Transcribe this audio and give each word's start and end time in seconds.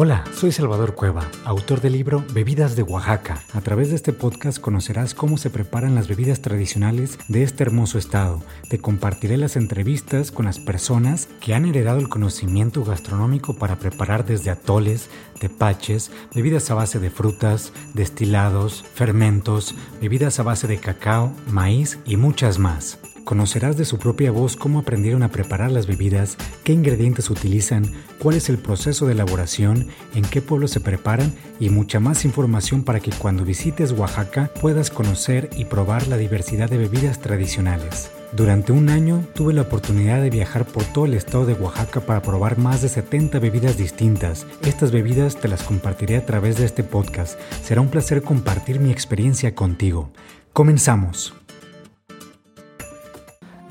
Hola, 0.00 0.22
soy 0.32 0.52
Salvador 0.52 0.94
Cueva, 0.94 1.28
autor 1.44 1.80
del 1.80 1.94
libro 1.94 2.24
Bebidas 2.32 2.76
de 2.76 2.84
Oaxaca. 2.84 3.42
A 3.52 3.60
través 3.62 3.90
de 3.90 3.96
este 3.96 4.12
podcast 4.12 4.60
conocerás 4.60 5.12
cómo 5.12 5.38
se 5.38 5.50
preparan 5.50 5.96
las 5.96 6.06
bebidas 6.06 6.40
tradicionales 6.40 7.18
de 7.26 7.42
este 7.42 7.64
hermoso 7.64 7.98
estado. 7.98 8.40
Te 8.70 8.78
compartiré 8.78 9.36
las 9.36 9.56
entrevistas 9.56 10.30
con 10.30 10.44
las 10.44 10.60
personas 10.60 11.28
que 11.40 11.52
han 11.52 11.64
heredado 11.64 11.98
el 11.98 12.08
conocimiento 12.08 12.84
gastronómico 12.84 13.54
para 13.54 13.80
preparar 13.80 14.24
desde 14.24 14.50
atoles, 14.50 15.10
tepaches, 15.40 16.12
bebidas 16.32 16.70
a 16.70 16.74
base 16.74 17.00
de 17.00 17.10
frutas, 17.10 17.72
destilados, 17.92 18.84
fermentos, 18.94 19.74
bebidas 20.00 20.38
a 20.38 20.44
base 20.44 20.68
de 20.68 20.78
cacao, 20.78 21.32
maíz 21.48 21.98
y 22.06 22.16
muchas 22.16 22.60
más. 22.60 23.00
Conocerás 23.28 23.76
de 23.76 23.84
su 23.84 23.98
propia 23.98 24.30
voz 24.30 24.56
cómo 24.56 24.78
aprendieron 24.78 25.22
a 25.22 25.28
preparar 25.28 25.70
las 25.70 25.86
bebidas, 25.86 26.38
qué 26.64 26.72
ingredientes 26.72 27.28
utilizan, 27.28 27.92
cuál 28.18 28.36
es 28.36 28.48
el 28.48 28.56
proceso 28.56 29.04
de 29.04 29.12
elaboración, 29.12 29.88
en 30.14 30.22
qué 30.22 30.40
pueblo 30.40 30.66
se 30.66 30.80
preparan 30.80 31.34
y 31.60 31.68
mucha 31.68 32.00
más 32.00 32.24
información 32.24 32.84
para 32.84 33.00
que 33.00 33.10
cuando 33.10 33.44
visites 33.44 33.92
Oaxaca 33.92 34.50
puedas 34.62 34.88
conocer 34.88 35.50
y 35.58 35.66
probar 35.66 36.08
la 36.08 36.16
diversidad 36.16 36.70
de 36.70 36.78
bebidas 36.78 37.20
tradicionales. 37.20 38.10
Durante 38.32 38.72
un 38.72 38.88
año 38.88 39.22
tuve 39.34 39.52
la 39.52 39.60
oportunidad 39.60 40.22
de 40.22 40.30
viajar 40.30 40.64
por 40.64 40.84
todo 40.84 41.04
el 41.04 41.12
estado 41.12 41.44
de 41.44 41.52
Oaxaca 41.52 42.00
para 42.00 42.22
probar 42.22 42.56
más 42.56 42.80
de 42.80 42.88
70 42.88 43.40
bebidas 43.40 43.76
distintas. 43.76 44.46
Estas 44.62 44.90
bebidas 44.90 45.36
te 45.36 45.48
las 45.48 45.64
compartiré 45.64 46.16
a 46.16 46.24
través 46.24 46.56
de 46.56 46.64
este 46.64 46.82
podcast. 46.82 47.38
Será 47.62 47.82
un 47.82 47.90
placer 47.90 48.22
compartir 48.22 48.80
mi 48.80 48.90
experiencia 48.90 49.54
contigo. 49.54 50.12
Comenzamos. 50.54 51.34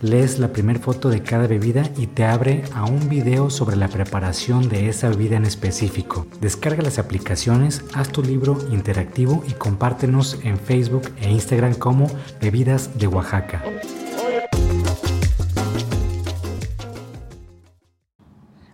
lees 0.00 0.38
la 0.38 0.48
primera 0.48 0.80
foto 0.80 1.08
de 1.08 1.22
cada 1.22 1.46
bebida 1.46 1.82
y 1.96 2.06
te 2.06 2.24
abre 2.24 2.64
a 2.74 2.84
un 2.84 3.08
video 3.08 3.50
sobre 3.50 3.76
la 3.76 3.88
preparación 3.88 4.68
de 4.68 4.88
esa 4.88 5.08
bebida 5.08 5.36
en 5.36 5.44
específico. 5.44 6.26
Descarga 6.40 6.82
las 6.82 6.98
aplicaciones, 6.98 7.84
haz 7.94 8.10
tu 8.10 8.22
libro 8.22 8.58
interactivo 8.70 9.42
y 9.48 9.52
compártenos 9.52 10.38
en 10.42 10.58
Facebook 10.58 11.10
e 11.20 11.30
Instagram 11.30 11.74
como 11.74 12.10
Bebidas 12.40 12.98
de 12.98 13.06
Oaxaca. 13.06 13.62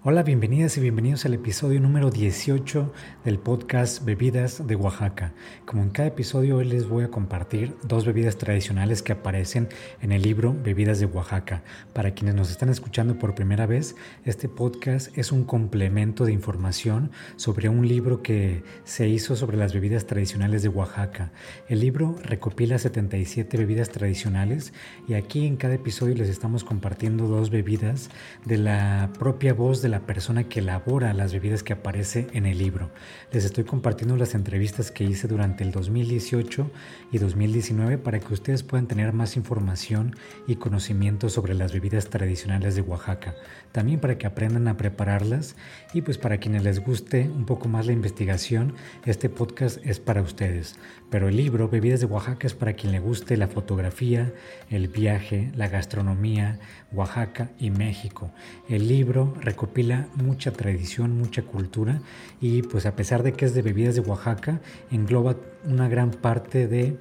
Hola, 0.06 0.22
bienvenidas 0.22 0.76
y 0.76 0.82
bienvenidos 0.82 1.24
al 1.24 1.32
episodio 1.32 1.80
número 1.80 2.10
18 2.10 2.92
del 3.24 3.38
podcast 3.38 4.04
Bebidas 4.04 4.66
de 4.66 4.76
Oaxaca. 4.76 5.32
Como 5.64 5.82
en 5.82 5.88
cada 5.88 6.08
episodio 6.08 6.58
hoy 6.58 6.66
les 6.66 6.86
voy 6.86 7.04
a 7.04 7.10
compartir 7.10 7.74
dos 7.84 8.04
bebidas 8.04 8.36
tradicionales 8.36 9.00
que 9.00 9.12
aparecen 9.12 9.70
en 10.02 10.12
el 10.12 10.20
libro 10.20 10.54
Bebidas 10.62 11.00
de 11.00 11.06
Oaxaca. 11.06 11.62
Para 11.94 12.10
quienes 12.10 12.34
nos 12.34 12.50
están 12.50 12.68
escuchando 12.68 13.18
por 13.18 13.34
primera 13.34 13.64
vez, 13.64 13.96
este 14.26 14.46
podcast 14.46 15.16
es 15.16 15.32
un 15.32 15.44
complemento 15.44 16.26
de 16.26 16.32
información 16.32 17.10
sobre 17.36 17.70
un 17.70 17.88
libro 17.88 18.20
que 18.20 18.62
se 18.84 19.08
hizo 19.08 19.36
sobre 19.36 19.56
las 19.56 19.72
bebidas 19.72 20.04
tradicionales 20.04 20.62
de 20.62 20.68
Oaxaca. 20.68 21.32
El 21.66 21.80
libro 21.80 22.18
recopila 22.22 22.76
77 22.76 23.56
bebidas 23.56 23.88
tradicionales 23.88 24.74
y 25.08 25.14
aquí 25.14 25.46
en 25.46 25.56
cada 25.56 25.72
episodio 25.72 26.14
les 26.14 26.28
estamos 26.28 26.62
compartiendo 26.62 27.26
dos 27.26 27.48
bebidas 27.48 28.10
de 28.44 28.58
la 28.58 29.10
propia 29.18 29.54
voz 29.54 29.80
de 29.80 29.93
la 29.94 30.00
persona 30.00 30.48
que 30.48 30.58
elabora 30.58 31.14
las 31.14 31.32
bebidas 31.32 31.62
que 31.62 31.72
aparece 31.72 32.26
en 32.32 32.46
el 32.46 32.58
libro. 32.58 32.90
Les 33.30 33.44
estoy 33.44 33.62
compartiendo 33.62 34.16
las 34.16 34.34
entrevistas 34.34 34.90
que 34.90 35.04
hice 35.04 35.28
durante 35.28 35.62
el 35.62 35.70
2018 35.70 36.68
y 37.12 37.18
2019 37.18 37.98
para 37.98 38.18
que 38.18 38.34
ustedes 38.34 38.64
puedan 38.64 38.88
tener 38.88 39.12
más 39.12 39.36
información 39.36 40.16
y 40.48 40.56
conocimiento 40.56 41.28
sobre 41.28 41.54
las 41.54 41.72
bebidas 41.72 42.10
tradicionales 42.10 42.74
de 42.74 42.80
Oaxaca. 42.80 43.36
También 43.70 44.00
para 44.00 44.18
que 44.18 44.26
aprendan 44.26 44.66
a 44.66 44.76
prepararlas 44.76 45.54
y 45.92 46.02
pues 46.02 46.18
para 46.18 46.38
quienes 46.38 46.64
les 46.64 46.80
guste 46.80 47.28
un 47.28 47.46
poco 47.46 47.68
más 47.68 47.86
la 47.86 47.92
investigación, 47.92 48.74
este 49.04 49.28
podcast 49.28 49.78
es 49.86 50.00
para 50.00 50.22
ustedes. 50.22 50.74
Pero 51.08 51.28
el 51.28 51.36
libro 51.36 51.68
Bebidas 51.68 52.00
de 52.00 52.06
Oaxaca 52.06 52.48
es 52.48 52.54
para 52.54 52.72
quien 52.72 52.90
le 52.90 52.98
guste 52.98 53.36
la 53.36 53.46
fotografía, 53.46 54.32
el 54.70 54.88
viaje, 54.88 55.52
la 55.54 55.68
gastronomía, 55.68 56.58
Oaxaca 56.94 57.50
y 57.58 57.70
México. 57.70 58.30
El 58.68 58.88
libro 58.88 59.34
recopila 59.40 60.08
mucha 60.14 60.52
tradición, 60.52 61.18
mucha 61.18 61.42
cultura 61.42 62.00
y 62.40 62.62
pues 62.62 62.86
a 62.86 62.96
pesar 62.96 63.22
de 63.22 63.32
que 63.32 63.44
es 63.44 63.54
de 63.54 63.62
bebidas 63.62 63.94
de 63.94 64.00
Oaxaca, 64.00 64.60
engloba 64.90 65.36
una 65.64 65.88
gran 65.88 66.10
parte 66.10 66.66
de 66.66 66.96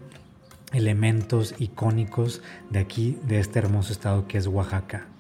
elementos 0.74 1.56
icónicos 1.60 2.42
de 2.70 2.80
aquí, 2.80 3.20
de 3.28 3.40
este 3.40 3.60
hermoso 3.60 3.94
estado 3.94 4.28
que 4.28 4.38
es 4.38 4.48
Oaxaca. 4.48 5.13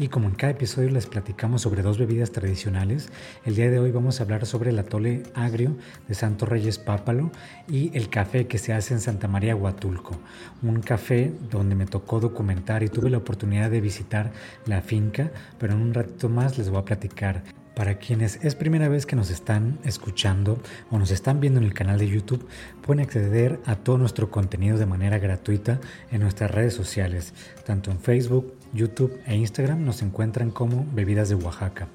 Y 0.00 0.08
como 0.08 0.28
en 0.28 0.34
cada 0.34 0.52
episodio 0.52 0.88
les 0.88 1.06
platicamos 1.06 1.60
sobre 1.60 1.82
dos 1.82 1.98
bebidas 1.98 2.32
tradicionales, 2.32 3.10
el 3.44 3.54
día 3.54 3.70
de 3.70 3.78
hoy 3.78 3.90
vamos 3.90 4.18
a 4.18 4.22
hablar 4.22 4.46
sobre 4.46 4.70
el 4.70 4.78
atole 4.78 5.24
agrio 5.34 5.76
de 6.08 6.14
Santo 6.14 6.46
Reyes 6.46 6.78
Pápalo 6.78 7.30
y 7.68 7.94
el 7.94 8.08
café 8.08 8.46
que 8.46 8.56
se 8.56 8.72
hace 8.72 8.94
en 8.94 9.00
Santa 9.00 9.28
María 9.28 9.54
Huatulco. 9.54 10.18
Un 10.62 10.80
café 10.80 11.34
donde 11.50 11.74
me 11.74 11.84
tocó 11.84 12.18
documentar 12.18 12.82
y 12.82 12.88
tuve 12.88 13.10
la 13.10 13.18
oportunidad 13.18 13.70
de 13.70 13.82
visitar 13.82 14.32
la 14.64 14.80
finca, 14.80 15.32
pero 15.58 15.74
en 15.74 15.82
un 15.82 15.92
ratito 15.92 16.30
más 16.30 16.56
les 16.56 16.70
voy 16.70 16.80
a 16.80 16.86
platicar 16.86 17.42
para 17.74 17.98
quienes 17.98 18.42
es 18.42 18.54
primera 18.54 18.88
vez 18.88 19.06
que 19.06 19.16
nos 19.16 19.30
están 19.30 19.78
escuchando 19.84 20.58
o 20.90 20.98
nos 20.98 21.10
están 21.10 21.40
viendo 21.40 21.60
en 21.60 21.66
el 21.66 21.74
canal 21.74 21.98
de 21.98 22.08
YouTube, 22.08 22.46
pueden 22.82 23.02
acceder 23.04 23.60
a 23.64 23.76
todo 23.76 23.98
nuestro 23.98 24.30
contenido 24.30 24.76
de 24.76 24.86
manera 24.86 25.18
gratuita 25.18 25.78
en 26.10 26.20
nuestras 26.20 26.50
redes 26.50 26.74
sociales, 26.74 27.32
tanto 27.64 27.90
en 27.90 28.00
Facebook, 28.00 28.54
YouTube 28.72 29.20
e 29.26 29.34
Instagram 29.34 29.84
nos 29.84 30.02
encuentran 30.02 30.50
como 30.50 30.86
Bebidas 30.92 31.28
de 31.28 31.34
Oaxaca. 31.34 31.88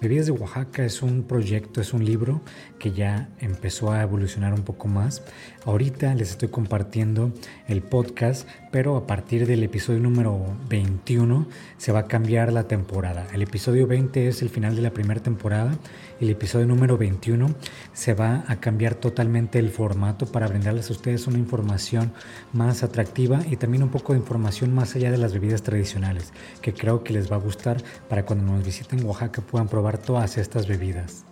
Bebidas 0.00 0.26
de 0.26 0.32
Oaxaca 0.32 0.84
es 0.84 1.02
un 1.02 1.24
proyecto, 1.24 1.80
es 1.80 1.92
un 1.92 2.04
libro 2.04 2.40
que 2.78 2.92
ya 2.92 3.30
empezó 3.40 3.90
a 3.90 4.00
evolucionar 4.02 4.54
un 4.54 4.62
poco 4.62 4.86
más. 4.86 5.24
Ahorita 5.64 6.14
les 6.14 6.30
estoy 6.30 6.50
compartiendo 6.50 7.32
el 7.66 7.82
podcast, 7.82 8.48
pero 8.70 8.96
a 8.96 9.08
partir 9.08 9.44
del 9.44 9.64
episodio 9.64 9.98
número 9.98 10.56
21 10.68 11.48
se 11.78 11.90
va 11.90 12.00
a 12.00 12.06
cambiar 12.06 12.52
la 12.52 12.68
temporada. 12.68 13.26
El 13.32 13.42
episodio 13.42 13.88
20 13.88 14.28
es 14.28 14.40
el 14.40 14.50
final 14.50 14.76
de 14.76 14.82
la 14.82 14.92
primera 14.92 15.20
temporada 15.20 15.76
el 16.20 16.30
episodio 16.30 16.66
número 16.66 16.98
21 16.98 17.54
se 17.92 18.12
va 18.12 18.42
a 18.48 18.56
cambiar 18.58 18.96
totalmente 18.96 19.60
el 19.60 19.70
formato 19.70 20.26
para 20.26 20.48
brindarles 20.48 20.90
a 20.90 20.92
ustedes 20.92 21.28
una 21.28 21.38
información 21.38 22.12
más 22.52 22.82
atractiva 22.82 23.40
y 23.48 23.56
también 23.56 23.84
un 23.84 23.90
poco 23.90 24.14
de 24.14 24.18
información 24.18 24.74
más 24.74 24.96
allá 24.96 25.12
de 25.12 25.18
las 25.18 25.32
bebidas 25.32 25.62
tradicionales, 25.62 26.32
que 26.60 26.74
creo 26.74 27.04
que 27.04 27.12
les 27.12 27.30
va 27.30 27.36
a 27.36 27.38
gustar 27.38 27.80
para 28.08 28.24
cuando 28.24 28.52
nos 28.52 28.64
visiten 28.64 29.04
Oaxaca 29.04 29.42
puedan 29.42 29.68
probar 29.68 29.87
todas 29.96 30.36
estas 30.36 30.66
bebidas. 30.66 31.24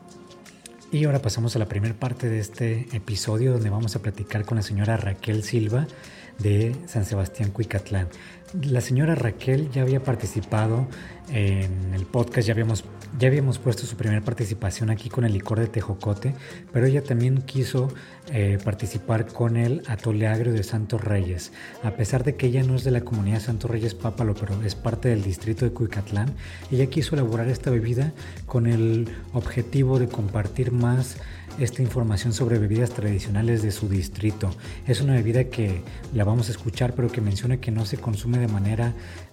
Y 0.91 1.05
ahora 1.05 1.21
pasamos 1.21 1.55
a 1.57 1.59
la 1.59 1.67
primera 1.67 1.95
parte 1.95 2.31
de 2.31 2.39
este 2.39 2.87
episodio 2.93 3.53
donde 3.53 3.69
vamos 3.69 3.97
a 3.97 3.99
platicar 3.99 4.47
con 4.47 4.57
la 4.57 4.63
señora 4.63 4.97
Raquel 4.97 5.43
Silva 5.43 5.87
de 6.39 6.75
San 6.87 7.05
Sebastián 7.05 7.51
Cuicatlán. 7.51 8.09
La 8.63 8.81
señora 8.81 9.15
Raquel 9.15 9.71
ya 9.73 9.83
había 9.83 10.03
participado 10.03 10.87
en 11.29 11.93
el 11.93 12.07
podcast, 12.07 12.47
ya 12.47 12.53
habíamos 12.53 12.85
ya 13.19 13.29
habíamos 13.29 13.59
puesto 13.59 13.87
su 13.87 13.97
primera 13.97 14.21
participación 14.21 14.91
aquí 14.91 15.09
con 15.09 15.25
el 15.25 15.33
licor 15.33 15.61
de 15.61 15.67
tejocote, 15.67 16.35
pero 16.73 16.87
ella 16.87 17.03
también 17.03 17.43
quiso 17.43 17.89
eh, 18.33 18.59
participar 18.65 19.27
con 19.27 19.57
el 19.57 19.83
atole 19.87 20.27
agrio 20.27 20.53
de 20.53 20.63
Santos 20.63 21.03
Reyes. 21.03 21.53
A 21.83 21.93
pesar 21.93 22.25
de 22.25 22.37
que 22.37 22.47
ella 22.47 22.63
no 22.63 22.77
es 22.77 22.85
de 22.85 22.91
la 22.91 23.03
comunidad 23.03 23.41
Santos 23.41 23.71
Reyes 23.71 23.95
Pápalo, 23.95 24.35
pero 24.35 24.63
es 24.63 24.75
parte 24.75 25.09
del 25.09 25.23
distrito 25.23 25.65
de 25.65 25.73
Cuicatlán, 25.73 26.35
ella 26.71 26.87
quiso 26.87 27.15
elaborar 27.15 27.49
esta 27.49 27.71
bebida 27.71 28.13
con 28.47 28.67
el 28.67 29.09
objetivo 29.33 29.99
de 29.99 30.09
compartir 30.09 30.73
más 30.73 31.17
esta 31.59 31.83
información 31.83 32.33
sobre 32.33 32.59
bebidas 32.59 32.91
tradicionales 32.91 33.63
de 33.63 33.71
su 33.71 33.89
distrito. 33.89 34.51
Es 34.87 35.01
una 35.01 35.15
bebida 35.15 35.45
que 35.45 35.83
la 36.13 36.25
vamos 36.25 36.49
a 36.49 36.51
escuchar, 36.53 36.95
pero 36.95 37.11
que 37.11 37.21
menciona 37.21 37.59
que 37.59 37.71
no 37.71 37.87
se 37.87 37.97
consume 37.97 38.39
de 38.39 38.49
manera 38.49 38.93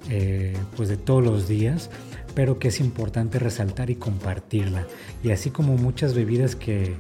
eh, 0.10 0.56
pues 0.78 0.90
de 0.90 0.98
todos 0.98 1.24
los 1.24 1.48
días, 1.48 1.90
pero 2.36 2.60
que 2.60 2.70
es 2.70 2.80
importante 2.80 3.40
resaltar 3.40 3.90
y 3.90 3.96
compartirla. 3.96 4.88
Y 5.24 5.32
así 5.32 5.52
como 5.52 5.78
muchas 5.78 6.14
bebidas 6.14 6.56
que, 6.56 6.96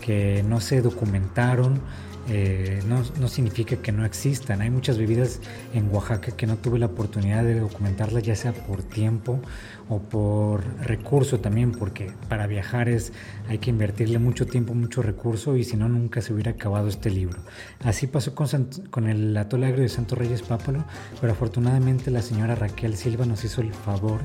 que 0.00 0.42
no 0.42 0.60
se 0.60 0.82
documentaron, 0.82 1.80
eh, 2.28 2.80
no, 2.86 3.02
no, 3.20 3.26
significa 3.26 3.76
que 3.76 3.90
no 3.90 4.04
existan. 4.04 4.60
Hay 4.60 4.70
muchas 4.70 4.96
bebidas 4.96 5.40
en 5.74 5.92
Oaxaca 5.92 6.32
que 6.36 6.46
no 6.46 6.56
tuve 6.56 6.78
la 6.78 6.86
oportunidad 6.86 7.42
de 7.42 7.58
documentarlas, 7.58 8.22
ya 8.22 8.36
sea 8.36 8.52
por 8.52 8.82
tiempo 8.82 9.40
o 9.88 9.98
por 10.00 10.62
recurso 10.80 11.40
también, 11.40 11.72
porque 11.72 12.12
para 12.28 12.46
viajar 12.46 12.88
es, 12.88 13.12
hay 13.48 13.58
que 13.58 13.70
invertirle 13.70 14.20
mucho 14.20 14.46
tiempo, 14.46 14.72
mucho 14.72 15.02
recurso 15.02 15.56
y 15.56 15.64
si 15.64 15.76
no, 15.76 15.88
nunca 15.88 16.20
se 16.20 16.32
hubiera 16.32 16.52
acabado 16.52 16.86
este 16.86 17.10
libro. 17.10 17.40
Así 17.82 18.06
pasó 18.06 18.34
con, 18.36 18.48
con 18.90 19.08
el 19.08 19.36
atole 19.36 19.66
agrio 19.66 19.82
de 19.82 19.88
Santo 19.88 20.14
Reyes 20.14 20.42
Pápalo, 20.42 20.84
pero 21.20 21.32
afortunadamente 21.32 22.12
la 22.12 22.22
señora 22.22 22.54
Raquel 22.54 22.96
Silva 22.96 23.26
nos 23.26 23.44
hizo 23.44 23.62
el 23.62 23.72
favor 23.72 24.20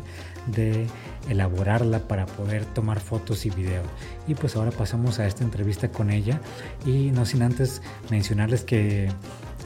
de 0.47 0.87
elaborarla 1.29 2.07
para 2.07 2.25
poder 2.25 2.65
tomar 2.65 2.99
fotos 2.99 3.45
y 3.45 3.49
videos. 3.49 3.85
Y 4.27 4.35
pues 4.35 4.55
ahora 4.55 4.71
pasamos 4.71 5.19
a 5.19 5.27
esta 5.27 5.43
entrevista 5.43 5.89
con 5.89 6.09
ella. 6.09 6.41
Y 6.85 7.11
no 7.11 7.25
sin 7.25 7.41
antes 7.41 7.81
mencionarles 8.09 8.63
que 8.63 9.09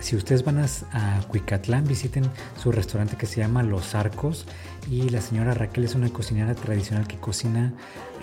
si 0.01 0.15
ustedes 0.15 0.43
van 0.43 0.57
a, 0.57 1.21
Cuicatlán, 1.27 1.85
visiten 1.85 2.23
su 2.61 2.71
restaurante 2.71 3.17
que 3.17 3.27
se 3.27 3.39
llama 3.39 3.61
Los 3.61 3.93
Arcos. 3.93 4.45
Y 4.89 5.09
la 5.09 5.21
señora 5.21 5.53
Raquel 5.53 5.83
es 5.83 5.93
una 5.93 6.09
cocinera 6.09 6.55
tradicional 6.55 7.07
que 7.07 7.17
cocina 7.17 7.73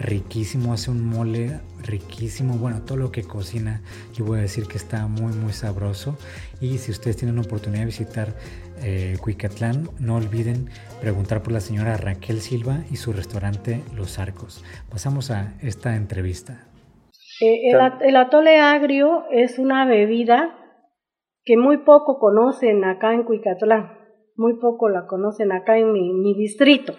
riquísimo, 0.00 0.72
hace 0.72 0.90
un 0.90 1.04
mole 1.04 1.60
riquísimo, 1.82 2.58
bueno, 2.58 2.82
todo 2.82 2.98
lo 2.98 3.12
que 3.12 3.22
cocina 3.22 3.80
yo 4.14 4.24
voy 4.24 4.38
a 4.38 4.42
decir 4.42 4.66
que 4.66 4.76
está 4.76 5.06
muy 5.06 5.32
muy 5.32 5.52
sabroso. 5.52 6.18
Y 6.60 6.78
si 6.78 6.90
ustedes 6.90 7.16
tienen 7.16 7.36
la 7.36 7.42
oportunidad 7.42 7.82
de 7.82 7.86
visitar 7.86 8.34
eh, 8.82 9.16
Cuicatlán, 9.20 9.88
no 10.00 10.16
olviden 10.16 10.68
preguntar 11.00 11.42
por 11.42 11.52
la 11.52 11.60
señora 11.60 11.96
Raquel 11.96 12.40
Silva 12.40 12.78
y 12.90 12.96
su 12.96 13.12
restaurante 13.12 13.82
Los 13.96 14.18
Arcos. 14.18 14.64
Pasamos 14.90 15.30
a 15.30 15.54
esta 15.62 15.96
entrevista. 15.96 16.66
Eh, 17.40 17.70
el, 17.70 18.08
el 18.08 18.16
atole 18.16 18.58
agrio 18.60 19.24
es 19.30 19.58
una 19.58 19.86
bebida 19.86 20.54
que 21.48 21.56
muy 21.56 21.78
poco 21.78 22.18
conocen 22.18 22.84
acá 22.84 23.14
en 23.14 23.24
Cuicatlán, 23.24 23.98
muy 24.36 24.58
poco 24.60 24.90
la 24.90 25.06
conocen 25.06 25.50
acá 25.50 25.78
en 25.78 25.92
mi, 25.92 26.34
distrito, 26.34 26.92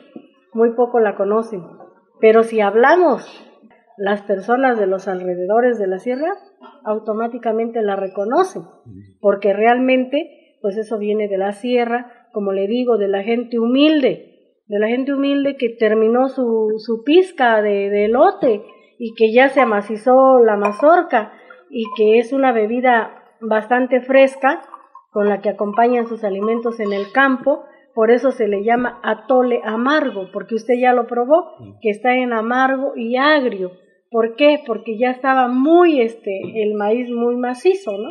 muy 0.54 0.74
poco 0.74 1.00
la 1.00 1.16
conocen. 1.16 1.62
Pero 2.20 2.42
si 2.42 2.60
hablamos 2.60 3.46
las 3.96 4.24
personas 4.24 4.80
de 4.80 4.88
los 4.88 5.08
alrededores 5.08 5.78
de 5.78 5.86
la 5.86 6.00
sierra, 6.00 6.34
automáticamente 6.84 7.84
la 7.84 7.96
reconocen, 7.96 8.64
porque 9.22 9.54
realmente, 9.54 10.39
pues 10.62 10.78
eso 10.78 10.98
viene 10.98 11.28
de 11.28 11.38
la 11.38 11.52
sierra, 11.52 12.28
como 12.32 12.52
le 12.52 12.68
digo, 12.68 12.98
de 12.98 13.08
la 13.08 13.24
gente 13.24 13.60
humilde, 13.60 14.56
de 14.68 14.80
la 14.80 14.88
gente 14.88 15.14
humilde 15.14 15.58
que 15.58 15.70
terminó 15.70 16.30
su, 16.30 16.76
su 16.78 17.04
pizca 17.04 17.62
de, 17.62 17.90
de 17.90 18.06
elote 18.06 18.62
y 19.00 19.14
que 19.16 19.32
ya 19.32 19.50
se 19.50 19.62
amacizó 19.62 20.40
la 20.44 20.58
mazorca 20.58 21.34
y 21.70 21.86
que 21.96 22.20
es 22.20 22.34
una 22.34 22.52
bebida 22.52 23.24
bastante 23.42 24.02
fresca 24.02 24.62
con 25.12 25.28
la 25.28 25.42
que 25.42 25.50
acompañan 25.50 26.08
sus 26.08 26.24
alimentos 26.24 26.80
en 26.80 26.94
el 26.94 27.12
campo, 27.12 27.64
por 27.96 28.12
eso 28.12 28.32
se 28.32 28.48
le 28.48 28.64
llama 28.64 29.00
atole 29.04 29.62
amargo, 29.64 30.30
porque 30.32 30.56
usted 30.56 30.76
ya 30.76 30.94
lo 30.94 31.08
probó, 31.08 31.56
que 31.82 31.90
está 31.90 32.16
en 32.16 32.34
amargo 32.34 32.94
y 32.96 33.18
agrio. 33.18 33.72
¿Por 34.12 34.36
qué? 34.36 34.62
Porque 34.66 34.98
ya 34.98 35.12
estaba 35.12 35.48
muy 35.48 36.02
este 36.02 36.64
el 36.64 36.74
maíz 36.76 37.10
muy 37.10 37.36
macizo, 37.36 37.98
¿no? 37.98 38.10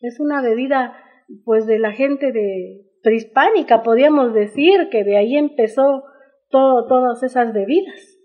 Es 0.00 0.20
una 0.20 0.42
bebida 0.42 0.96
pues 1.44 1.66
de 1.66 1.78
la 1.78 1.92
gente 1.92 2.32
de 2.32 2.82
prehispánica, 3.02 3.82
podríamos 3.82 4.34
decir 4.34 4.88
que 4.90 5.04
de 5.04 5.16
ahí 5.16 5.36
empezó 5.36 6.04
todo, 6.48 6.86
todas 6.86 7.22
esas 7.22 7.52
bebidas. 7.52 8.18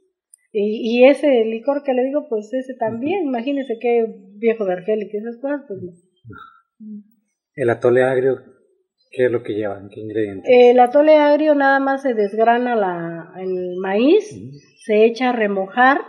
Y, 0.52 1.02
y, 1.02 1.08
ese 1.08 1.46
licor 1.46 1.84
que 1.84 1.94
le 1.94 2.04
digo, 2.04 2.26
pues 2.28 2.52
ese 2.54 2.74
también, 2.74 3.26
imagínese 3.26 3.78
qué 3.80 4.06
viejo 4.38 4.66
de 4.66 4.74
Argel 4.74 5.04
y 5.04 5.10
que 5.10 5.18
esas 5.18 5.38
cosas, 5.38 5.62
pues 5.68 5.80
el 7.56 7.70
atole 7.70 8.04
agrio, 8.04 8.42
¿qué 9.12 9.26
es 9.26 9.32
lo 9.32 9.44
que 9.44 9.54
llevan? 9.54 9.90
¿Qué 9.90 10.00
ingredientes? 10.00 10.46
El 10.48 10.80
atole 10.80 11.18
agrio 11.18 11.56
nada 11.56 11.80
más 11.80 12.02
se 12.02 12.14
desgrana 12.14 12.76
la, 12.76 13.34
el 13.38 13.76
maíz, 13.78 14.34
se 14.86 15.04
echa 15.04 15.30
a 15.30 15.34
remojar 15.34 16.00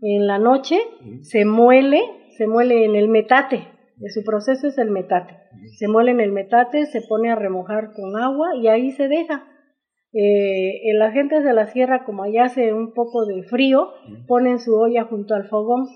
en 0.00 0.26
la 0.26 0.38
noche, 0.38 0.78
se 1.22 1.44
muele, 1.44 2.00
se 2.36 2.46
muele 2.46 2.84
en 2.84 2.94
el 2.94 3.08
metate. 3.08 3.66
Su 4.14 4.22
proceso 4.22 4.68
es 4.68 4.78
el 4.78 4.90
metate. 4.90 5.41
Se 5.78 5.88
muele 5.88 6.10
en 6.12 6.20
el 6.20 6.32
metate, 6.32 6.86
se 6.86 7.02
pone 7.02 7.30
a 7.30 7.34
remojar 7.36 7.92
con 7.92 8.16
agua 8.16 8.56
y 8.56 8.68
ahí 8.68 8.90
se 8.92 9.08
deja. 9.08 9.44
Eh, 10.14 10.92
la 10.94 11.10
gente 11.10 11.40
de 11.40 11.52
la 11.52 11.66
sierra, 11.68 12.04
como 12.04 12.22
allá 12.22 12.44
hace 12.44 12.72
un 12.72 12.92
poco 12.92 13.24
de 13.24 13.42
frío, 13.44 13.88
ponen 14.26 14.58
su 14.58 14.74
olla 14.74 15.04
junto 15.04 15.34
al 15.34 15.48
fogón 15.48 15.86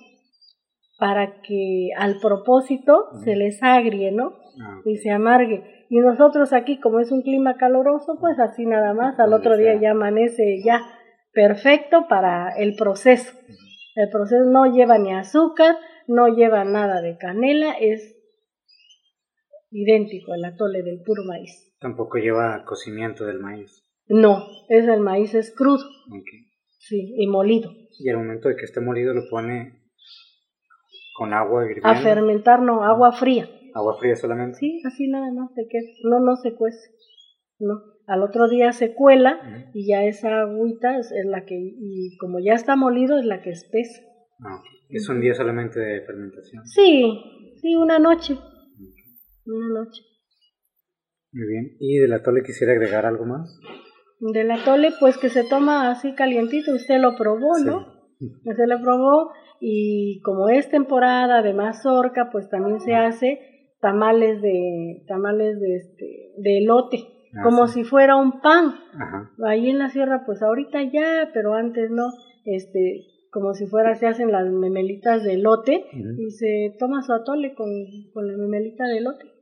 para 0.98 1.42
que 1.42 1.90
al 1.96 2.18
propósito 2.20 3.08
se 3.22 3.36
les 3.36 3.62
agrie, 3.62 4.12
¿no? 4.12 4.32
Ah, 4.62 4.80
y 4.86 4.96
se 4.96 5.10
amargue. 5.10 5.86
Y 5.90 5.98
nosotros 5.98 6.52
aquí, 6.52 6.80
como 6.80 7.00
es 7.00 7.12
un 7.12 7.22
clima 7.22 7.56
caloroso, 7.56 8.16
pues 8.18 8.38
así 8.38 8.64
nada 8.64 8.94
más, 8.94 9.20
al 9.20 9.34
otro 9.34 9.56
día 9.56 9.78
ya 9.78 9.90
amanece 9.90 10.62
ya 10.64 10.80
perfecto 11.32 12.06
para 12.08 12.56
el 12.56 12.74
proceso. 12.74 13.32
El 13.94 14.08
proceso 14.08 14.44
no 14.44 14.66
lleva 14.66 14.98
ni 14.98 15.12
azúcar, 15.12 15.76
no 16.06 16.28
lleva 16.28 16.64
nada 16.64 17.02
de 17.02 17.18
canela, 17.18 17.72
es 17.78 18.15
idéntico 19.76 20.32
al 20.32 20.44
atole 20.44 20.82
del 20.82 21.02
puro 21.02 21.23
maíz. 21.25 21.75
Tampoco 21.78 22.19
lleva 22.19 22.64
cocimiento 22.64 23.26
del 23.26 23.40
maíz. 23.40 23.84
No, 24.08 24.46
es 24.69 24.88
el 24.88 25.00
maíz 25.00 25.34
es 25.34 25.55
crudo. 25.55 25.84
Sí, 26.78 27.14
y 27.17 27.26
molido. 27.26 27.70
Y 27.99 28.08
al 28.08 28.17
momento 28.17 28.49
de 28.49 28.56
que 28.56 28.64
esté 28.64 28.81
molido 28.81 29.12
lo 29.12 29.28
pone 29.28 29.82
con 31.17 31.32
agua 31.34 31.64
hirviendo. 31.64 31.88
A 31.88 31.96
fermentar, 31.96 32.62
no, 32.62 32.84
agua 32.84 33.12
fría. 33.12 33.49
Agua 33.75 33.96
fría 33.99 34.17
solamente. 34.17 34.58
Sí, 34.58 34.81
así 34.87 35.08
nada 35.08 35.31
más, 35.32 35.55
de 35.55 35.67
que 35.69 35.78
no, 36.05 36.20
no 36.20 36.37
se 36.37 36.55
cuece. 36.55 36.90
No. 37.58 37.82
Al 38.06 38.23
otro 38.23 38.49
día 38.49 38.73
se 38.73 38.94
cuela 38.94 39.40
y 39.75 39.88
ya 39.88 40.05
esa 40.05 40.43
agüita 40.43 40.96
es, 40.96 41.12
la 41.25 41.44
que, 41.44 41.56
y 41.56 42.17
como 42.19 42.38
ya 42.38 42.52
está 42.52 42.76
molido, 42.76 43.19
es 43.19 43.25
la 43.25 43.43
que 43.43 43.50
espesa. 43.50 44.00
Ah, 44.44 44.62
¿Es 44.88 45.08
un 45.08 45.20
día 45.20 45.34
solamente 45.34 45.81
de 45.81 46.02
fermentación? 46.02 46.64
Sí, 46.67 47.52
sí, 47.61 47.75
una 47.75 47.99
noche. 47.99 48.38
Una 49.46 49.81
noche. 49.81 50.02
Muy 51.32 51.47
bien. 51.47 51.76
¿Y 51.80 51.99
del 51.99 52.12
atole 52.12 52.42
quisiera 52.42 52.73
agregar 52.73 53.06
algo 53.06 53.25
más? 53.25 53.61
Del 54.20 54.50
atole, 54.50 54.90
pues 54.99 55.18
que 55.18 55.28
se 55.28 55.44
toma 55.44 55.90
así 55.90 56.14
calientito, 56.14 56.75
usted 56.75 56.99
lo 56.99 57.16
probó, 57.16 57.59
¿no? 57.59 57.94
Usted 58.47 58.64
lo 58.66 58.80
probó 58.80 59.30
y 59.61 60.23
como 60.23 60.49
es 60.49 60.70
temporada 60.70 61.42
de 61.42 61.52
mazorca, 61.52 62.30
pues 62.32 62.49
también 62.49 62.80
se 62.80 62.94
hace 62.94 63.73
tamales 63.80 64.40
de 64.40 65.04
tamales 65.06 65.61
de 65.61 65.76
este 65.76 66.32
de 66.38 66.59
elote, 66.59 67.04
ah, 67.37 67.42
como 67.42 67.66
si 67.66 67.85
fuera 67.85 68.16
un 68.16 68.40
pan. 68.40 68.75
Ahí 69.44 69.68
en 69.68 69.78
la 69.78 69.90
sierra 69.90 70.23
pues 70.25 70.42
ahorita 70.42 70.82
ya, 70.85 71.30
pero 71.35 71.52
antes 71.52 71.90
no, 71.90 72.09
este 72.47 73.04
como 73.30 73.52
si 73.52 73.66
fuera 73.66 73.94
se 73.97 74.06
hacen 74.06 74.32
las 74.32 74.50
memelitas 74.50 75.23
de 75.23 75.35
elote 75.35 75.85
y 75.92 76.30
se 76.30 76.75
toma 76.78 77.02
su 77.02 77.12
atole 77.12 77.54
con, 77.54 77.68
con 78.14 78.26
la 78.26 78.38
memelita 78.38 78.85
de 78.85 78.97
elote. 78.97 79.36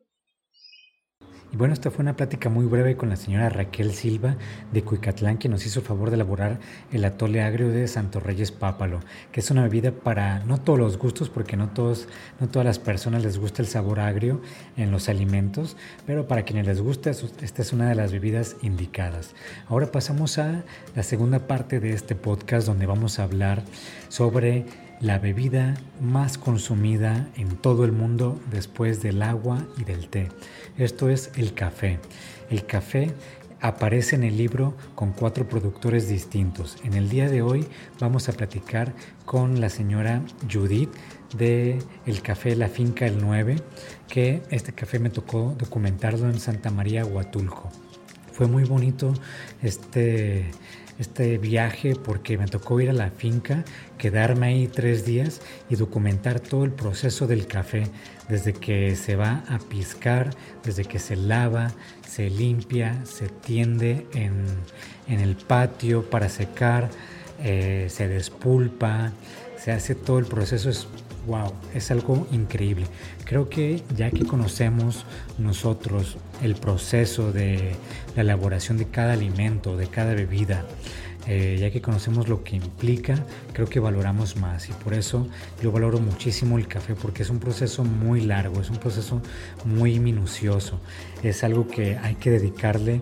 Y 1.54 1.56
bueno, 1.56 1.72
esta 1.72 1.92
fue 1.92 2.02
una 2.02 2.16
plática 2.16 2.48
muy 2.48 2.66
breve 2.66 2.96
con 2.96 3.10
la 3.10 3.14
señora 3.14 3.48
Raquel 3.48 3.92
Silva 3.92 4.34
de 4.72 4.82
Cuicatlán, 4.82 5.38
que 5.38 5.48
nos 5.48 5.64
hizo 5.64 5.78
el 5.78 5.86
favor 5.86 6.10
de 6.10 6.16
elaborar 6.16 6.58
el 6.90 7.04
atole 7.04 7.42
agrio 7.42 7.68
de 7.68 7.86
Santo 7.86 8.18
Reyes 8.18 8.50
Pápalo, 8.50 8.98
que 9.30 9.38
es 9.38 9.52
una 9.52 9.62
bebida 9.62 9.92
para 9.92 10.40
no 10.40 10.58
todos 10.58 10.80
los 10.80 10.98
gustos, 10.98 11.30
porque 11.30 11.56
no, 11.56 11.68
todos, 11.68 12.08
no 12.40 12.48
todas 12.48 12.66
las 12.66 12.80
personas 12.80 13.22
les 13.22 13.38
gusta 13.38 13.62
el 13.62 13.68
sabor 13.68 14.00
agrio 14.00 14.40
en 14.76 14.90
los 14.90 15.08
alimentos, 15.08 15.76
pero 16.08 16.26
para 16.26 16.42
quienes 16.42 16.66
les 16.66 16.80
gusta, 16.80 17.10
esta 17.10 17.62
es 17.62 17.72
una 17.72 17.88
de 17.88 17.94
las 17.94 18.10
bebidas 18.10 18.56
indicadas. 18.62 19.36
Ahora 19.68 19.92
pasamos 19.92 20.38
a 20.38 20.64
la 20.96 21.04
segunda 21.04 21.46
parte 21.46 21.78
de 21.78 21.92
este 21.92 22.16
podcast, 22.16 22.66
donde 22.66 22.86
vamos 22.86 23.20
a 23.20 23.22
hablar 23.22 23.62
sobre 24.08 24.66
la 25.00 25.18
bebida 25.18 25.74
más 26.00 26.38
consumida 26.38 27.28
en 27.36 27.56
todo 27.56 27.84
el 27.84 27.92
mundo 27.92 28.40
después 28.50 29.02
del 29.02 29.22
agua 29.22 29.66
y 29.76 29.84
del 29.84 30.08
té. 30.08 30.28
Esto 30.76 31.10
es 31.10 31.30
el 31.36 31.54
café. 31.54 31.98
El 32.50 32.66
café 32.66 33.12
aparece 33.60 34.14
en 34.14 34.24
el 34.24 34.36
libro 34.36 34.76
con 34.94 35.12
cuatro 35.12 35.48
productores 35.48 36.08
distintos. 36.08 36.76
En 36.84 36.92
el 36.94 37.08
día 37.08 37.28
de 37.28 37.40
hoy 37.40 37.66
vamos 37.98 38.28
a 38.28 38.32
platicar 38.32 38.92
con 39.24 39.60
la 39.60 39.70
señora 39.70 40.22
Judith 40.52 40.90
de 41.36 41.78
el 42.04 42.20
café 42.20 42.56
La 42.56 42.68
Finca 42.68 43.06
El 43.06 43.20
9, 43.20 43.56
que 44.08 44.42
este 44.50 44.72
café 44.72 44.98
me 44.98 45.10
tocó 45.10 45.54
documentarlo 45.58 46.28
en 46.28 46.38
Santa 46.38 46.70
María 46.70 47.06
Huatulco. 47.06 47.70
Fue 48.32 48.46
muy 48.48 48.64
bonito 48.64 49.14
este 49.62 50.50
este 50.98 51.38
viaje 51.38 51.94
porque 51.96 52.38
me 52.38 52.46
tocó 52.46 52.80
ir 52.80 52.90
a 52.90 52.92
la 52.92 53.10
finca, 53.10 53.64
quedarme 53.98 54.46
ahí 54.46 54.68
tres 54.68 55.04
días 55.04 55.40
y 55.68 55.76
documentar 55.76 56.40
todo 56.40 56.64
el 56.64 56.72
proceso 56.72 57.26
del 57.26 57.46
café, 57.46 57.88
desde 58.28 58.52
que 58.52 58.96
se 58.96 59.16
va 59.16 59.44
a 59.48 59.58
piscar, 59.58 60.30
desde 60.64 60.84
que 60.84 60.98
se 60.98 61.16
lava, 61.16 61.72
se 62.08 62.30
limpia, 62.30 63.04
se 63.04 63.28
tiende 63.28 64.06
en, 64.14 64.44
el 65.08 65.36
patio 65.36 66.08
para 66.08 66.28
secar, 66.28 66.88
eh, 67.42 67.88
se 67.90 68.08
despulpa, 68.08 69.12
se 69.58 69.72
hace 69.72 69.94
todo 69.94 70.18
el 70.18 70.26
proceso, 70.26 70.70
es 70.70 70.86
wow, 71.26 71.52
es 71.74 71.90
algo 71.90 72.26
increíble. 72.32 72.86
Creo 73.24 73.48
que 73.48 73.82
ya 73.96 74.10
que 74.10 74.24
conocemos 74.24 75.04
nosotros 75.38 76.16
el 76.42 76.54
proceso 76.54 77.32
de 77.32 77.76
la 78.16 78.22
elaboración 78.22 78.78
de 78.78 78.86
cada 78.86 79.12
alimento, 79.14 79.76
de 79.76 79.86
cada 79.86 80.14
bebida, 80.14 80.64
eh, 81.26 81.56
ya 81.58 81.70
que 81.70 81.80
conocemos 81.80 82.28
lo 82.28 82.44
que 82.44 82.56
implica, 82.56 83.24
creo 83.54 83.66
que 83.66 83.80
valoramos 83.80 84.36
más 84.36 84.68
y 84.68 84.72
por 84.72 84.92
eso 84.92 85.26
yo 85.62 85.72
valoro 85.72 85.98
muchísimo 85.98 86.58
el 86.58 86.68
café 86.68 86.94
porque 86.94 87.22
es 87.22 87.30
un 87.30 87.38
proceso 87.38 87.82
muy 87.82 88.20
largo, 88.20 88.60
es 88.60 88.68
un 88.68 88.76
proceso 88.76 89.22
muy 89.64 89.98
minucioso, 89.98 90.80
es 91.22 91.42
algo 91.42 91.66
que 91.66 91.96
hay 91.96 92.16
que 92.16 92.30
dedicarle 92.30 93.00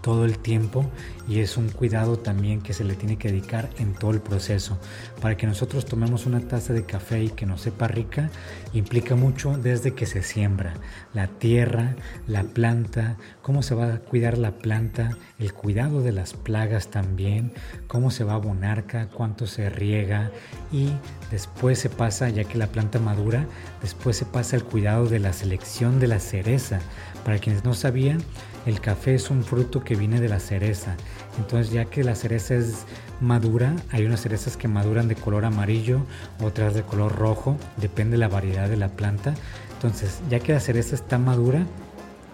todo 0.00 0.24
el 0.24 0.38
tiempo 0.38 0.88
y 1.28 1.40
es 1.40 1.56
un 1.56 1.68
cuidado 1.68 2.18
también 2.18 2.60
que 2.60 2.72
se 2.72 2.84
le 2.84 2.94
tiene 2.94 3.16
que 3.16 3.28
dedicar 3.28 3.70
en 3.78 3.94
todo 3.94 4.10
el 4.10 4.20
proceso. 4.20 4.78
Para 5.20 5.36
que 5.36 5.46
nosotros 5.46 5.84
tomemos 5.84 6.26
una 6.26 6.40
taza 6.40 6.72
de 6.72 6.84
café 6.84 7.24
y 7.24 7.30
que 7.30 7.46
nos 7.46 7.62
sepa 7.62 7.88
rica, 7.88 8.30
implica 8.72 9.14
mucho 9.14 9.56
desde 9.56 9.94
que 9.94 10.06
se 10.06 10.22
siembra, 10.22 10.74
la 11.14 11.26
tierra, 11.26 11.94
la 12.26 12.42
planta, 12.42 13.16
cómo 13.42 13.62
se 13.62 13.74
va 13.74 13.94
a 13.94 13.98
cuidar 13.98 14.38
la 14.38 14.52
planta, 14.52 15.16
el 15.38 15.52
cuidado 15.52 16.02
de 16.02 16.12
las 16.12 16.34
plagas 16.34 16.88
también, 16.88 17.52
cómo 17.86 18.10
se 18.10 18.24
va 18.24 18.32
a 18.32 18.36
abonar, 18.36 18.70
cuánto 19.14 19.46
se 19.46 19.68
riega 19.68 20.30
y 20.72 20.90
después 21.30 21.78
se 21.78 21.90
pasa, 21.90 22.28
ya 22.28 22.44
que 22.44 22.58
la 22.58 22.68
planta 22.68 22.98
madura, 22.98 23.46
después 23.82 24.16
se 24.16 24.24
pasa 24.24 24.56
el 24.56 24.64
cuidado 24.64 25.06
de 25.06 25.18
la 25.18 25.32
selección 25.32 26.00
de 26.00 26.08
la 26.08 26.20
cereza. 26.20 26.80
Para 27.24 27.38
quienes 27.38 27.64
no 27.64 27.74
sabían, 27.74 28.22
el 28.66 28.80
café 28.80 29.14
es 29.14 29.30
un 29.30 29.42
fruto 29.42 29.82
que 29.82 29.94
viene 29.94 30.20
de 30.20 30.28
la 30.28 30.40
cereza. 30.40 30.96
Entonces 31.38 31.72
ya 31.72 31.86
que 31.86 32.04
la 32.04 32.14
cereza 32.14 32.54
es 32.54 32.84
madura, 33.20 33.74
hay 33.90 34.04
unas 34.04 34.20
cerezas 34.20 34.56
que 34.56 34.68
maduran 34.68 35.08
de 35.08 35.16
color 35.16 35.44
amarillo, 35.44 36.00
otras 36.42 36.74
de 36.74 36.82
color 36.82 37.16
rojo, 37.16 37.56
depende 37.76 38.12
de 38.12 38.18
la 38.18 38.28
variedad 38.28 38.68
de 38.68 38.76
la 38.76 38.88
planta. 38.88 39.34
Entonces 39.74 40.20
ya 40.28 40.40
que 40.40 40.52
la 40.52 40.60
cereza 40.60 40.94
está 40.94 41.18
madura, 41.18 41.66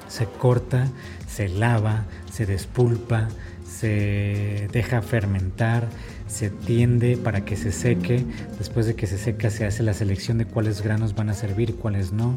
se 0.09 0.27
corta, 0.27 0.89
se 1.29 1.49
lava, 1.49 2.05
se 2.33 2.47
despulpa, 2.47 3.29
se 3.65 4.69
deja 4.73 5.03
fermentar, 5.03 5.89
se 6.27 6.51
tiende 6.51 7.17
para 7.17 7.45
que 7.45 7.57
se 7.57 7.73
seque. 7.73 8.25
Después 8.59 8.87
de 8.87 8.95
que 8.95 9.07
se 9.07 9.19
seca 9.19 9.51
se 9.51 9.67
hace 9.67 9.83
la 9.83 9.95
selección 9.95 10.39
de 10.39 10.45
cuáles 10.45 10.83
granos 10.83 11.15
van 11.15 11.31
a 11.31 11.35
servir 11.35 11.77
cuáles 11.77 12.13
no. 12.13 12.35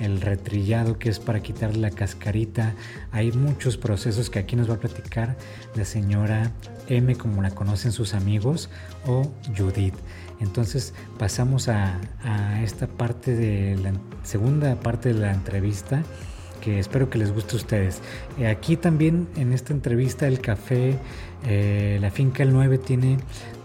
El 0.00 0.20
retrillado 0.20 0.98
que 0.98 1.08
es 1.08 1.18
para 1.18 1.40
quitarle 1.40 1.78
la 1.78 1.90
cascarita. 1.90 2.74
Hay 3.12 3.32
muchos 3.32 3.76
procesos 3.76 4.30
que 4.30 4.38
aquí 4.38 4.56
nos 4.56 4.68
va 4.68 4.74
a 4.74 4.80
platicar 4.80 5.36
la 5.74 5.84
señora 5.84 6.52
M 6.88 7.14
como 7.16 7.42
la 7.42 7.50
conocen 7.50 7.92
sus 7.92 8.14
amigos 8.14 8.68
o 9.06 9.30
Judith. 9.56 9.94
Entonces 10.40 10.92
pasamos 11.18 11.68
a, 11.68 11.98
esta 12.62 12.86
parte 12.86 13.34
de 13.34 13.76
la 13.76 13.92
segunda 14.22 14.74
parte 14.80 15.14
de 15.14 15.20
la 15.20 15.32
entrevista 15.32 16.02
espero 16.72 17.08
que 17.08 17.18
les 17.18 17.32
guste 17.32 17.54
a 17.54 17.56
ustedes. 17.56 18.00
Eh, 18.38 18.46
aquí 18.46 18.76
también 18.76 19.28
en 19.36 19.52
esta 19.52 19.72
entrevista 19.72 20.26
el 20.26 20.40
café, 20.40 20.98
eh, 21.46 21.98
la 22.00 22.10
finca 22.10 22.42
El 22.42 22.52
9 22.52 22.78
tiene, 22.78 23.18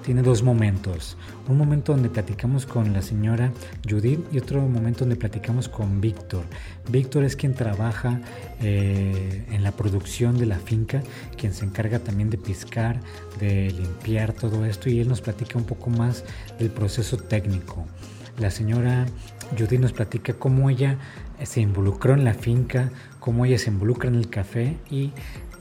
tiene 0.03 0.21
dos 0.21 0.43
momentos. 0.43 1.17
Un 1.47 1.57
momento 1.57 1.93
donde 1.93 2.09
platicamos 2.09 2.65
con 2.65 2.93
la 2.93 3.01
señora 3.01 3.51
Judith 3.87 4.19
y 4.31 4.37
otro 4.37 4.61
momento 4.61 5.01
donde 5.01 5.15
platicamos 5.15 5.69
con 5.69 6.01
Víctor. 6.01 6.43
Víctor 6.89 7.23
es 7.23 7.35
quien 7.35 7.53
trabaja 7.53 8.21
eh, 8.61 9.45
en 9.51 9.63
la 9.63 9.71
producción 9.71 10.37
de 10.37 10.45
la 10.45 10.59
finca, 10.59 11.01
quien 11.37 11.53
se 11.53 11.65
encarga 11.65 11.99
también 11.99 12.29
de 12.29 12.37
piscar, 12.37 12.99
de 13.39 13.71
limpiar 13.71 14.33
todo 14.33 14.65
esto 14.65 14.89
y 14.89 14.99
él 14.99 15.07
nos 15.07 15.21
platica 15.21 15.57
un 15.57 15.65
poco 15.65 15.89
más 15.89 16.23
del 16.59 16.69
proceso 16.69 17.17
técnico. 17.17 17.85
La 18.39 18.49
señora 18.49 19.05
Judith 19.57 19.79
nos 19.79 19.93
platica 19.93 20.33
cómo 20.33 20.69
ella 20.69 20.97
se 21.43 21.61
involucró 21.61 22.13
en 22.13 22.23
la 22.23 22.33
finca, 22.33 22.89
cómo 23.19 23.45
ella 23.45 23.57
se 23.57 23.69
involucra 23.69 24.09
en 24.09 24.15
el 24.15 24.29
café 24.29 24.77
y 24.89 25.11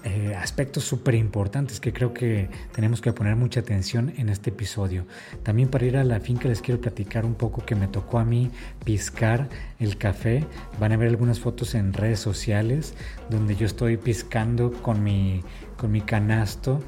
eh, 0.04 0.34
aspectos 0.34 0.84
súper 0.84 1.14
importantes 1.14 1.78
que 1.78 1.92
creo 1.92 2.14
que 2.14 2.48
tenemos 2.72 3.00
que 3.00 3.12
poner 3.12 3.36
mucha 3.36 3.60
atención 3.60 4.12
en 4.16 4.28
este 4.28 4.50
episodio. 4.50 5.04
También 5.42 5.68
para 5.68 5.84
ir 5.84 5.96
a 5.96 6.04
la 6.04 6.20
finca 6.20 6.48
les 6.48 6.62
quiero 6.62 6.80
platicar 6.80 7.26
un 7.26 7.34
poco 7.34 7.64
que 7.64 7.74
me 7.74 7.86
tocó 7.86 8.18
a 8.18 8.24
mí 8.24 8.50
piscar 8.84 9.48
el 9.78 9.98
café. 9.98 10.46
Van 10.78 10.92
a 10.92 10.96
ver 10.96 11.08
algunas 11.08 11.40
fotos 11.40 11.74
en 11.74 11.92
redes 11.92 12.20
sociales 12.20 12.94
donde 13.28 13.56
yo 13.56 13.66
estoy 13.66 13.96
piscando 13.96 14.72
con 14.72 15.02
mi, 15.02 15.42
con 15.76 15.92
mi 15.92 16.00
canasto 16.00 16.80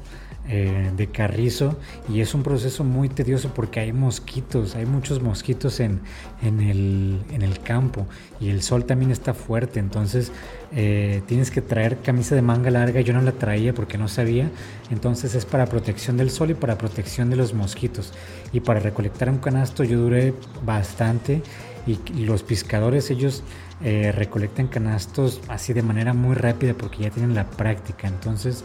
eh, 0.47 0.91
de 0.97 1.07
carrizo 1.07 1.77
y 2.09 2.19
es 2.19 2.33
un 2.33 2.43
proceso 2.43 2.83
muy 2.83 3.07
tedioso 3.07 3.53
porque 3.53 3.79
hay 3.79 3.93
mosquitos, 3.93 4.75
hay 4.75 4.85
muchos 4.85 5.21
mosquitos 5.21 5.79
en, 5.79 6.01
en, 6.41 6.59
el, 6.59 7.21
en 7.31 7.43
el 7.43 7.59
campo 7.59 8.07
y 8.41 8.49
el 8.49 8.61
sol 8.61 8.83
también 8.83 9.11
está 9.11 9.33
fuerte, 9.33 9.79
entonces 9.79 10.33
eh, 10.75 11.21
tienes 11.27 11.49
que 11.49 11.61
traer 11.61 11.99
camisa 11.99 12.35
de 12.35 12.41
manga 12.41 12.71
larga, 12.71 12.99
yo 13.01 13.13
no 13.13 13.21
la 13.21 13.31
traía 13.31 13.73
porque 13.73 13.97
no 13.97 14.07
sabía, 14.07 14.49
entonces 14.91 15.35
es 15.35 15.45
para 15.45 15.67
protección 15.67 16.17
del 16.17 16.29
sol 16.29 16.51
y 16.51 16.55
para 16.55 16.77
protección 16.77 17.29
de 17.29 17.35
los 17.35 17.53
mosquitos. 17.53 18.11
Y 18.51 18.59
para 18.59 18.79
recolectar 18.79 19.29
un 19.29 19.37
canasto 19.37 19.83
yo 19.83 19.99
duré 19.99 20.33
bastante 20.65 21.41
y, 21.85 21.97
los 22.25 22.43
pescadores 22.43 23.11
ellos 23.11 23.43
eh, 23.83 24.11
recolectan 24.11 24.67
canastos 24.67 25.41
así 25.47 25.73
de 25.73 25.83
manera 25.83 26.13
muy 26.13 26.35
rápida 26.35 26.73
porque 26.73 27.03
ya 27.03 27.09
tienen 27.11 27.35
la 27.35 27.49
práctica, 27.49 28.07
entonces 28.07 28.63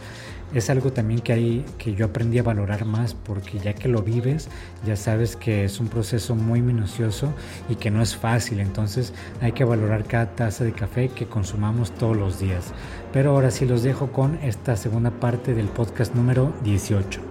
es 0.53 0.69
algo 0.69 0.91
también 0.91 1.19
que, 1.19 1.33
hay, 1.33 1.65
que 1.77 1.93
yo 1.93 2.05
aprendí 2.05 2.39
a 2.39 2.43
valorar 2.43 2.85
más 2.85 3.13
porque 3.13 3.59
ya 3.59 3.73
que 3.73 3.87
lo 3.87 4.01
vives, 4.01 4.49
ya 4.85 4.95
sabes 4.95 5.35
que 5.35 5.63
es 5.63 5.79
un 5.79 5.87
proceso 5.87 6.35
muy 6.35 6.61
minucioso 6.61 7.33
y 7.69 7.75
que 7.75 7.91
no 7.91 8.01
es 8.01 8.15
fácil, 8.15 8.59
entonces 8.59 9.13
hay 9.41 9.51
que 9.51 9.63
valorar 9.63 10.05
cada 10.05 10.27
taza 10.35 10.63
de 10.63 10.73
café 10.73 11.09
que 11.09 11.27
consumamos 11.27 11.91
todos 11.91 12.17
los 12.17 12.39
días. 12.39 12.73
Pero 13.13 13.31
ahora 13.31 13.51
sí 13.51 13.65
los 13.65 13.83
dejo 13.83 14.11
con 14.11 14.35
esta 14.43 14.75
segunda 14.75 15.11
parte 15.11 15.53
del 15.53 15.67
podcast 15.67 16.15
número 16.15 16.53
18. 16.63 17.21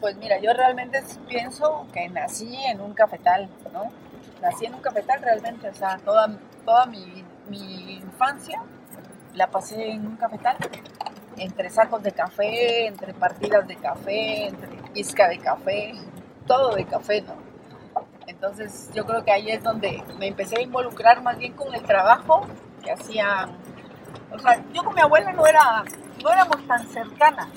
Pues 0.00 0.16
mira, 0.16 0.40
yo 0.40 0.52
realmente 0.52 1.00
pienso 1.28 1.86
que 1.92 2.08
nací 2.08 2.56
en 2.66 2.80
un 2.80 2.92
cafetal, 2.92 3.48
¿no? 3.72 3.92
Nací 4.40 4.66
en 4.66 4.74
un 4.74 4.80
cafetal 4.80 5.22
realmente, 5.22 5.68
o 5.68 5.74
sea, 5.74 5.98
toda, 5.98 6.36
toda 6.64 6.86
mi, 6.86 7.24
mi 7.48 7.94
infancia 7.94 8.60
la 9.34 9.48
pasé 9.48 9.92
en 9.92 10.06
un 10.06 10.16
cafetal 10.16 10.56
entre 11.36 11.70
sacos 11.70 12.02
de 12.02 12.12
café, 12.12 12.86
entre 12.86 13.14
partidas 13.14 13.66
de 13.66 13.76
café, 13.76 14.46
entre 14.46 14.68
pizca 14.92 15.28
de 15.28 15.38
café, 15.38 15.94
todo 16.46 16.74
de 16.74 16.84
café, 16.84 17.22
¿no? 17.22 17.34
Entonces 18.26 18.90
yo 18.94 19.04
creo 19.04 19.24
que 19.24 19.32
ahí 19.32 19.50
es 19.50 19.62
donde 19.62 20.02
me 20.18 20.28
empecé 20.28 20.58
a 20.58 20.62
involucrar 20.62 21.22
más 21.22 21.38
bien 21.38 21.52
con 21.52 21.74
el 21.74 21.82
trabajo 21.82 22.46
que 22.82 22.92
hacían. 22.92 23.56
O 24.32 24.38
sea, 24.38 24.62
yo 24.72 24.82
con 24.82 24.94
mi 24.94 25.00
abuela 25.00 25.32
no 25.32 25.46
era, 25.46 25.84
no 26.22 26.30
éramos 26.30 26.66
tan 26.66 26.86
cercanas, 26.88 27.50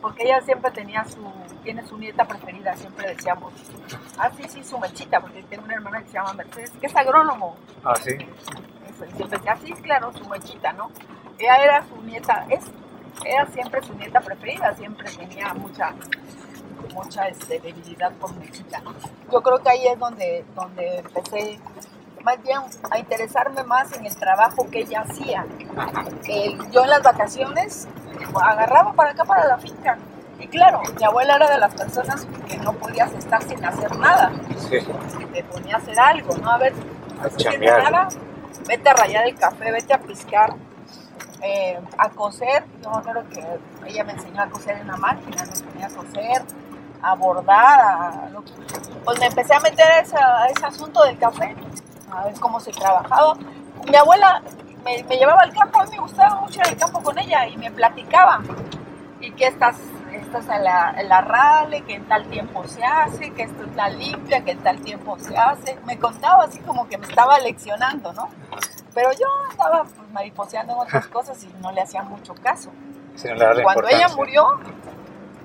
porque 0.00 0.24
ella 0.24 0.40
siempre 0.42 0.70
tenía 0.70 1.04
su, 1.04 1.20
tiene 1.62 1.86
su 1.86 1.96
nieta 1.98 2.24
preferida, 2.26 2.76
siempre 2.76 3.08
decíamos, 3.08 3.52
ah, 4.18 4.30
sí, 4.36 4.42
sí, 4.48 4.62
su 4.62 4.78
mechita, 4.78 5.20
porque 5.20 5.42
tiene 5.44 5.64
una 5.64 5.74
hermana 5.74 6.02
que 6.02 6.08
se 6.08 6.14
llama 6.14 6.34
Mercedes, 6.34 6.72
que 6.80 6.86
es 6.86 6.96
agrónomo. 6.96 7.56
Ah, 7.82 7.94
sí. 7.96 8.16
siempre 9.16 9.38
decía, 9.38 9.56
sí, 9.64 9.72
claro, 9.82 10.12
su 10.12 10.28
mechita, 10.28 10.72
¿no? 10.74 10.90
Ella 11.38 11.56
era 11.56 11.86
su 11.86 12.00
nieta, 12.02 12.46
es 12.50 12.64
era 13.24 13.46
siempre 13.46 13.82
su 13.82 13.94
nieta 13.94 14.20
preferida, 14.20 14.74
siempre 14.74 15.10
tenía 15.10 15.54
mucha 15.54 15.94
mucha 16.92 17.26
este, 17.28 17.58
debilidad 17.60 18.12
por 18.12 18.34
mi 18.36 18.48
chica. 18.50 18.82
Yo 19.30 19.42
creo 19.42 19.62
que 19.62 19.70
ahí 19.70 19.86
es 19.86 19.98
donde, 19.98 20.44
donde 20.54 20.98
empecé 20.98 21.58
más 22.22 22.42
bien 22.42 22.58
a 22.90 22.98
interesarme 22.98 23.62
más 23.64 23.92
en 23.92 24.06
el 24.06 24.16
trabajo 24.16 24.68
que 24.70 24.80
ella 24.80 25.02
hacía. 25.02 25.44
yo 26.72 26.82
en 26.82 26.90
las 26.90 27.02
vacaciones 27.02 27.86
agarraba 28.40 28.92
para 28.94 29.10
acá, 29.10 29.24
para 29.24 29.46
la 29.46 29.58
finca. 29.58 29.98
Y 30.38 30.46
claro, 30.48 30.82
mi 30.98 31.04
abuela 31.04 31.36
era 31.36 31.50
de 31.50 31.58
las 31.58 31.74
personas 31.74 32.26
que 32.48 32.56
no 32.58 32.72
podías 32.72 33.12
estar 33.12 33.42
sin 33.42 33.64
hacer 33.64 33.94
nada. 33.96 34.32
Que 34.70 35.26
te 35.26 35.44
ponía 35.44 35.76
a 35.76 35.78
hacer 35.78 35.98
algo, 35.98 36.36
¿no? 36.38 36.50
A 36.50 36.58
ver, 36.58 36.72
no 36.74 37.60
nada, 37.60 38.08
vete 38.66 38.88
a 38.88 38.92
rayar 38.94 39.26
el 39.26 39.36
café, 39.36 39.70
vete 39.70 39.94
a 39.94 39.98
piscar 39.98 40.54
eh, 41.44 41.78
a 41.98 42.08
coser. 42.08 42.64
Yo 42.82 42.90
acuerdo 42.90 43.24
que 43.28 43.44
ella 43.86 44.04
me 44.04 44.12
enseñó 44.12 44.42
a 44.42 44.48
coser 44.48 44.78
en 44.78 44.88
la 44.88 44.96
máquina, 44.96 45.44
me 45.44 45.50
enseñó 45.50 45.86
a 45.86 45.88
coser, 45.90 46.42
a 47.02 47.14
bordar, 47.14 47.80
a, 47.82 48.28
pues 49.04 49.18
me 49.18 49.26
empecé 49.26 49.54
a 49.54 49.60
meter 49.60 49.86
a, 49.86 50.46
ese 50.48 50.64
asunto 50.64 51.04
del 51.04 51.18
café, 51.18 51.54
a 52.10 52.24
ver 52.24 52.40
cómo 52.40 52.58
se 52.60 52.72
trabajaba. 52.72 53.34
Mi 53.86 53.96
abuela 53.96 54.42
me, 54.84 55.02
llevaba 55.16 55.42
al 55.42 55.52
campo, 55.52 55.80
a 55.80 55.84
mí 55.84 55.90
me 55.90 55.98
gustaba 55.98 56.40
mucho 56.40 56.60
ir 56.60 56.66
al 56.66 56.76
campo 56.76 57.02
con 57.02 57.18
ella 57.18 57.46
y 57.46 57.56
me 57.58 57.70
platicaba. 57.70 58.40
Y 59.20 59.30
que 59.32 59.46
estás, 59.46 59.76
estás 60.12 60.48
en 60.48 60.64
la, 60.64 60.94
la 61.02 61.20
rale, 61.20 61.82
que 61.82 61.94
en 61.94 62.04
tal 62.06 62.24
tiempo 62.28 62.64
se 62.66 62.84
hace, 62.84 63.30
que 63.32 63.42
esto 63.42 63.64
está 63.64 63.88
limpia, 63.88 64.42
que 64.44 64.52
en 64.52 64.62
tal 64.62 64.80
tiempo 64.80 65.18
se 65.18 65.36
hace. 65.36 65.78
Me 65.86 65.98
contaba 65.98 66.44
así 66.44 66.58
como 66.60 66.88
que 66.88 66.96
me 66.96 67.06
estaba 67.06 67.38
leccionando, 67.38 68.12
¿no? 68.14 68.28
Pero 68.94 69.10
yo 69.12 69.26
estaba 69.50 69.82
pues, 69.82 70.08
mariposeando 70.12 70.74
en 70.74 70.78
otras 70.80 71.06
cosas 71.08 71.42
y 71.42 71.48
no 71.60 71.72
le 71.72 71.82
hacía 71.82 72.02
mucho 72.02 72.34
caso. 72.34 72.70
Cuando 73.62 73.88
ella 73.88 74.08
murió 74.16 74.60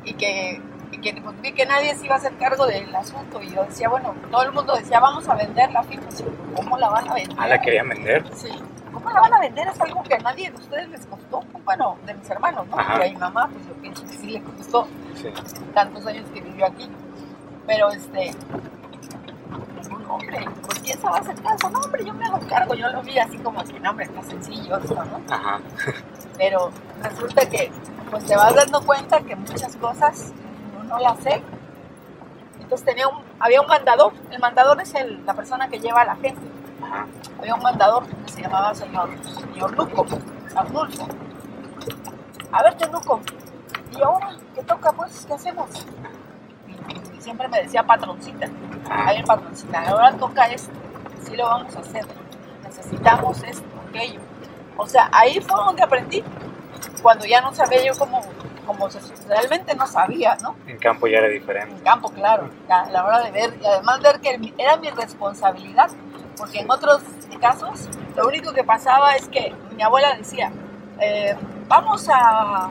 y 0.03 0.13
que, 0.13 0.61
que 1.01 1.21
pues, 1.21 1.41
vi 1.41 1.51
que 1.53 1.65
nadie 1.65 1.95
se 1.95 2.05
iba 2.05 2.15
a 2.15 2.17
hacer 2.17 2.35
cargo 2.37 2.65
del 2.65 2.95
asunto 2.95 3.41
y 3.41 3.49
yo 3.49 3.63
decía, 3.63 3.89
bueno, 3.89 4.15
todo 4.31 4.43
el 4.43 4.51
mundo 4.51 4.75
decía, 4.75 4.99
vamos 4.99 5.27
a 5.27 5.35
vender 5.35 5.71
la 5.71 5.83
firma. 5.83 6.07
¿Cómo 6.55 6.77
la 6.77 6.89
van 6.89 7.09
a 7.09 7.13
vender? 7.13 7.37
¿Ah, 7.39 7.47
la 7.47 7.59
querían 7.59 7.89
vender? 7.89 8.23
Sí. 8.35 8.49
¿Cómo 8.91 9.09
la 9.11 9.21
van 9.21 9.33
a 9.33 9.39
vender? 9.39 9.67
Es 9.67 9.81
algo 9.81 10.03
que 10.03 10.15
a 10.15 10.19
nadie 10.19 10.49
de 10.49 10.57
ustedes 10.57 10.89
les 10.89 11.05
costó. 11.05 11.41
Bueno, 11.63 11.97
de 12.05 12.13
mis 12.15 12.29
hermanos, 12.29 12.67
¿no? 12.67 12.77
Y 12.77 13.07
a 13.07 13.11
mi 13.11 13.15
mamá, 13.15 13.49
pues 13.51 13.67
yo 13.67 13.73
pienso 13.75 14.03
que 14.03 14.13
sí 14.13 14.31
le 14.31 14.41
costó 14.41 14.87
tantos 15.73 16.05
años 16.07 16.25
que 16.33 16.41
vivió 16.41 16.65
aquí. 16.65 16.89
Pero 17.67 17.91
este, 17.91 18.31
hombre, 20.09 20.45
pues 20.65 20.79
quién 20.79 20.99
se 20.99 21.07
va 21.07 21.17
a 21.17 21.19
hacer 21.19 21.35
caso, 21.41 21.69
no, 21.69 21.79
hombre, 21.79 22.03
yo 22.05 22.13
me 22.13 22.25
hago 22.25 22.39
cargo, 22.47 22.73
yo 22.73 22.89
lo 22.89 23.01
vi 23.01 23.17
así 23.19 23.37
como 23.37 23.63
que, 23.63 23.79
no, 23.79 23.91
hombre, 23.91 24.05
está 24.05 24.23
sencillo 24.23 24.77
esto, 24.77 24.95
¿no? 24.95 25.21
Pero 26.37 26.71
resulta 27.01 27.47
que, 27.47 27.71
pues 28.09 28.25
te 28.25 28.35
vas 28.35 28.55
dando 28.55 28.81
cuenta 28.85 29.21
que 29.21 29.35
muchas 29.35 29.75
cosas 29.77 30.33
uno 30.73 30.83
no 30.85 30.99
las 30.99 31.19
sé. 31.19 31.41
Entonces 32.59 32.85
tenía 32.85 33.07
un, 33.07 33.23
había 33.39 33.61
un 33.61 33.67
mandador, 33.67 34.13
el 34.31 34.39
mandador 34.39 34.81
es 34.81 34.93
el, 34.95 35.25
la 35.25 35.33
persona 35.33 35.67
que 35.67 35.79
lleva 35.79 36.01
a 36.01 36.05
la 36.05 36.15
gente. 36.15 36.41
Había 37.39 37.55
un 37.55 37.61
mandador 37.61 38.05
que 38.07 38.31
se 38.31 38.41
llamaba 38.41 38.73
señor, 38.73 39.09
señor 39.23 39.77
Luco, 39.77 40.05
Arnulfo. 40.55 41.07
A 42.51 42.63
ver, 42.63 42.75
Luco, 42.91 43.21
¿y 43.91 44.01
ahora 44.01 44.35
qué 44.55 44.63
toca, 44.63 44.91
pues? 44.91 45.25
¿Qué 45.27 45.33
hacemos? 45.33 45.69
Y 47.17 47.21
siempre 47.21 47.47
me 47.47 47.61
decía 47.61 47.83
patroncita 47.83 48.47
ver, 48.89 49.25
patroncita, 49.25 49.81
ahora 49.87 50.11
toca 50.13 50.45
esto, 50.47 50.71
sí 51.23 51.35
lo 51.35 51.45
vamos 51.45 51.75
a 51.75 51.79
hacer, 51.79 52.05
necesitamos 52.63 53.43
esto, 53.43 53.67
aquello. 53.87 54.19
O 54.77 54.87
sea, 54.87 55.09
ahí 55.11 55.39
fue 55.41 55.57
donde 55.57 55.83
aprendí, 55.83 56.23
cuando 57.01 57.25
ya 57.25 57.41
no 57.41 57.53
sabía 57.53 57.83
yo 57.83 57.93
cómo, 57.97 58.21
cómo 58.65 58.89
se, 58.89 58.99
realmente 59.27 59.75
no 59.75 59.85
sabía, 59.85 60.37
¿no? 60.41 60.55
En 60.67 60.77
campo 60.77 61.07
ya 61.07 61.19
era 61.19 61.27
diferente. 61.27 61.75
En 61.75 61.81
campo, 61.81 62.11
claro, 62.11 62.49
a 62.69 62.89
la 62.89 63.05
hora 63.05 63.23
de 63.23 63.31
ver, 63.31 63.57
y 63.61 63.65
además 63.65 64.01
ver 64.01 64.19
que 64.19 64.53
era 64.57 64.77
mi 64.77 64.89
responsabilidad, 64.89 65.89
porque 66.37 66.59
en 66.59 66.71
otros 66.71 67.01
casos 67.41 67.87
lo 68.15 68.27
único 68.27 68.51
que 68.53 68.63
pasaba 68.63 69.15
es 69.15 69.27
que 69.29 69.53
mi 69.75 69.83
abuela 69.83 70.15
decía, 70.15 70.51
eh, 70.99 71.35
vamos 71.67 72.09
a, 72.09 72.69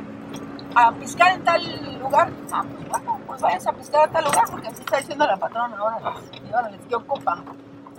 a 0.75 0.93
piscar 0.93 1.33
en 1.33 1.45
tal 1.45 1.99
lugar, 1.99 2.31
ah, 2.53 2.65
pues 2.65 2.89
bueno, 2.89 3.19
vayas 3.41 3.67
a 3.67 3.73
pescar 3.73 4.09
a 4.09 4.13
tal 4.13 4.25
lugar, 4.25 4.45
porque 4.51 4.69
así 4.69 4.81
está 4.81 4.99
diciendo 4.99 5.27
la 5.27 5.37
patrona 5.37 5.77
ahora. 5.77 6.15
Y 6.33 6.53
ahora 6.53 6.71
les 6.71 6.81
¿qué 6.83 6.95
ocupan? 6.95 7.45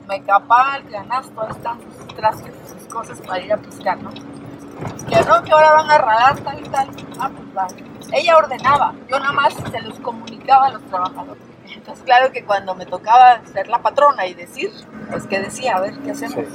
Mecapal, 0.08 0.89
canasto, 0.89 1.41
ahí 1.41 1.51
están 1.51 1.79
sus 1.81 2.15
trastes, 2.15 2.53
sus 2.67 2.93
cosas 2.93 3.22
para 3.22 3.39
ir 3.39 3.53
a 3.53 3.58
pescar, 3.58 4.01
¿no? 4.01 4.10
Que 4.12 5.24
no, 5.25 5.43
que 5.43 5.51
ahora 5.51 5.74
van 5.74 5.91
a 5.91 5.98
ralar 5.98 6.39
tal 6.39 6.60
y 6.60 6.69
tal. 6.69 6.89
Ah, 7.19 7.29
pues 7.29 7.58
va. 7.58 7.67
Ella 8.12 8.38
ordenaba, 8.38 8.93
yo 9.08 9.19
nada 9.19 9.34
más 9.34 9.53
se 9.53 9.81
los 9.81 10.00
comunicaba 10.00 10.67
a 10.67 10.72
los 10.72 10.84
trabajadores. 10.84 11.43
Entonces, 11.65 12.03
claro 12.03 12.31
que 12.31 12.43
cuando 12.43 12.74
me 12.75 12.86
tocaba 12.86 13.41
ser 13.46 13.67
la 13.67 13.81
patrona 13.81 14.25
y 14.25 14.34
decir, 14.34 14.72
pues 15.10 15.27
que 15.27 15.39
decía, 15.39 15.75
a 15.75 15.81
ver, 15.81 15.98
¿qué 16.00 16.12
hacemos? 16.12 16.46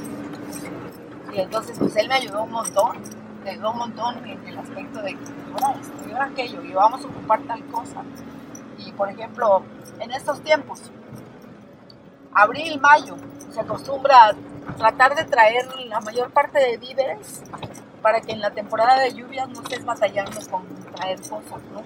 Y 1.33 1.39
entonces, 1.39 1.77
pues 1.79 1.95
él 1.95 2.07
me 2.07 2.15
ayudó 2.15 2.43
un 2.43 2.51
montón, 2.51 2.97
me 3.43 3.51
ayudó 3.51 3.71
un 3.71 3.77
montón 3.77 4.25
en 4.25 4.47
el 4.47 4.57
aspecto 4.57 5.01
de, 5.01 5.17
ahora 5.53 5.79
esto 5.79 6.09
y 6.09 6.11
ahora 6.11 6.25
aquello, 6.25 6.63
y 6.63 6.73
vamos 6.73 7.03
a 7.03 7.07
ocupar 7.07 7.41
tal 7.43 7.63
cosa. 7.65 8.03
Y 8.77 8.91
por 8.91 9.09
ejemplo, 9.09 9.63
en 9.99 10.11
estos 10.11 10.41
tiempos, 10.41 10.91
abril, 12.33 12.79
mayo, 12.79 13.15
se 13.51 13.61
acostumbra 13.61 14.29
a 14.29 14.73
tratar 14.77 15.15
de 15.15 15.23
traer 15.25 15.65
la 15.87 16.01
mayor 16.01 16.31
parte 16.31 16.59
de 16.59 16.77
víveres 16.77 17.43
para 18.01 18.21
que 18.21 18.33
en 18.33 18.41
la 18.41 18.51
temporada 18.51 18.99
de 18.99 19.13
lluvias 19.13 19.49
no 19.49 19.61
estés 19.61 19.83
batallando 19.83 20.39
con 20.51 20.63
traer 20.93 21.17
cosas, 21.21 21.61
¿no? 21.73 21.81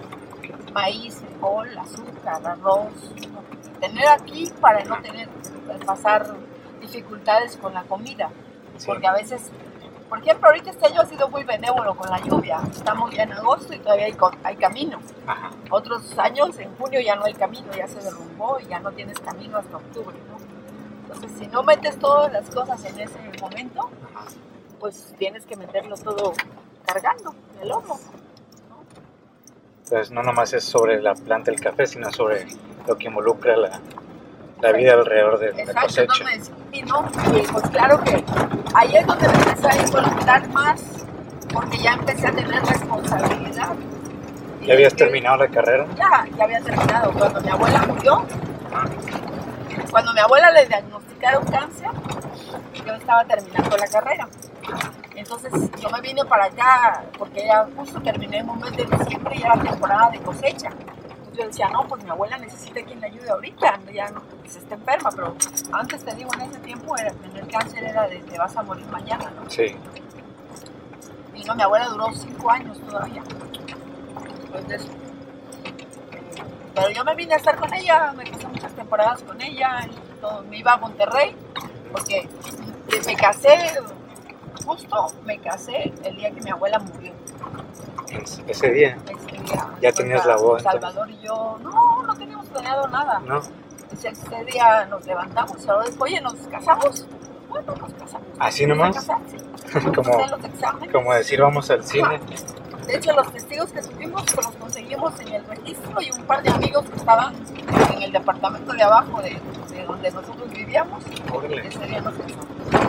Maíz, 0.72 1.20
frijol, 1.20 1.78
azúcar, 1.78 2.46
arroz, 2.46 2.92
tener 3.80 4.08
aquí 4.08 4.52
para 4.60 4.84
no 4.84 5.00
tener, 5.00 5.28
pasar 5.86 6.34
dificultades 6.80 7.56
con 7.56 7.72
la 7.72 7.84
comida, 7.84 8.30
porque 8.84 9.06
a 9.06 9.12
veces 9.12 9.50
por 10.10 10.18
ejemplo, 10.18 10.48
ahorita 10.48 10.70
este 10.70 10.86
año 10.86 11.02
ha 11.02 11.06
sido 11.06 11.28
muy 11.28 11.44
benévolo 11.44 11.94
con 11.94 12.10
la 12.10 12.18
lluvia. 12.18 12.60
Estamos 12.68 13.12
ya 13.12 13.22
en 13.22 13.32
agosto 13.32 13.72
y 13.72 13.78
todavía 13.78 14.06
hay, 14.42 14.56
camino. 14.56 14.98
Otros 15.70 16.18
años, 16.18 16.58
en 16.58 16.74
junio 16.76 17.00
ya 17.00 17.14
no 17.14 17.26
hay 17.26 17.32
camino, 17.32 17.72
ya 17.72 17.86
se 17.86 18.00
derrumbó 18.00 18.58
y 18.58 18.66
ya 18.66 18.80
no 18.80 18.90
tienes 18.90 19.20
camino 19.20 19.58
hasta 19.58 19.76
octubre. 19.76 20.16
Entonces, 21.02 21.30
si 21.38 21.46
no 21.46 21.62
metes 21.62 21.96
todas 22.00 22.32
las 22.32 22.50
cosas 22.50 22.84
en 22.86 22.98
ese 22.98 23.18
momento, 23.40 23.88
pues 24.80 25.14
tienes 25.16 25.46
que 25.46 25.54
meterlo 25.54 25.96
todo 25.96 26.32
cargando 26.84 27.32
en 27.54 27.62
el 27.62 27.68
lomo. 27.68 28.00
Pues 29.88 30.10
no 30.10 30.24
nomás 30.24 30.52
es 30.54 30.64
sobre 30.64 31.00
la 31.00 31.14
planta 31.14 31.52
del 31.52 31.60
café, 31.60 31.86
sino 31.86 32.10
sobre 32.10 32.48
lo 32.88 32.96
que 32.96 33.06
involucra 33.06 33.56
la, 33.56 33.80
la 34.60 34.72
vida 34.72 34.92
alrededor 34.92 35.38
de 35.38 35.64
la 35.64 35.82
cosecha. 35.82 36.24
y 36.72 36.82
no, 36.82 37.08
y 37.34 37.46
pues 37.46 37.68
claro 37.70 38.00
que 38.02 38.24
ahí 38.74 38.96
es 38.96 39.06
donde 39.06 39.28
me 39.28 39.34
empecé 39.34 39.68
a 39.68 39.82
involucrar 39.86 40.48
más, 40.50 40.82
porque 41.52 41.78
ya 41.78 41.92
empecé 41.92 42.26
a 42.26 42.32
tener 42.32 42.62
responsabilidad. 42.64 43.74
¿Ya 44.62 44.74
habías 44.74 44.94
terminado 44.94 45.38
la 45.38 45.48
carrera? 45.48 45.86
Ya, 45.96 46.26
ya 46.36 46.44
había 46.44 46.60
terminado. 46.60 47.12
Cuando 47.12 47.40
mi 47.40 47.48
abuela 47.48 47.86
murió, 47.86 48.26
cuando 49.90 50.12
mi 50.12 50.20
abuela 50.20 50.50
le 50.50 50.66
diagnosticaron 50.66 51.44
cáncer, 51.46 51.88
yo 52.86 52.94
estaba 52.94 53.24
terminando 53.24 53.76
la 53.76 53.86
carrera. 53.86 54.28
Entonces 55.16 55.52
yo 55.80 55.90
me 55.90 56.00
vine 56.00 56.24
para 56.24 56.44
acá 56.44 57.02
porque 57.18 57.46
ya 57.46 57.66
justo 57.76 58.00
terminé 58.00 58.38
en 58.38 58.50
un 58.50 58.58
mes 58.60 58.76
de 58.76 58.84
diciembre 58.84 59.36
y 59.36 59.42
era 59.42 59.54
temporada 59.54 60.10
de 60.10 60.18
cosecha 60.18 60.70
yo 61.40 61.46
decía, 61.46 61.68
no, 61.70 61.86
pues 61.88 62.04
mi 62.04 62.10
abuela 62.10 62.36
necesita 62.38 62.82
quien 62.82 63.00
le 63.00 63.06
ayude 63.06 63.30
ahorita, 63.30 63.80
ya 63.92 64.10
no, 64.10 64.20
pues 64.40 64.56
está 64.56 64.74
enferma, 64.74 65.10
pero 65.10 65.34
antes 65.72 66.04
te 66.04 66.14
digo, 66.14 66.30
en 66.34 66.42
ese 66.42 66.58
tiempo 66.58 66.96
era, 66.98 67.12
tener 67.12 67.46
cáncer 67.48 67.84
era 67.84 68.06
de 68.08 68.18
te 68.18 68.38
vas 68.38 68.54
a 68.56 68.62
morir 68.62 68.86
mañana, 68.86 69.30
¿no? 69.30 69.48
Sí. 69.48 69.74
Y 71.34 71.44
no, 71.44 71.54
mi 71.54 71.62
abuela 71.62 71.88
duró 71.88 72.12
cinco 72.12 72.50
años 72.50 72.78
todavía, 72.80 73.22
después 74.40 74.68
de 74.68 74.76
eso. 74.76 74.88
Pero 76.74 76.90
yo 76.90 77.04
me 77.04 77.14
vine 77.14 77.34
a 77.34 77.36
estar 77.38 77.56
con 77.56 77.72
ella, 77.72 78.12
me 78.16 78.24
pasé 78.30 78.46
muchas 78.46 78.72
temporadas 78.72 79.22
con 79.22 79.40
ella, 79.40 79.88
y 79.90 80.20
todo, 80.20 80.42
me 80.42 80.58
iba 80.58 80.72
a 80.74 80.76
Monterrey, 80.76 81.34
porque 81.90 82.28
me 83.06 83.16
casé, 83.16 83.56
justo 84.70 85.06
me 85.24 85.38
casé 85.38 85.92
el 86.04 86.16
día 86.16 86.30
que 86.30 86.40
mi 86.42 86.50
abuela 86.50 86.78
murió. 86.78 87.12
Ese 88.46 88.70
día. 88.70 88.96
Ya 89.80 89.92
tenías 89.92 90.24
la 90.26 90.36
voz. 90.36 90.62
Salvador 90.62 91.10
y 91.10 91.18
yo, 91.20 91.58
no, 91.62 92.02
no 92.02 92.14
teníamos 92.14 92.46
planeado 92.46 92.86
nada. 92.88 93.20
No. 93.20 93.40
Ese, 93.92 94.12
día 94.44 94.86
nos 94.86 95.04
levantamos, 95.04 95.56
oye, 95.98 96.20
¿nos 96.20 96.34
casamos? 96.34 97.06
Bueno, 97.48 97.74
nos 97.74 97.92
casamos. 97.94 98.28
¿Así 98.38 98.66
nomás? 98.66 99.08
como, 99.94 100.12
como 100.92 101.14
decir, 101.14 101.40
vamos 101.40 101.68
al 101.70 101.84
cine. 101.84 102.20
De 102.86 102.96
hecho, 102.96 103.12
los 103.12 103.32
testigos 103.32 103.72
que 103.72 103.82
tuvimos 103.82 104.22
pues, 104.32 104.46
los 104.46 104.56
conseguimos 104.56 105.20
en 105.20 105.34
el 105.34 105.44
registro 105.46 106.00
y 106.00 106.10
un 106.12 106.22
par 106.24 106.42
de 106.42 106.50
amigos 106.50 106.84
que 106.88 106.96
estaban 106.96 107.34
en 107.92 108.02
el 108.02 108.12
departamento 108.12 108.72
de 108.72 108.82
abajo 108.82 109.20
de, 109.22 109.36
donde 109.86 110.10
nosotros 110.12 110.50
vivíamos. 110.50 111.02
Ese 111.06 111.86
día 111.86 112.00
nos 112.00 112.14
casamos. 112.14 112.79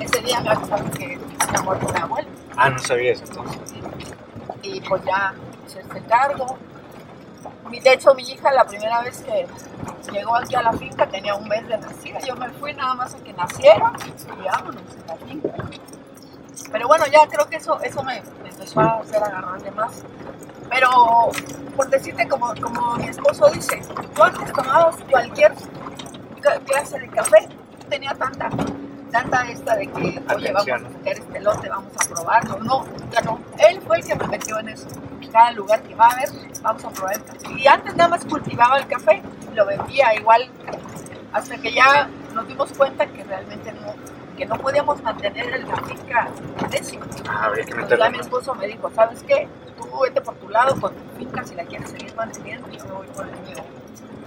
Ese 0.00 0.20
día 0.22 0.40
me 0.40 0.50
acuerdo 0.50 0.90
que 0.92 1.18
había 1.38 1.62
muerto 1.62 1.92
mi 1.92 2.00
abuelo. 2.00 2.28
Ah, 2.56 2.70
no 2.70 2.78
sabías 2.78 3.20
entonces. 3.20 3.74
Y 4.62 4.80
pues 4.80 5.04
ya 5.04 5.34
se 5.66 6.00
cargo. 6.02 6.58
De 7.70 7.92
hecho, 7.92 8.14
mi 8.14 8.22
hija 8.22 8.52
la 8.52 8.64
primera 8.64 9.02
vez 9.02 9.22
que 9.22 9.46
llegó 10.12 10.36
aquí 10.36 10.54
a 10.54 10.62
la 10.62 10.72
finca 10.72 11.06
tenía 11.06 11.34
un 11.34 11.48
mes 11.48 11.66
de 11.68 11.78
nacida. 11.78 12.20
Yo 12.20 12.36
me 12.36 12.48
fui 12.50 12.72
nada 12.74 12.94
más 12.94 13.14
a 13.14 13.18
que 13.18 13.32
naciera 13.32 13.92
y 14.40 14.44
vámonos 14.44 14.82
a 15.04 15.12
la 15.12 15.26
finca. 15.26 15.50
Pero 16.72 16.88
bueno, 16.88 17.04
ya 17.06 17.26
creo 17.28 17.48
que 17.48 17.56
eso, 17.56 17.80
eso 17.80 18.02
me, 18.02 18.18
empezó 18.18 18.80
a 18.80 19.00
hacer 19.00 19.22
agarrarle 19.22 19.70
más. 19.72 20.02
Pero 20.70 21.30
por 21.76 21.88
decirte, 21.90 22.26
como, 22.28 22.54
como 22.60 22.96
mi 22.96 23.08
esposo 23.08 23.48
dice, 23.50 23.80
tú 24.14 24.22
antes 24.22 24.52
tomabas 24.52 24.96
cualquier 25.10 25.52
clase 26.64 26.98
de 26.98 27.08
café, 27.08 27.48
tenía 27.88 28.14
tanta 28.14 28.48
tanta 29.16 29.50
esta 29.50 29.76
de 29.76 29.86
que, 29.86 30.22
oye, 30.34 30.52
vamos 30.52 30.68
a 30.68 30.78
sacar 30.78 31.12
este 31.12 31.40
lote, 31.40 31.68
vamos 31.68 31.92
a 31.94 32.14
probarlo. 32.14 32.58
No, 32.58 32.84
ya 33.10 33.20
no. 33.22 33.40
Él 33.58 33.80
fue 33.86 33.98
el 33.98 34.04
que 34.04 34.14
me 34.14 34.26
metió 34.26 34.58
en 34.58 34.68
eso. 34.68 34.86
Cada 35.32 35.52
lugar 35.52 35.82
que 35.82 35.94
va 35.94 36.06
a 36.06 36.16
ver, 36.16 36.28
vamos 36.62 36.84
a 36.84 36.90
probar. 36.90 37.20
Y 37.56 37.66
antes 37.66 37.94
nada 37.96 38.08
más 38.08 38.24
cultivaba 38.24 38.78
el 38.78 38.86
café, 38.86 39.22
lo 39.54 39.66
vendía 39.66 40.14
igual, 40.14 40.48
hasta 41.32 41.56
que 41.58 41.72
ya 41.72 42.08
nos 42.34 42.46
dimos 42.46 42.72
cuenta 42.72 43.06
que 43.06 43.24
realmente 43.24 43.72
no, 43.72 43.94
que 44.36 44.46
no 44.46 44.56
podíamos 44.56 45.02
mantener 45.02 45.64
la 45.66 45.76
finca 45.76 46.28
necio. 46.70 47.00
Ah, 47.28 47.50
que 47.54 47.96
ya 47.98 48.10
mi 48.10 48.18
esposo 48.18 48.54
me 48.54 48.66
dijo, 48.66 48.90
¿sabes 48.94 49.22
qué? 49.24 49.48
Tú 49.76 49.86
vete 50.00 50.20
por 50.20 50.34
tu 50.36 50.48
lado 50.48 50.78
con 50.80 50.94
tu 50.94 51.18
finca 51.18 51.44
si 51.44 51.54
la 51.54 51.64
quieres 51.64 51.90
seguir 51.90 52.14
manteniendo, 52.14 52.70
yo 52.70 52.84
me 52.84 52.92
voy 52.92 53.06
por 53.08 53.28
el 53.28 53.38
mío. 53.40 53.62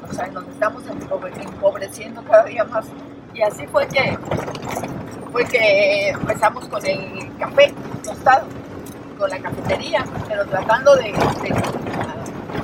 O 0.08 0.14
sea, 0.14 0.28
nos 0.28 0.48
estamos 0.48 0.84
empobreciendo 0.88 2.24
cada 2.24 2.44
día 2.44 2.64
más. 2.66 2.86
Y 3.34 3.42
así 3.42 3.66
fue 3.68 3.88
que, 3.88 4.18
fue 5.32 5.46
que 5.46 6.10
empezamos 6.10 6.68
con 6.68 6.86
el 6.86 7.30
café 7.38 7.74
tostado, 8.04 8.46
con 9.18 9.30
la 9.30 9.40
cafetería, 9.40 10.04
pero 10.28 10.46
tratando 10.46 10.96
de, 10.96 11.04
de 11.04 11.54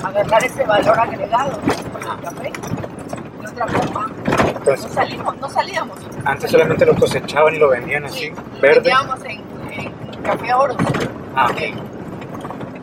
agarrar 0.04 0.44
ese 0.44 0.64
valor 0.64 1.00
agregado 1.00 1.60
con 1.60 2.02
el 2.02 2.22
café. 2.22 2.52
De 3.42 3.48
otra 3.48 3.68
forma, 3.68 4.08
no, 4.66 4.78
salimos, 4.78 5.38
no 5.38 5.50
salíamos. 5.50 5.98
Antes 6.26 6.52
solamente 6.52 6.86
lo 6.86 6.96
cosechaban 6.96 7.56
y 7.56 7.60
lo 7.60 7.70
vendían 7.70 8.06
así, 8.06 8.32
verde. 8.62 8.76
Vendíamos 8.76 9.20
en, 9.26 9.42
en 9.72 10.22
café 10.24 10.54
oros. 10.54 10.78
Ah, 11.36 11.50
okay. 11.52 11.76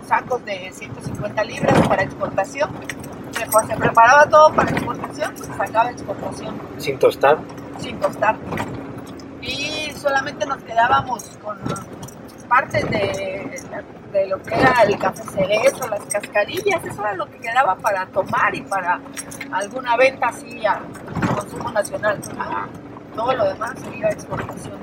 sacos 0.07 0.45
de 0.45 0.71
150 0.73 1.45
libras 1.45 1.88
para 1.88 2.03
exportación. 2.03 2.71
Se 3.66 3.77
preparaba 3.77 4.27
todo 4.27 4.55
para 4.55 4.71
exportación, 4.71 5.37
se 5.37 5.45
sacaba 5.45 5.90
exportación. 5.90 6.55
¿Sin 6.79 6.99
tostar? 6.99 7.38
Sin 7.92 8.00
tostar. 8.00 8.37
Y 9.42 9.92
solamente 9.92 10.46
nos 10.46 10.62
quedábamos 10.62 11.24
con 11.42 11.59
partes 12.48 12.88
de, 12.90 13.61
de, 14.12 14.26
lo 14.28 14.42
que 14.42 14.55
era 14.55 14.83
el 14.83 14.98
café 14.98 15.22
cerezo, 15.24 15.88
las 15.88 16.05
cascarillas, 16.07 16.85
eso 16.85 17.00
era 17.02 17.14
lo 17.14 17.26
que 17.26 17.38
quedaba 17.38 17.74
para 17.76 18.07
tomar 18.07 18.55
y 18.55 18.62
para 18.62 18.98
alguna 19.52 19.96
venta 19.96 20.28
así 20.28 20.64
a 20.64 20.81
consumo 21.35 21.70
nacional. 21.70 22.18
Todo 23.14 23.35
lo 23.35 23.44
demás 23.44 23.78
sería 23.78 24.09
exportación. 24.09 24.78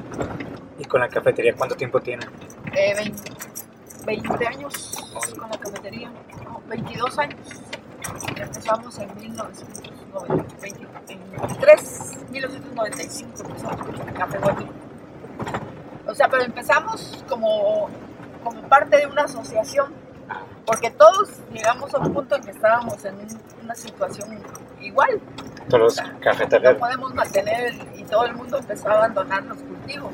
¿Y 0.77 0.85
con 0.85 1.01
la 1.01 1.09
cafetería 1.09 1.55
cuánto 1.55 1.75
tiempo 1.75 1.99
tiene? 1.99 2.25
Eh, 2.75 2.93
20, 2.95 3.31
20, 4.05 4.47
años 4.47 5.09
con 5.37 5.49
la 5.49 5.57
cafetería, 5.57 6.11
no, 6.43 6.61
22 6.67 7.17
años. 7.17 7.39
Empezamos 8.35 8.99
en 8.99 9.09
1993, 10.09 12.17
1995 12.31 13.43
empezamos 13.45 13.77
café 14.17 14.37
Guatemala. 14.39 14.75
O 16.07 16.15
sea, 16.15 16.27
pero 16.27 16.43
empezamos 16.43 17.23
como, 17.29 17.89
como 18.43 18.61
parte 18.67 18.97
de 18.97 19.05
una 19.05 19.23
asociación, 19.23 19.93
porque 20.65 20.89
todos 20.91 21.29
llegamos 21.53 21.93
a 21.93 21.99
un 21.99 22.13
punto 22.13 22.35
en 22.35 22.43
que 22.43 22.51
estábamos 22.51 23.05
en 23.05 23.15
una 23.63 23.75
situación 23.75 24.41
igual. 24.81 25.21
Todos 25.69 25.97
los 25.97 26.01
cafeteros. 26.19 26.73
No 26.73 26.79
podemos 26.79 27.13
mantener, 27.13 27.75
y 27.95 28.03
todo 28.03 28.25
el 28.25 28.35
mundo 28.35 28.57
empezó 28.57 28.89
a 28.89 28.93
abandonar 28.93 29.43
los 29.43 29.59
cultivos. 29.59 30.13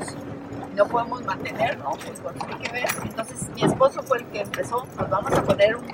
No 0.75 0.85
podemos 0.87 1.23
mantener, 1.23 1.77
¿no? 1.77 1.91
Pues, 1.91 2.19
pues 2.19 2.35
hay 2.45 2.55
que 2.55 2.71
ver. 2.73 2.85
Entonces 3.03 3.49
mi 3.55 3.63
esposo 3.63 4.03
fue 4.03 4.17
el 4.17 4.25
que 4.25 4.41
empezó, 4.41 4.85
nos 4.97 5.09
vamos 5.09 5.33
a 5.33 5.41
poner 5.43 5.77
un 5.77 5.87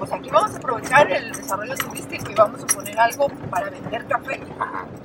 pues 0.00 0.12
aquí 0.14 0.30
vamos 0.30 0.54
a 0.54 0.56
aprovechar 0.56 1.12
el 1.12 1.30
desarrollo 1.30 1.74
turístico 1.76 2.30
y 2.30 2.34
vamos 2.34 2.62
a 2.64 2.66
poner 2.68 2.98
algo 2.98 3.28
para 3.50 3.68
vender 3.68 4.06
café. 4.06 4.40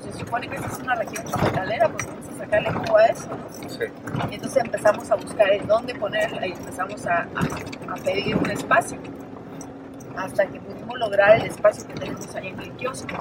Se 0.02 0.20
supone 0.20 0.48
que 0.48 0.56
esta 0.56 0.68
es 0.70 0.80
una 0.80 0.96
región 0.96 1.30
cafetalera, 1.30 1.90
pues 1.90 2.08
vamos 2.08 2.30
a 2.30 2.38
sacarle 2.38 2.72
jugo 2.72 2.98
a 2.98 3.06
eso. 3.08 3.28
Sí. 3.68 3.86
Y 4.32 4.36
entonces 4.36 4.64
empezamos 4.64 5.12
a 5.12 5.16
buscar 5.16 5.52
en 5.52 5.68
dónde 5.68 5.96
ponerla 5.96 6.48
y 6.48 6.54
empezamos 6.54 7.06
a, 7.08 7.28
a, 7.36 7.94
a, 7.94 7.96
pedir 8.06 8.38
un 8.38 8.50
espacio. 8.50 8.98
Hasta 10.16 10.46
que 10.46 10.62
pudimos 10.62 10.98
lograr 10.98 11.42
el 11.42 11.48
espacio 11.48 11.86
que 11.88 11.94
tenemos 11.96 12.34
ahí 12.34 12.48
en 12.48 12.60
el 12.62 12.72
kiosco. 12.78 13.16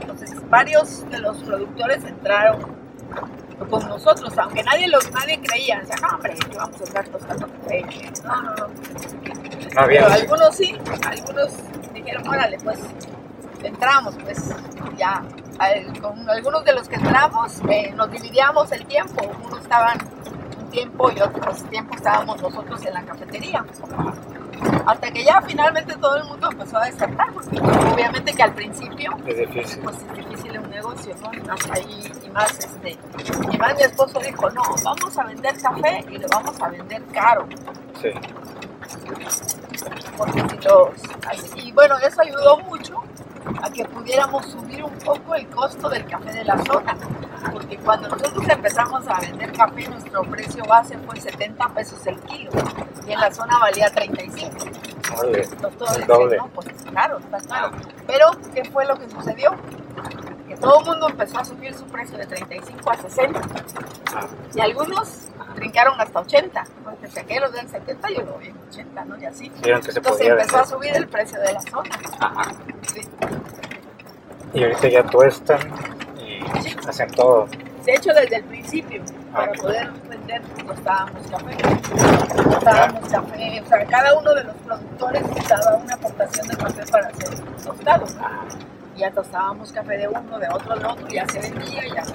Entonces, 0.00 0.50
varios 0.50 1.08
de 1.10 1.18
los 1.20 1.38
productores 1.44 2.02
entraron 2.02 2.76
con 3.70 3.88
nosotros, 3.88 4.36
aunque 4.36 4.64
nadie 4.64 4.88
los, 4.88 5.10
nadie 5.12 5.40
creía, 5.40 5.80
o 5.82 5.86
sea, 5.86 5.96
no, 6.00 6.16
hombre, 6.16 6.34
vamos 6.56 6.80
a 6.80 6.84
estar 6.84 7.08
tostando 7.08 7.46
café. 7.46 7.84
No, 8.24 8.42
no, 8.42 8.54
no. 8.54 9.37
Ah, 9.80 9.84
Pero 9.86 10.08
algunos 10.08 10.56
sí, 10.56 10.76
algunos 11.06 11.52
dijeron, 11.94 12.26
órale, 12.26 12.58
pues 12.64 12.80
entramos, 13.62 14.12
pues 14.24 14.52
ya. 14.96 15.22
Con 16.02 16.28
algunos 16.28 16.64
de 16.64 16.72
los 16.72 16.88
que 16.88 16.96
entramos 16.96 17.60
eh, 17.68 17.92
nos 17.94 18.10
dividíamos 18.10 18.72
el 18.72 18.84
tiempo, 18.86 19.24
unos 19.46 19.60
estaban 19.60 19.96
un 20.58 20.70
tiempo 20.70 21.12
y 21.12 21.20
otros 21.20 21.62
tiempo 21.70 21.94
estábamos 21.94 22.42
nosotros 22.42 22.84
en 22.86 22.94
la 22.94 23.02
cafetería. 23.04 23.64
Hasta 24.84 25.12
que 25.12 25.22
ya 25.22 25.40
finalmente 25.42 25.94
todo 25.96 26.16
el 26.16 26.24
mundo 26.24 26.48
empezó 26.50 26.78
a 26.78 26.86
desertar, 26.86 27.32
porque 27.32 27.60
obviamente 27.60 28.32
que 28.34 28.42
al 28.42 28.54
principio 28.54 29.16
es 29.26 29.38
difícil. 29.38 29.80
pues 29.84 29.96
es 29.96 30.26
difícil 30.26 30.58
un 30.58 30.70
negocio, 30.70 31.14
¿no? 31.22 31.32
Y 31.34 31.40
más 31.42 31.70
ahí, 31.70 32.12
y 32.24 32.30
más 32.30 32.50
este, 32.58 32.98
y 33.52 33.58
más 33.58 33.76
mi 33.76 33.82
esposo 33.82 34.18
dijo, 34.18 34.50
no, 34.50 34.62
vamos 34.82 35.18
a 35.18 35.22
vender 35.22 35.56
café 35.62 36.04
y 36.10 36.18
lo 36.18 36.26
vamos 36.30 36.60
a 36.60 36.68
vender 36.68 37.00
caro. 37.12 37.46
Sí. 38.02 38.10
Porque 40.16 40.40
si 40.48 40.56
los, 40.68 41.56
y 41.56 41.72
bueno, 41.72 41.96
eso 41.98 42.20
ayudó 42.22 42.58
mucho 42.58 43.02
a 43.62 43.70
que 43.70 43.84
pudiéramos 43.84 44.46
subir 44.46 44.82
un 44.84 44.92
poco 44.98 45.34
el 45.34 45.46
costo 45.48 45.88
del 45.88 46.06
café 46.06 46.32
de 46.32 46.44
la 46.44 46.58
zona. 46.64 46.96
Porque 47.52 47.76
cuando 47.78 48.08
nosotros 48.08 48.48
empezamos 48.48 49.06
a 49.08 49.20
vender 49.20 49.52
café, 49.52 49.88
nuestro 49.88 50.22
precio 50.22 50.64
base 50.64 50.98
fue 50.98 51.20
70 51.20 51.68
pesos 51.68 52.06
el 52.06 52.18
kilo. 52.20 52.50
Y 53.06 53.12
en 53.12 53.20
la 53.20 53.32
zona 53.32 53.58
valía 53.58 53.90
35. 53.90 54.50
Vale. 55.16 55.42
Entonces, 55.42 55.98
El 55.98 56.06
doble. 56.06 56.36
no, 56.36 56.46
pues 56.48 56.66
claro, 56.90 57.18
está 57.18 57.38
claro. 57.38 57.70
Pero, 58.06 58.30
¿qué 58.54 58.64
fue 58.70 58.84
lo 58.86 58.96
que 58.96 59.08
sucedió? 59.08 59.54
Que 60.46 60.56
todo 60.56 60.80
el 60.80 60.86
mundo 60.86 61.08
empezó 61.08 61.38
a 61.38 61.44
subir 61.44 61.74
su 61.74 61.84
precio 61.86 62.18
de 62.18 62.26
35 62.26 62.90
a 62.90 62.96
60. 62.96 63.40
Y 64.54 64.60
algunos 64.60 65.27
brincaron 65.58 66.00
hasta 66.00 66.20
80. 66.20 66.64
Porque 66.84 67.08
si 67.08 67.18
aquellos 67.18 67.52
del 67.52 67.68
70, 67.68 68.08
yo 68.10 68.22
lo 68.22 68.38
vi 68.38 68.48
en 68.48 68.56
80, 68.68 69.04
¿no? 69.04 69.18
Y 69.18 69.24
así. 69.26 69.52
Vieron 69.62 69.80
que 69.82 69.92
se 69.92 69.98
Entonces 69.98 70.26
podía 70.26 70.32
empezó 70.32 70.58
a 70.58 70.66
subir 70.66 70.96
el 70.96 71.08
precio 71.08 71.38
de 71.40 71.52
la 71.52 71.60
zona. 71.62 71.90
Ajá. 72.20 72.42
Sí. 72.92 73.00
Y 74.54 74.62
ahorita 74.64 74.88
ya 74.88 75.02
tuestan 75.04 75.58
y 76.18 76.40
hacen 76.88 77.10
todo. 77.12 77.46
De 77.84 77.94
hecho, 77.94 78.12
desde 78.12 78.36
el 78.36 78.44
principio, 78.44 79.02
para 79.32 79.50
Ok. 79.52 79.60
poder 79.60 79.90
vender, 80.08 80.42
tostábamos 80.66 81.26
café. 81.30 81.56
Tostábamos 82.42 83.08
café, 83.10 83.62
o 83.64 83.68
sea, 83.68 83.86
cada 83.86 84.18
uno 84.18 84.34
de 84.34 84.44
los 84.44 84.54
productores 84.56 85.22
daba 85.48 85.76
una 85.76 85.94
aportación 85.94 86.48
de 86.48 86.56
café 86.56 86.86
para 86.90 87.08
hacer 87.08 87.40
tostado. 87.64 88.04
Y 88.94 89.00
ya 89.00 89.10
tostábamos 89.10 89.72
café 89.72 89.96
de 89.96 90.08
uno, 90.08 90.38
de 90.38 90.48
otro, 90.48 90.76
de 90.76 90.84
otro, 90.84 91.08
y 91.08 91.14
ya 91.14 91.26
se 91.28 91.40
vendía, 91.40 91.86
y 91.86 91.92
ya, 91.94 92.04
sí, 92.04 92.12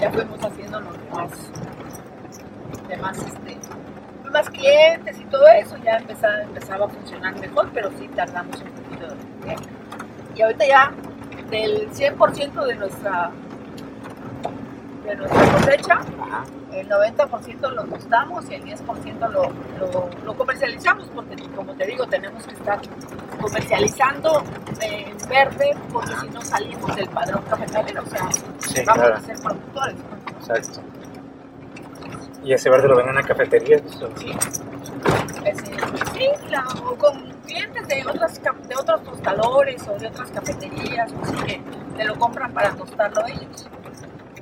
ya 0.00 0.10
fuimos 0.10 0.42
haciendo 0.44 0.80
los 0.80 0.98
demás, 0.98 1.30
demás, 2.88 3.18
este, 3.18 3.58
más 4.30 4.50
clientes 4.50 5.18
y 5.18 5.24
todo 5.26 5.46
eso, 5.46 5.76
ya 5.84 5.96
empezaba, 5.96 6.86
a 6.86 6.88
funcionar 6.88 7.38
mejor, 7.38 7.70
pero 7.72 7.90
sí 7.98 8.08
tardamos 8.08 8.60
un 8.60 8.70
poquito 8.70 9.06
de 9.06 9.44
tiempo. 9.44 9.62
Y 10.34 10.42
ahorita 10.42 10.66
ya 10.66 10.92
del 11.50 11.88
100% 11.90 12.66
de 12.66 12.74
nuestra 12.74 13.30
de 15.04 15.16
nuestra 15.16 15.52
cosecha. 15.52 16.00
El 16.80 16.88
90% 16.88 17.70
lo 17.72 17.84
tostamos 17.84 18.50
y 18.50 18.54
el 18.54 18.64
10% 18.64 19.30
lo, 19.30 19.50
lo, 19.78 20.10
lo 20.24 20.34
comercializamos, 20.36 21.08
porque 21.14 21.36
como 21.54 21.74
te 21.74 21.86
digo, 21.86 22.06
tenemos 22.06 22.42
que 22.46 22.54
estar 22.54 22.80
comercializando 23.40 24.42
en 24.80 25.16
verde, 25.28 25.76
porque 25.92 26.14
si 26.20 26.28
no 26.30 26.40
salimos 26.42 26.96
del 26.96 27.08
padrón 27.08 27.42
cafetalero, 27.48 28.02
o 28.02 28.06
sea, 28.06 28.28
Sí, 28.58 28.82
vamos 28.86 29.04
claro. 29.04 29.16
a 29.16 29.20
ser 29.20 29.36
productores. 29.40 29.94
¿no? 29.96 30.38
Exacto. 30.38 30.80
Y 32.42 32.52
ese 32.52 32.68
verde 32.70 32.88
lo 32.88 32.96
venden 32.96 33.16
en 33.18 33.26
cafeterías. 33.26 33.82
Sí. 34.18 34.32
Sí, 36.12 36.28
la- 36.50 36.64
o 36.84 36.94
con 36.96 37.30
clientes 37.46 37.88
de, 37.88 38.04
otras, 38.06 38.40
de 38.42 38.74
otros 38.76 39.02
tostadores 39.02 39.86
o 39.88 39.92
de 39.98 40.06
otras 40.08 40.30
cafeterías, 40.30 41.12
o 41.12 41.22
así 41.22 41.36
que 41.44 41.62
te 41.96 42.04
lo 42.04 42.14
compran 42.18 42.52
para 42.52 42.70
tostarlo 42.74 43.26
ellos. 43.26 43.68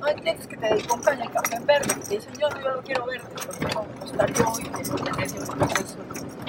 No 0.03 0.09
hay 0.09 0.15
clientes 0.15 0.45
que 0.47 0.57
te 0.57 0.85
compran 0.85 1.21
el 1.21 1.31
café 1.31 1.57
verde, 1.61 1.95
y 2.07 2.15
dicen 2.15 2.33
yo 2.37 2.49
no, 2.49 2.59
yo 2.59 2.71
lo 2.71 2.81
quiero 2.81 3.05
verde, 3.05 3.25
lo 3.47 3.53
quiero 3.53 3.85
tostar 4.01 4.33
yo 4.33 4.53
y 4.59 4.63
que 4.63 4.83
tener 4.83 5.39
un 5.39 5.57
proceso. 5.57 5.97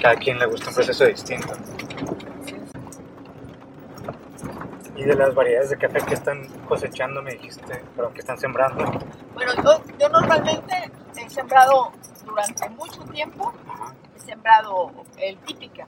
Cada 0.03 0.17
quien 0.17 0.40
le 0.40 0.47
gusta 0.47 0.71
un 0.71 0.75
proceso 0.75 1.05
distinto. 1.05 1.53
Así 2.43 2.57
es. 2.57 2.73
Y 4.97 5.05
de 5.05 5.14
las 5.14 5.33
variedades 5.37 5.71
de 5.71 5.79
café 5.79 6.01
que 6.05 6.14
están 6.14 6.49
cosechando, 6.67 7.23
me 7.23 7.31
dijiste, 7.35 7.81
perdón, 7.95 8.12
que 8.12 8.21
están 8.23 8.38
sembrando. 8.38 8.90
Bueno, 9.35 9.53
yo, 9.62 9.81
yo 10.01 10.09
normalmente 10.09 10.90
he 11.17 11.31
sembrado 11.31 11.93
durante 12.25 12.69
mucho 12.71 13.05
tiempo, 13.05 13.53
he 14.17 14.19
sembrado 14.19 14.90
el 15.19 15.38
típica. 15.38 15.87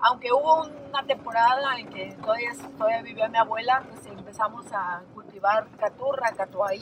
Aunque 0.00 0.32
hubo 0.32 0.62
una 0.62 1.04
temporada 1.06 1.78
en 1.78 1.90
que 1.90 2.16
todavía, 2.22 2.52
todavía 2.78 3.02
vivía 3.02 3.28
mi 3.28 3.36
abuela, 3.36 3.82
pues 3.86 4.06
empezamos 4.06 4.64
a 4.72 5.02
cultivar 5.36 5.68
caturra, 5.78 6.32
catuaí, 6.34 6.80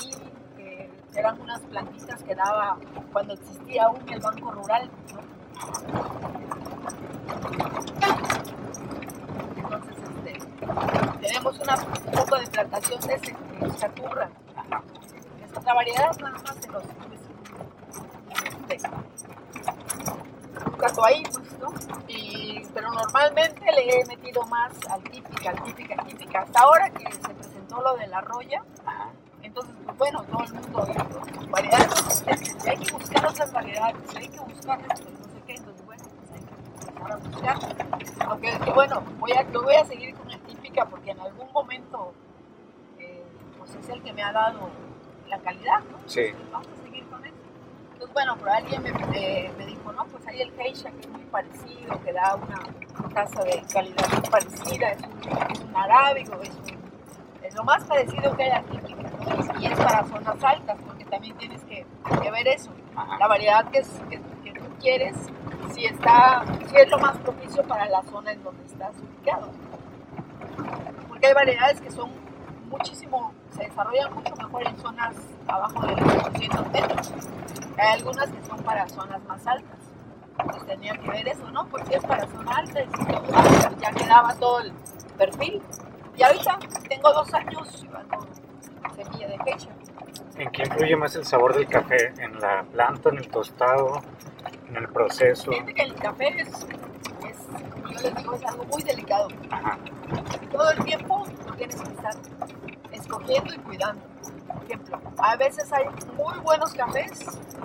que 0.57 0.89
eran 1.17 1.41
unas 1.41 1.61
plantitas 1.63 2.23
que 2.23 2.33
daba 2.35 2.77
cuando 3.13 3.35
existía 3.35 3.87
aún 3.87 4.09
el 4.09 4.21
Banco 4.21 4.53
Rural. 4.53 4.89
Entonces, 9.57 9.97
este, 9.99 10.39
tenemos 11.21 11.59
una, 11.59 11.75
un 11.75 12.13
poco 12.13 12.39
de 12.39 12.47
plantación 12.47 13.01
de, 13.01 13.15
ese, 13.15 13.33
de 13.33 13.77
caturra. 13.81 14.31
Es 15.45 15.57
otra 15.57 15.75
variedad 15.75 16.17
nada 16.21 16.39
más 16.39 16.61
de 16.61 16.69
los 16.69 16.85
este, 16.85 16.95
pues, 20.97 21.59
¿no? 21.59 21.75
Y, 22.09 22.63
pero 22.73 22.93
normalmente 22.93 23.65
le 23.73 24.01
he 24.01 24.07
metido 24.07 24.45
más 24.45 24.73
al 24.91 25.03
típica, 25.05 25.51
al 25.51 25.63
típica, 25.65 25.97
típica. 26.05 26.41
Hasta 26.41 26.61
ahora 26.61 26.91
que 26.91 27.11
se 27.11 27.35
presentó 27.75 27.83
lo 27.83 27.97
de 27.97 28.07
la 28.07 28.21
roya, 28.21 28.63
entonces, 29.43 29.75
pues, 29.85 29.99
bueno, 29.99 30.25
todo 30.25 30.43
el 30.45 30.55
mundo, 30.55 30.87
variedades, 31.51 32.25
hay 32.67 32.79
que 32.79 32.93
buscar 32.93 33.27
otras 33.27 33.53
variedades, 33.53 34.17
hay 34.17 34.29
que 34.29 34.41
buscar 34.41 34.81
esto, 34.81 35.11
no 35.11 35.25
sé 35.25 35.43
qué, 35.47 35.55
entonces, 35.55 35.85
bueno, 35.85 36.05
pues 36.17 36.33
hay 36.33 36.41
que 36.41 36.89
empezar 36.89 37.13
a 37.13 37.17
buscar. 37.17 38.29
Aunque, 38.29 38.73
bueno, 38.73 39.03
voy 39.19 39.33
a, 39.33 39.43
lo 39.43 39.63
voy 39.63 39.75
a 39.75 39.85
seguir 39.85 40.15
con 40.15 40.31
la 40.31 40.39
típica 40.39 40.87
porque 40.87 41.11
en 41.11 41.21
algún 41.21 41.53
momento, 41.53 42.13
eh, 42.99 43.23
pues 43.59 43.75
es 43.75 43.89
el 43.91 44.03
que 44.03 44.13
me 44.13 44.23
ha 44.23 44.33
dado 44.33 44.71
la 45.29 45.39
calidad, 45.41 45.81
¿no? 45.81 45.99
Sí. 46.07 46.21
Entonces, 46.21 46.51
vamos 46.51 46.69
a 46.69 46.83
seguir 46.83 47.05
con 47.09 47.25
eso. 47.25 47.35
Entonces, 47.93 48.15
bueno, 48.15 48.37
pero 48.39 48.53
alguien 48.53 48.83
me, 48.83 48.93
me 49.59 49.67
dijo, 49.67 49.93
no, 49.93 50.05
pues 50.07 50.27
hay 50.27 50.41
el 50.41 50.53
Geisha 50.53 50.91
que 50.91 51.01
es 51.01 51.09
muy 51.09 51.25
parecido, 51.25 52.03
que 52.03 52.13
da 52.13 52.35
una 52.37 52.63
tasa 53.15 53.45
de 53.45 53.63
calidad 53.73 54.09
muy 54.11 54.31
parecida, 54.31 54.91
es 54.91 55.03
un, 55.03 55.53
es 55.53 55.61
un 55.61 55.77
arábigo, 55.77 56.41
es, 56.43 56.51
un, 56.51 56.74
lo 57.55 57.65
más 57.65 57.85
parecido 57.85 58.37
que 58.37 58.45
hay 58.45 58.51
aquí, 58.51 58.79
¿no? 58.79 59.61
y 59.61 59.67
es 59.67 59.79
para 59.79 60.05
zonas 60.05 60.43
altas, 60.43 60.77
porque 60.87 61.05
también 61.05 61.37
tienes 61.37 61.63
que, 61.65 61.87
que 62.23 62.31
ver 62.31 62.49
eso, 62.49 62.71
Ajá. 62.97 63.19
la 63.19 63.29
variedad 63.29 63.65
que, 63.71 63.79
es, 63.79 63.89
que, 64.11 64.21
que, 64.43 64.59
tú 64.59 64.67
quieres, 64.81 65.15
si, 65.73 65.87
está, 65.87 66.45
si 66.69 66.77
es 66.77 66.91
lo 66.91 66.99
más 66.99 67.17
propicio 67.19 67.63
para 67.65 67.89
la 67.89 68.03
zona 68.03 68.33
en 68.33 68.43
donde 68.43 68.65
estás 68.65 68.93
ubicado. 68.99 69.51
Porque 71.09 71.27
hay 71.27 71.35
variedades 71.35 71.81
que 71.81 71.91
son 71.91 72.11
muchísimo, 72.69 73.33
se 73.51 73.65
desarrollan 73.65 74.13
mucho 74.15 74.35
mejor 74.37 74.67
en 74.67 74.77
zonas 74.79 75.15
abajo 75.47 75.87
de 75.87 75.97
los 75.97 76.25
200 76.33 76.73
metros. 76.73 77.13
Hay 77.79 77.93
algunas 77.99 78.31
que 78.31 78.45
son 78.45 78.59
para 78.63 78.89
zonas 78.89 79.23
más 79.25 79.47
altas. 79.47 79.79
Entonces 80.39 80.67
tenía 80.67 80.97
que 80.97 81.09
ver 81.09 81.29
eso, 81.29 81.49
¿no? 81.53 81.67
Porque 81.69 81.97
es 81.97 82.05
para 82.05 82.27
zona 82.27 82.57
alta 82.57 82.81
y 82.83 83.81
ya 83.81 83.91
quedaba 83.93 84.35
todo 84.35 84.61
el 84.61 84.73
perfil. 85.17 85.63
Y 86.17 86.23
ahorita 86.23 86.59
tengo 86.89 87.13
dos 87.13 87.35
años 87.35 87.83
llevando 87.83 88.27
semilla 88.95 89.29
de 89.29 89.39
quecha. 89.45 89.69
¿En 90.37 90.51
qué 90.51 90.63
influye 90.63 90.97
más 90.97 91.15
el 91.17 91.25
sabor 91.25 91.55
del 91.55 91.67
café? 91.67 92.13
¿En 92.19 92.39
la 92.41 92.65
planta, 92.65 93.11
en 93.11 93.19
el 93.19 93.29
tostado, 93.29 94.03
en 94.69 94.77
el 94.77 94.89
proceso? 94.89 95.51
Fíjate 95.53 95.75
que 95.75 95.83
el 95.83 95.95
café 95.95 96.29
es, 96.41 96.49
es, 96.49 97.39
yo 97.91 98.01
les 98.01 98.15
digo, 98.17 98.35
es 98.35 98.45
algo 98.45 98.65
muy 98.65 98.83
delicado. 98.83 99.29
Ajá. 99.51 99.79
Todo 100.51 100.71
el 100.71 100.85
tiempo 100.85 101.25
lo 101.47 101.55
tienes 101.55 101.77
que 101.77 101.91
estar 101.91 102.15
escogiendo 102.93 103.55
y 103.55 103.59
cuidando. 103.59 104.03
Por 104.53 104.65
ejemplo, 104.65 105.01
a 105.19 105.37
veces 105.37 105.73
hay 105.73 105.85
muy 106.17 106.39
buenos 106.41 106.73
cafés 106.75 107.11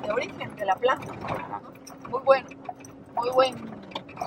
de 0.02 0.12
origen 0.12 0.56
de 0.56 0.66
la 0.66 0.76
planta, 0.76 1.08
¿no? 1.08 2.10
muy 2.10 2.22
bueno, 2.24 2.48
muy 3.16 3.30
buen 3.32 3.56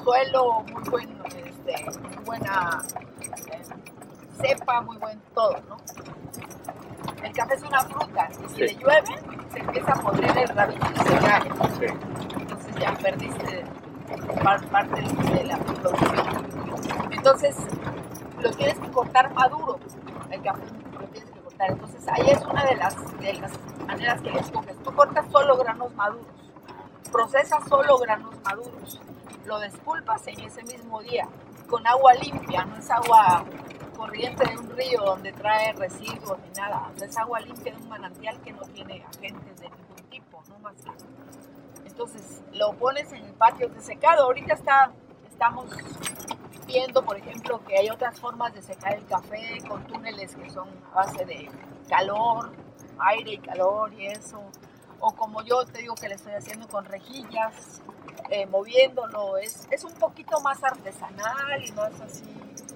suelo, 0.04 0.64
muy 0.72 0.82
buen, 0.88 1.22
este, 1.26 1.84
buena 2.24 2.82
eh, 3.20 3.62
cepa, 4.40 4.80
muy 4.82 4.96
buen 4.98 5.20
todo, 5.34 5.56
¿no? 5.68 5.76
El 7.22 7.32
café 7.32 7.54
es 7.54 7.62
una 7.62 7.80
fruta 7.80 8.28
y 8.30 8.48
si 8.48 8.54
Sí. 8.54 8.60
le 8.60 8.74
llueve 8.74 9.14
se 9.52 9.58
empieza 9.60 9.92
a 9.92 9.94
podrir 9.96 10.36
el 10.38 10.48
rabito 10.48 10.86
y 10.94 10.98
se 10.98 11.18
cae. 11.18 11.42
Sí. 11.78 11.86
Entonces 12.40 12.74
ya 12.76 12.94
perdiste 12.94 13.64
par- 14.42 14.66
parte 14.68 15.00
de 15.02 15.44
la 15.44 15.56
producción. 15.58 17.12
Entonces 17.12 17.56
lo 18.40 18.50
tienes 18.50 18.78
que 18.78 18.90
cortar 18.90 19.32
maduro, 19.34 19.78
el 20.30 20.42
café 20.42 20.62
lo 20.98 21.06
tienes 21.08 21.30
que 21.30 21.40
cortar. 21.40 21.70
Entonces 21.70 22.08
ahí 22.08 22.30
es 22.30 22.42
una 22.44 22.64
de 22.64 22.76
las, 22.76 23.18
de 23.20 23.32
las 23.34 23.52
maneras 23.86 24.20
que 24.20 24.30
le 24.30 24.40
escoges. 24.40 24.76
Tú 24.82 24.92
cortas 24.94 25.24
solo 25.30 25.56
granos 25.58 25.94
maduros, 25.94 26.26
procesas 27.12 27.62
solo 27.68 27.98
granos 27.98 28.34
maduros, 28.44 29.00
lo 29.44 29.60
despulpas 29.60 30.26
en 30.26 30.40
ese 30.40 30.62
mismo 30.64 31.00
día 31.02 31.28
con 31.68 31.86
agua 31.86 32.12
limpia, 32.14 32.64
no 32.64 32.76
es 32.76 32.90
agua 32.90 33.44
corriente 34.02 34.44
de 34.50 34.58
un 34.58 34.68
río 34.70 35.00
donde 35.04 35.32
trae 35.32 35.72
residuos 35.74 36.36
ni 36.40 36.50
nada, 36.56 36.90
o 36.92 36.98
sea, 36.98 37.06
es 37.06 37.16
agua 37.16 37.38
limpia 37.38 37.72
de 37.72 37.80
un 37.80 37.88
manantial 37.88 38.40
que 38.40 38.52
no 38.52 38.62
tiene 38.62 39.04
agentes 39.04 39.60
de 39.60 39.68
ningún 39.70 40.10
tipo, 40.10 40.42
no 40.48 40.58
más 40.58 40.74
que 40.74 40.90
entonces 41.84 42.42
lo 42.52 42.72
pones 42.72 43.12
en 43.12 43.24
el 43.24 43.32
patio 43.34 43.68
de 43.68 43.80
secado. 43.80 44.24
Ahorita 44.24 44.54
está, 44.54 44.90
estamos 45.30 45.66
viendo, 46.66 47.04
por 47.04 47.16
ejemplo, 47.16 47.62
que 47.64 47.76
hay 47.76 47.90
otras 47.90 48.18
formas 48.18 48.52
de 48.54 48.62
secar 48.62 48.94
el 48.94 49.04
café 49.04 49.58
con 49.68 49.86
túneles 49.86 50.34
que 50.34 50.50
son 50.50 50.68
a 50.90 50.94
base 50.96 51.24
de 51.24 51.48
calor, 51.88 52.50
aire 52.98 53.34
y 53.34 53.38
calor 53.38 53.92
y 53.92 54.06
eso. 54.06 54.42
O 54.98 55.12
como 55.12 55.42
yo 55.42 55.64
te 55.66 55.78
digo 55.78 55.94
que 55.94 56.08
le 56.08 56.14
estoy 56.14 56.32
haciendo 56.32 56.66
con 56.66 56.86
rejillas, 56.86 57.82
eh, 58.30 58.46
moviéndolo. 58.46 59.36
Es, 59.36 59.68
es 59.70 59.84
un 59.84 59.92
poquito 59.92 60.40
más 60.40 60.64
artesanal 60.64 61.62
y 61.64 61.70
más 61.72 62.00
así 62.00 62.24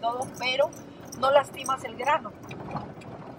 todo, 0.01 0.29
pero 0.39 0.71
no 1.19 1.31
lastimas 1.31 1.83
el 1.85 1.97
grano. 1.97 2.33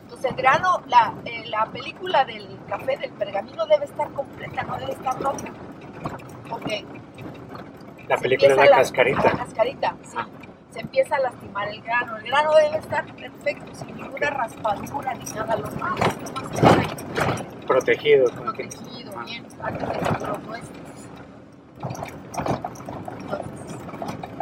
Entonces 0.03 0.31
el 0.31 0.37
grano, 0.37 0.81
la, 0.87 1.13
eh, 1.25 1.43
la 1.47 1.65
película 1.65 2.23
del 2.25 2.57
café, 2.67 2.97
del 2.97 3.11
pergamino 3.11 3.65
debe 3.65 3.85
estar 3.85 4.09
completa, 4.11 4.63
no 4.63 4.77
debe 4.77 4.91
estar 4.93 5.19
rota. 5.21 5.43
Porque 6.49 6.85
La 8.07 8.17
película 8.17 8.51
es 8.63 8.69
la 8.69 8.77
cascarita. 8.77 9.23
La 9.23 9.31
cascarita, 9.31 9.95
sí. 10.03 10.17
Se 10.71 10.79
empieza 10.81 11.15
a 11.15 11.19
lastimar 11.19 11.67
el 11.69 11.81
grano. 11.81 12.17
El 12.17 12.25
grano 12.27 12.51
debe 12.55 12.77
estar 12.77 13.05
perfecto, 13.15 13.73
sin 13.75 13.95
ninguna 13.95 14.29
raspadura 14.29 15.13
ni 15.15 15.23
nada. 15.33 15.55
Lo 15.57 15.71
más, 15.71 15.99
lo 16.21 16.33
más 16.33 16.61
Protegido. 17.65 18.29
protegido, 18.31 19.11
Ah. 19.17 19.23
bien, 19.25 19.45
para 19.59 19.77
que 19.77 19.85
te 19.85 20.25
lo 20.27 20.37
muestres. 20.39 20.81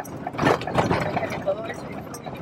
Entonces, 0.06 1.44
todo 1.44 1.66
eso 1.66 1.82
influye. 1.90 2.40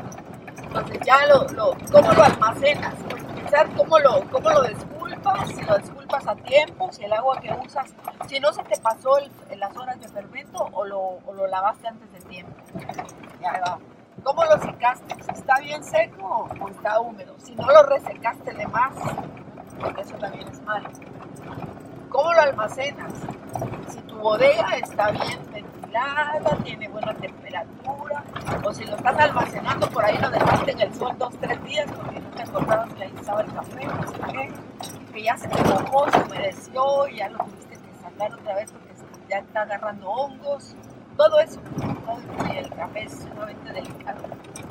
Entonces 0.63 0.94
ya 1.05 1.27
lo, 1.27 1.45
lo, 1.49 1.77
¿cómo 1.93 2.13
lo 2.13 2.23
almacenas? 2.25 2.95
Pensar 3.35 3.69
cómo 3.77 3.99
lo, 3.99 4.23
cómo 4.31 4.51
lo 4.51 4.63
desculpas, 4.63 5.49
si 5.49 5.63
lo 5.63 5.77
desculpas 5.77 6.27
a 6.27 6.35
tiempo, 6.37 6.91
si 6.93 7.05
el 7.05 7.13
agua 7.13 7.41
que 7.41 7.53
usas, 7.65 7.93
si 8.29 8.41
no 8.41 8.53
se 8.53 8.63
te 8.65 8.79
pasó 8.81 9.19
el- 9.19 9.31
las 9.61 9.77
horas 9.77 10.01
de 10.01 10.09
fermento 10.09 10.69
o 10.73 10.85
lo, 10.85 10.99
o 11.01 11.33
lo 11.35 11.47
lavaste 11.47 11.87
antes 11.89 12.13
de 12.13 12.21
tiempo. 12.29 12.53
Ya 13.41 13.53
va. 13.61 13.79
¿Cómo 14.23 14.45
lo 14.45 14.59
secaste? 14.59 15.15
Si 15.23 15.31
está 15.33 15.59
bien 15.61 15.85
seco 15.85 16.49
o 16.61 16.69
está 16.69 16.99
húmedo. 17.01 17.35
Si 17.39 17.55
no 17.55 17.67
lo 17.67 17.83
resecaste 17.85 18.53
de 18.55 18.67
más, 18.67 18.95
eso 19.99 20.17
también 20.17 20.49
es 20.49 20.61
malo. 20.63 20.89
¿Cómo 22.09 22.33
lo 22.33 22.41
almacenas? 22.41 23.13
Si 23.89 24.01
tu 24.03 24.17
bodega 24.17 24.77
está 24.77 25.11
bien 25.11 25.39
tiene 26.65 26.89
buena 26.89 27.15
temperatura, 27.15 28.25
o 28.65 28.73
si 28.73 28.85
lo 28.85 28.97
estás 28.97 29.19
almacenando 29.19 29.89
por 29.91 30.05
ahí, 30.05 30.19
lo 30.19 30.31
dejaste 30.31 30.73
en 30.73 30.81
el 30.81 30.95
sol 30.95 31.15
dos, 31.19 31.35
tres 31.41 31.63
días 31.65 31.87
porque 31.95 32.21
no 32.21 32.31
te 32.31 32.43
acordabas 32.43 32.93
que 32.95 33.05
ahí 33.05 33.13
estaba 33.15 33.43
el 33.43 33.53
café, 33.53 33.87
no 33.87 34.03
sé 34.09 34.19
qué, 34.33 34.53
que 35.13 35.23
ya 35.23 35.37
se 35.37 35.49
mojó, 35.49 36.11
se 36.11 36.23
humedeció 36.23 37.09
y 37.09 37.17
ya 37.17 37.29
lo 37.29 37.39
tuviste 37.39 37.77
que 37.77 38.03
sacar 38.03 38.33
otra 38.33 38.55
vez 38.57 38.73
porque 38.73 38.95
ya 39.29 39.39
está 39.39 39.63
agarrando 39.63 40.11
hongos, 40.11 40.75
todo 41.17 41.39
eso. 41.39 41.61
el 42.57 42.71
café 42.71 43.05
es 43.05 43.13
sumamente 43.13 43.73
delicado. 43.73 44.23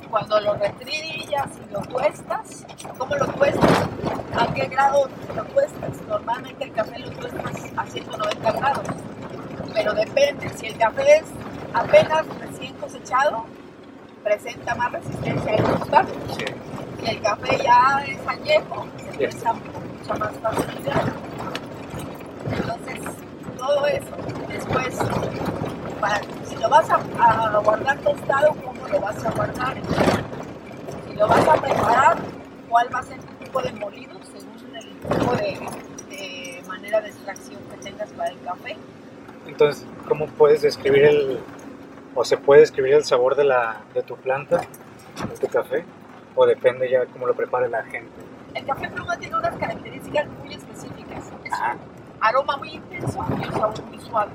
Cuando 0.09 0.41
lo 0.41 0.53
retrillas 0.55 1.47
y 1.57 1.73
lo 1.73 1.79
tuestas, 1.81 2.65
¿cómo 2.97 3.15
lo 3.15 3.27
tuestas? 3.27 3.87
¿A 4.37 4.53
qué 4.53 4.67
grado 4.67 5.09
lo 5.35 5.43
tuestas? 5.45 6.01
Normalmente 6.07 6.65
el 6.65 6.73
café 6.73 6.99
lo 6.99 7.11
tuestas 7.11 7.71
a 7.77 7.85
190 7.85 8.51
grados, 8.51 8.85
pero 9.73 9.93
depende. 9.93 10.49
Si 10.49 10.67
el 10.67 10.77
café 10.77 11.17
es 11.17 11.25
apenas 11.73 12.25
recién 12.39 12.73
cosechado, 12.75 13.45
presenta 14.23 14.75
más 14.75 14.91
resistencia 14.91 15.53
al 15.53 15.63
tostado. 15.63 16.09
Sí. 16.37 16.45
Si 16.99 17.09
el 17.09 17.21
café 17.21 17.57
ya 17.63 18.03
es 18.07 18.27
añejo, 18.27 18.87
se 18.97 19.43
con 19.43 19.97
mucha 19.97 20.13
más 20.15 20.33
facilidad. 20.41 21.13
Entonces, 22.51 22.99
todo 23.57 23.87
eso. 23.87 24.15
Después, 24.47 24.97
para, 25.99 26.21
si 26.47 26.55
lo 26.55 26.69
vas 26.69 26.89
a, 26.89 26.95
a 26.95 27.57
guardar 27.59 27.97
tostado, 27.99 28.55
¿cómo 28.63 28.87
lo 28.87 28.99
vas 29.01 29.25
a 29.25 29.31
guardar? 29.31 29.75
Si 31.07 31.15
lo 31.15 31.27
vas 31.27 31.47
a 31.47 31.53
preparar, 31.55 32.17
¿cuál 32.69 32.93
va 32.93 32.99
a 32.99 33.03
ser 33.03 33.19
tu 33.19 33.33
tipo 33.43 33.61
de 33.61 33.71
molido 33.73 34.13
según 34.31 34.75
el 34.75 34.89
tipo 34.99 35.35
de, 35.35 35.59
de 36.09 36.63
manera 36.67 37.01
de 37.01 37.09
extracción 37.09 37.59
que 37.69 37.77
tengas 37.77 38.09
para 38.11 38.29
el 38.29 38.39
café? 38.41 38.77
Entonces, 39.47 39.85
¿cómo 40.07 40.27
puedes 40.27 40.61
describir 40.61 41.05
el, 41.05 41.39
o 42.15 42.23
se 42.23 42.37
puede 42.37 42.61
describir 42.61 42.93
el 42.93 43.03
sabor 43.03 43.35
de, 43.35 43.43
la, 43.43 43.81
de 43.93 44.03
tu 44.03 44.15
planta, 44.15 44.61
de 45.29 45.37
tu 45.37 45.47
café? 45.47 45.83
¿O 46.35 46.45
depende 46.45 46.89
ya 46.89 47.05
cómo 47.05 47.27
lo 47.27 47.35
prepare 47.35 47.69
la 47.69 47.83
gente? 47.83 48.11
El 48.55 48.65
café 48.65 48.89
pluma 48.89 49.17
tiene 49.17 49.35
unas 49.35 49.55
características 49.57 50.27
muy 50.43 50.53
específicas. 50.53 51.31
Es 51.43 51.51
un 51.51 51.79
aroma 52.19 52.57
muy 52.57 52.69
intenso 52.69 53.25
y 53.29 53.45
un 53.45 53.51
sabor 53.51 53.83
muy 53.83 53.99
suave. 53.99 54.31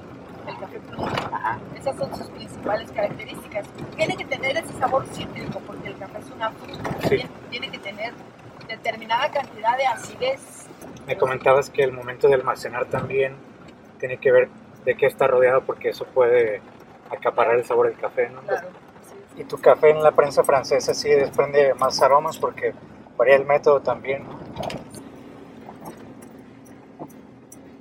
El 0.47 0.59
café 0.59 0.81
pluma. 0.81 1.59
Esas 1.77 1.97
son 1.97 2.15
sus 2.17 2.29
principales 2.29 2.91
características. 2.93 3.67
Tiene 3.97 4.17
que 4.17 4.25
tener 4.25 4.57
ese 4.57 4.73
sabor 4.79 5.07
cítrico 5.07 5.61
porque 5.67 5.89
el 5.89 5.99
café 5.99 6.19
es 6.19 6.31
una 6.35 6.51
fruta. 6.51 6.91
Tiene 7.51 7.71
que 7.71 7.79
tener 7.79 8.13
determinada 8.69 9.31
cantidad 9.31 9.77
de 9.77 9.87
acidez. 9.87 10.67
Me 11.07 11.17
comentabas 11.17 11.71
que 11.71 11.83
el 11.83 11.93
momento 11.93 12.29
de 12.29 12.35
almacenar 12.35 12.87
también 12.87 13.35
tiene 13.99 14.19
que 14.19 14.31
ver 14.31 14.49
de 14.85 14.97
qué 14.97 15.07
está 15.07 15.27
rodeado 15.27 15.63
porque 15.63 15.91
eso 15.91 16.05
puede 16.07 16.61
acaparar 17.11 17.57
el 17.57 17.65
sabor 17.65 17.89
del 17.89 17.99
café, 17.99 18.29
¿no? 18.31 18.41
Claro. 18.43 18.69
Y 19.37 19.45
tu 19.45 19.59
café 19.59 19.91
en 19.91 20.03
la 20.03 20.13
prensa 20.13 20.43
francesa 20.43 20.93
sí 20.95 21.09
desprende 21.11 21.73
más 21.75 22.01
aromas 22.03 22.39
porque 22.39 22.75
varía 23.17 23.37
el 23.37 23.45
método 23.45 23.81
también. 23.81 24.25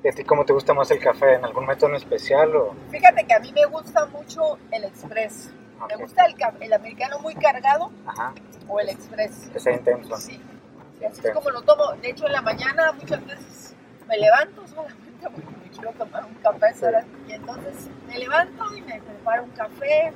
¿Y 0.03 0.07
a 0.07 0.11
ti 0.11 0.23
cómo 0.23 0.45
te 0.45 0.53
gusta 0.53 0.73
más 0.73 0.89
el 0.91 0.99
café? 0.99 1.33
¿En 1.33 1.45
algún 1.45 1.65
método 1.65 1.89
en 1.89 1.95
especial? 1.95 2.55
O? 2.55 2.75
Fíjate 2.91 3.25
que 3.25 3.33
a 3.33 3.39
mí 3.39 3.51
me 3.51 3.65
gusta 3.65 4.05
mucho 4.05 4.57
el 4.71 4.83
express. 4.83 5.51
Me 5.89 5.95
gusta 5.95 6.25
el, 6.25 6.35
el 6.61 6.73
americano 6.73 7.19
muy 7.19 7.35
cargado 7.35 7.91
o 8.67 8.79
el 8.79 8.89
express. 8.89 9.49
Que 9.51 9.59
sea 9.59 9.73
intenso. 9.73 10.15
Sí. 10.17 10.39
así 11.05 11.21
es 11.23 11.33
como 11.33 11.49
lo 11.49 11.61
tomo. 11.63 11.91
De 12.01 12.11
hecho, 12.11 12.25
en 12.27 12.33
la 12.33 12.41
mañana 12.41 12.91
muchas 12.93 13.25
veces 13.25 13.75
me 14.07 14.17
levanto 14.17 14.65
solamente 14.67 15.27
me 15.67 15.73
quiero 15.73 15.91
tomar 15.93 16.25
un 16.25 16.33
café. 16.35 16.73
Y 17.27 17.31
entonces 17.33 17.89
me 18.07 18.17
levanto 18.17 18.75
y 18.75 18.81
me 18.81 19.01
preparo 19.01 19.43
un 19.43 19.51
café. 19.51 20.13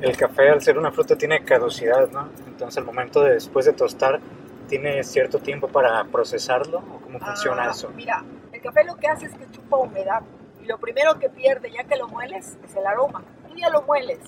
El 0.00 0.16
café, 0.16 0.50
al 0.50 0.60
ser 0.60 0.78
una 0.78 0.90
fruta, 0.90 1.16
tiene 1.16 1.44
caducidad, 1.44 2.08
¿no? 2.10 2.28
Entonces, 2.46 2.76
el 2.78 2.84
momento 2.84 3.22
de, 3.22 3.34
después 3.34 3.66
de 3.66 3.72
tostar, 3.72 4.20
¿tiene 4.68 5.02
cierto 5.04 5.38
tiempo 5.38 5.68
para 5.68 6.02
procesarlo? 6.04 6.78
¿O 6.78 7.00
cómo 7.00 7.18
funciona 7.20 7.64
Ah, 7.64 7.70
eso? 7.70 7.90
Mira, 7.94 8.24
el 8.52 8.60
café 8.60 8.84
lo 8.84 8.96
que 8.96 9.06
hace 9.06 9.26
es 9.26 9.34
que 9.34 9.48
chupa 9.50 9.76
humedad. 9.76 10.22
Y 10.60 10.66
lo 10.66 10.78
primero 10.78 11.18
que 11.18 11.28
pierde, 11.28 11.70
ya 11.70 11.84
que 11.84 11.96
lo 11.96 12.08
mueles, 12.08 12.58
es 12.64 12.74
el 12.76 12.86
aroma. 12.86 13.22
Tú 13.48 13.54
ya 13.56 13.68
lo 13.70 13.82
mueles 13.82 14.18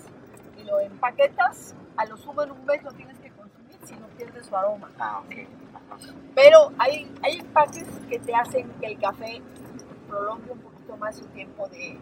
y 0.56 0.64
lo 0.64 0.80
empaquetas, 0.80 1.74
a 1.96 2.04
lo 2.06 2.16
sumo 2.16 2.42
en 2.42 2.50
un 2.52 2.64
mes 2.64 2.82
lo 2.82 2.92
tienes 2.92 3.18
que 3.18 3.30
consumir 3.30 3.78
si 3.84 3.94
no 3.96 4.06
pierde 4.16 4.42
su 4.42 4.56
aroma. 4.56 4.90
Ah, 4.98 5.20
ok. 5.24 5.34
Pero 6.34 6.72
hay, 6.78 7.08
hay 7.22 7.38
empaques 7.38 7.86
que 8.08 8.18
te 8.18 8.34
hacen 8.34 8.68
que 8.80 8.86
el 8.86 8.98
café 8.98 9.40
prolongue 10.08 10.52
un 10.52 10.58
poquito 10.58 10.96
más 10.96 11.16
su 11.16 11.24
tiempo 11.26 11.68
de, 11.68 11.98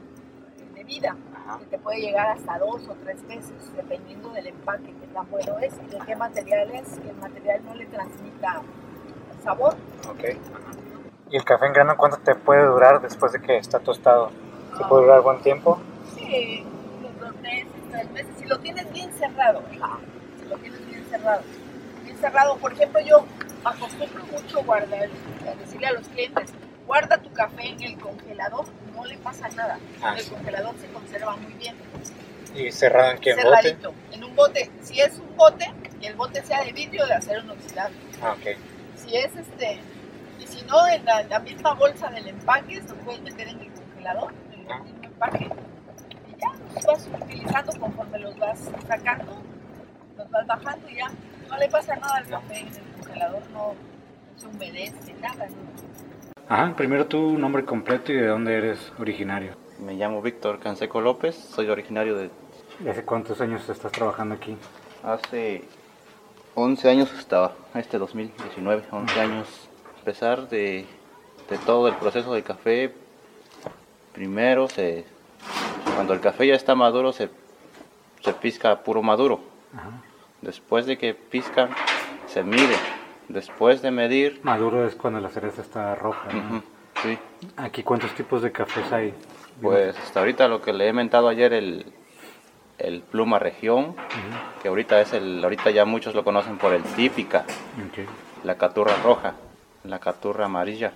de 0.75 0.85
vida, 0.85 1.17
Ajá. 1.35 1.59
que 1.59 1.67
te 1.67 1.79
puede 1.79 2.01
llegar 2.01 2.29
hasta 2.29 2.59
dos 2.59 2.87
o 2.89 2.95
tres 3.03 3.23
meses, 3.25 3.53
dependiendo 3.77 4.31
del 4.31 4.49
empaque, 4.49 4.95
que 5.01 5.07
tan 5.09 5.31
bueno 5.31 5.59
es 5.59 5.75
y 5.75 5.87
de 5.91 5.99
qué 6.05 6.17
material 6.17 6.71
es, 6.73 6.99
que 6.99 7.11
el 7.11 7.17
material 7.17 7.65
no 7.65 7.75
le 7.75 7.87
transmita 7.87 8.63
sabor. 9.43 9.75
Ok. 10.09 10.37
¿Y 11.31 11.37
el 11.37 11.45
café 11.45 11.67
en 11.67 11.73
grano 11.73 11.97
cuánto 11.97 12.19
te 12.19 12.35
puede 12.35 12.65
durar 12.67 13.01
después 13.01 13.33
de 13.33 13.41
que 13.41 13.57
está 13.57 13.81
tostado? 13.81 14.31
¿Se 14.77 14.85
puede 14.85 15.05
durar 15.05 15.23
buen 15.23 15.41
tiempo? 15.41 15.79
Sí, 16.15 16.67
unos 16.99 17.19
dos 17.19 17.41
meses, 17.41 17.73
tres 17.91 18.11
meses, 18.11 18.35
si 18.39 18.45
lo 18.47 18.59
tienes 18.61 18.93
bien 18.93 19.13
cerrado, 19.15 19.61
¿eh? 19.71 19.81
si 20.39 20.49
lo 20.49 20.57
tienes 20.59 20.87
bien 20.87 21.05
cerrado. 21.07 21.43
Bien 22.05 22.17
cerrado, 22.19 22.57
por 22.59 22.73
ejemplo, 22.73 23.01
yo 23.01 23.25
acostumbro 23.65 24.25
mucho 24.27 24.63
guardar, 24.65 25.09
a 25.47 25.55
decirle 25.59 25.87
a 25.87 25.93
los 25.93 26.09
clientes, 26.09 26.53
guarda 26.87 27.19
tu 27.19 27.31
café 27.33 27.69
en 27.69 27.83
el 27.83 27.99
congelador, 27.99 28.67
no 28.95 29.05
le 29.05 29.17
pasa 29.19 29.49
nada. 29.51 29.79
Ah, 30.03 30.15
el 30.17 30.25
sí. 30.25 30.31
congelador 30.31 30.75
se 30.79 30.87
conserva 30.89 31.37
muy 31.37 31.53
bien. 31.55 31.75
¿Y 32.55 32.71
cerrado 32.71 33.13
en 33.13 33.19
qué? 33.19 33.31
¿En 33.31 33.37
bote? 33.37 33.49
cerradito, 33.49 33.95
en 34.13 34.25
un 34.25 34.35
bote. 34.37 34.71
Si 34.83 35.01
es 35.01 35.19
un 35.19 35.37
bote, 35.37 35.73
y 36.01 36.07
el 36.07 36.15
bote 36.17 36.43
sea 36.43 36.63
de 36.65 36.73
vidrio 36.73 37.07
de 37.07 37.15
acero 37.15 37.41
inoxidable. 37.43 37.97
Ah, 38.23 38.33
ok. 38.33 38.57
Si 38.97 39.17
es 39.17 39.35
este, 39.37 39.79
y 40.39 40.47
si 40.47 40.63
no, 40.67 40.87
en 40.87 41.05
la, 41.05 41.23
la 41.25 41.39
misma 41.39 41.75
bolsa 41.75 42.09
del 42.11 42.29
empaque, 42.29 42.83
se 42.83 42.95
puedes 42.95 43.23
meter 43.23 43.49
en 43.49 43.61
el 43.61 43.73
congelador, 43.73 44.33
en 44.53 44.61
el 44.61 44.71
Ah. 44.73 44.79
mismo 44.81 45.03
empaque. 45.05 45.45
Y 45.47 46.41
ya 46.41 46.53
los 46.75 46.85
vas 46.85 47.09
utilizando 47.23 47.73
conforme 47.81 48.19
los 48.19 48.39
vas 48.39 48.59
sacando, 48.87 49.33
los 50.17 50.31
vas 50.31 50.47
bajando 50.47 50.89
y 50.91 50.97
ya. 50.97 51.11
No 51.49 51.57
le 51.57 51.69
pasa 51.69 51.97
nada 51.97 52.17
al 52.17 52.27
café 52.29 52.59
en 52.61 52.69
el 52.69 52.83
congelador, 52.99 53.43
no, 53.51 53.75
no 53.75 54.39
se 54.41 54.47
humedece, 54.47 55.15
nada. 55.21 55.47
¿no? 55.47 56.32
Ajá, 56.53 56.75
primero 56.77 57.07
tu 57.07 57.39
nombre 57.39 57.65
completo 57.65 58.13
y 58.13 58.17
de 58.17 58.27
dónde 58.27 58.55
eres 58.55 58.93
originario. 58.99 59.55
Me 59.79 59.95
llamo 59.95 60.21
Víctor 60.21 60.59
Canseco 60.59 61.01
López, 61.01 61.35
soy 61.35 61.71
originario 61.71 62.15
de 62.15 62.29
¿Y 62.85 62.89
hace 62.89 63.07
cuántos 63.07 63.41
años 63.41 63.67
estás 63.71 63.91
trabajando 63.91 64.35
aquí? 64.35 64.55
hace 65.03 65.65
11 66.55 66.91
años 66.91 67.13
estaba, 67.19 67.55
este 67.75 67.97
2019, 67.97 68.83
11 68.91 69.21
años. 69.21 69.49
A 69.99 70.05
pesar 70.05 70.51
de, 70.51 70.85
de 71.49 71.57
todo 71.65 71.89
el 71.89 71.95
proceso 71.95 72.35
del 72.35 72.43
café, 72.43 72.93
primero 74.13 74.69
se, 74.69 75.07
cuando 75.95 76.13
el 76.13 76.21
café 76.21 76.49
ya 76.49 76.55
está 76.55 76.75
maduro 76.75 77.15
se, 77.15 77.31
se 78.21 78.35
pisca 78.35 78.83
puro 78.83 79.03
maduro. 79.03 79.41
Ajá. 79.75 80.03
Después 80.43 80.85
de 80.85 80.99
que 80.99 81.15
pisca 81.15 81.71
se 82.27 82.43
mide. 82.43 82.77
Después 83.33 83.81
de 83.81 83.91
medir, 83.91 84.41
Maduro 84.43 84.87
es 84.87 84.95
cuando 84.95 85.19
la 85.21 85.29
cereza 85.31 85.63
está 85.63 85.95
roja. 85.95 86.29
sí, 87.03 87.19
Aquí 87.57 87.83
cuántos 87.83 88.15
tipos 88.15 88.43
de 88.43 88.53
cafés 88.53 88.93
hay? 88.93 89.15
pues 89.61 89.97
hasta 89.99 90.21
ahorita 90.21 90.49
lo 90.49 90.61
que 90.61 90.73
le 90.73 90.89
he 90.89 90.93
mentado 90.93 91.29
ayer 91.29 91.53
el, 91.53 91.87
el 92.79 93.01
pluma 93.03 93.39
región, 93.39 93.95
que 94.61 94.69
ahorita 94.69 95.01
es 95.01 95.13
el, 95.13 95.43
ahorita 95.43 95.71
ya 95.71 95.85
muchos 95.85 96.15
lo 96.15 96.25
conocen 96.25 96.59
por 96.59 96.73
el 96.75 96.83
típica, 96.83 97.45
la 98.45 98.57
caturra 98.57 98.97
roja, 99.05 99.35
la 99.85 99.99
caturra 99.99 100.47
amarilla, 100.47 100.93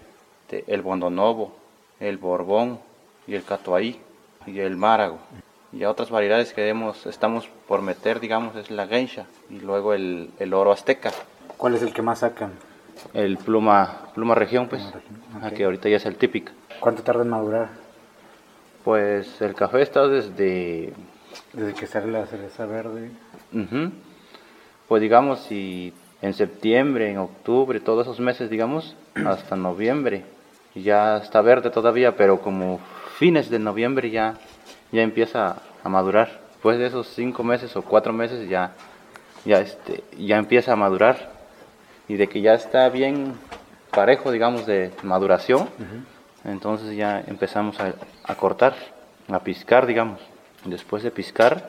el 0.51 0.83
bondonovo, 0.83 1.57
el 2.01 2.19
borbón 2.19 2.81
y 3.27 3.35
el 3.35 3.45
catuaí 3.45 4.01
y 4.47 4.59
el 4.61 4.77
márago. 4.77 5.19
Y 5.73 5.85
a 5.85 5.91
otras 5.91 6.11
variedades 6.11 6.53
que 6.53 6.69
hemos, 6.69 7.07
estamos 7.07 7.49
por 7.69 7.83
meter, 7.83 8.21
digamos, 8.21 8.57
es 8.57 8.71
la 8.71 8.87
geisha 8.87 9.27
y 9.51 9.61
luego 9.61 9.93
el, 9.95 10.31
el 10.39 10.55
oro 10.55 10.73
azteca, 10.73 11.13
¿Cuál 11.57 11.75
es 11.75 11.83
el 11.83 11.93
que 11.93 12.03
más 12.03 12.21
sacan? 12.21 12.53
el 13.13 13.37
pluma, 13.37 13.99
pluma 14.15 14.35
región, 14.35 14.69
pues, 14.69 14.83
Pluma 14.83 14.95
región, 15.01 15.45
ok. 15.45 15.53
que 15.55 15.65
ahorita 15.65 15.89
ya 15.91 15.97
es 15.97 16.07
el 16.07 16.17
típica. 16.17 16.53
¿Cuánto 16.81 17.03
tarda 17.03 17.23
en 17.23 17.29
madurar? 17.29 17.69
Pues 18.85 19.41
el 19.43 19.55
café 19.55 19.83
está 19.83 20.07
desde 20.09 20.93
Desde 21.53 21.75
que 21.75 21.87
sale 21.87 22.11
la 22.11 22.25
cereza 22.27 22.65
verde. 22.67 23.11
Ujú. 23.53 23.91
Pues 24.89 25.03
digamos, 25.03 25.41
si 25.41 25.93
en 26.23 26.33
septiembre, 26.35 27.11
en 27.11 27.19
octubre, 27.19 27.81
todos 27.81 28.07
esos 28.07 28.21
meses, 28.21 28.49
digamos, 28.49 28.97
hasta 29.27 29.57
noviembre, 29.57 30.25
ya 30.75 31.19
está 31.19 31.41
verde 31.43 31.71
todavía, 31.71 32.17
pero 32.17 32.41
como 32.41 32.81
fines 33.19 33.51
de 33.51 33.59
noviembre 33.59 34.11
ya, 34.11 34.35
ya 34.93 35.03
empieza 35.03 35.57
a 35.85 35.89
madurar. 35.89 36.41
Después 36.53 36.79
de 36.79 36.87
esos 36.87 37.09
cinco 37.09 37.43
meses 37.45 37.77
o 37.77 37.83
cuatro 37.83 38.13
meses 38.13 38.49
ya, 38.49 38.73
ya, 39.45 39.61
este, 39.61 40.03
ya 40.19 40.39
empieza 40.39 40.73
a 40.73 40.77
madurar. 40.77 41.36
Y 42.09 42.15
de 42.17 42.29
que 42.29 42.41
ya 42.41 42.55
está 42.55 42.89
bien 42.89 43.35
parejo, 43.91 44.31
digamos, 44.31 44.67
de 44.67 44.93
maduración, 45.03 45.69
entonces 46.45 46.97
ya 46.97 47.21
empezamos 47.27 47.79
a, 47.81 47.95
a 48.25 48.35
cortar, 48.37 48.75
a 49.29 49.41
piscar, 49.41 49.87
digamos. 49.87 50.21
Después 50.65 51.03
de 51.03 51.11
piscar, 51.11 51.69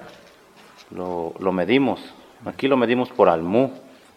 lo, 0.91 1.33
lo 1.39 1.51
medimos. 1.51 1.99
Aquí 2.45 2.67
lo 2.67 2.77
medimos 2.77 3.09
por 3.09 3.29
almú, 3.29 3.71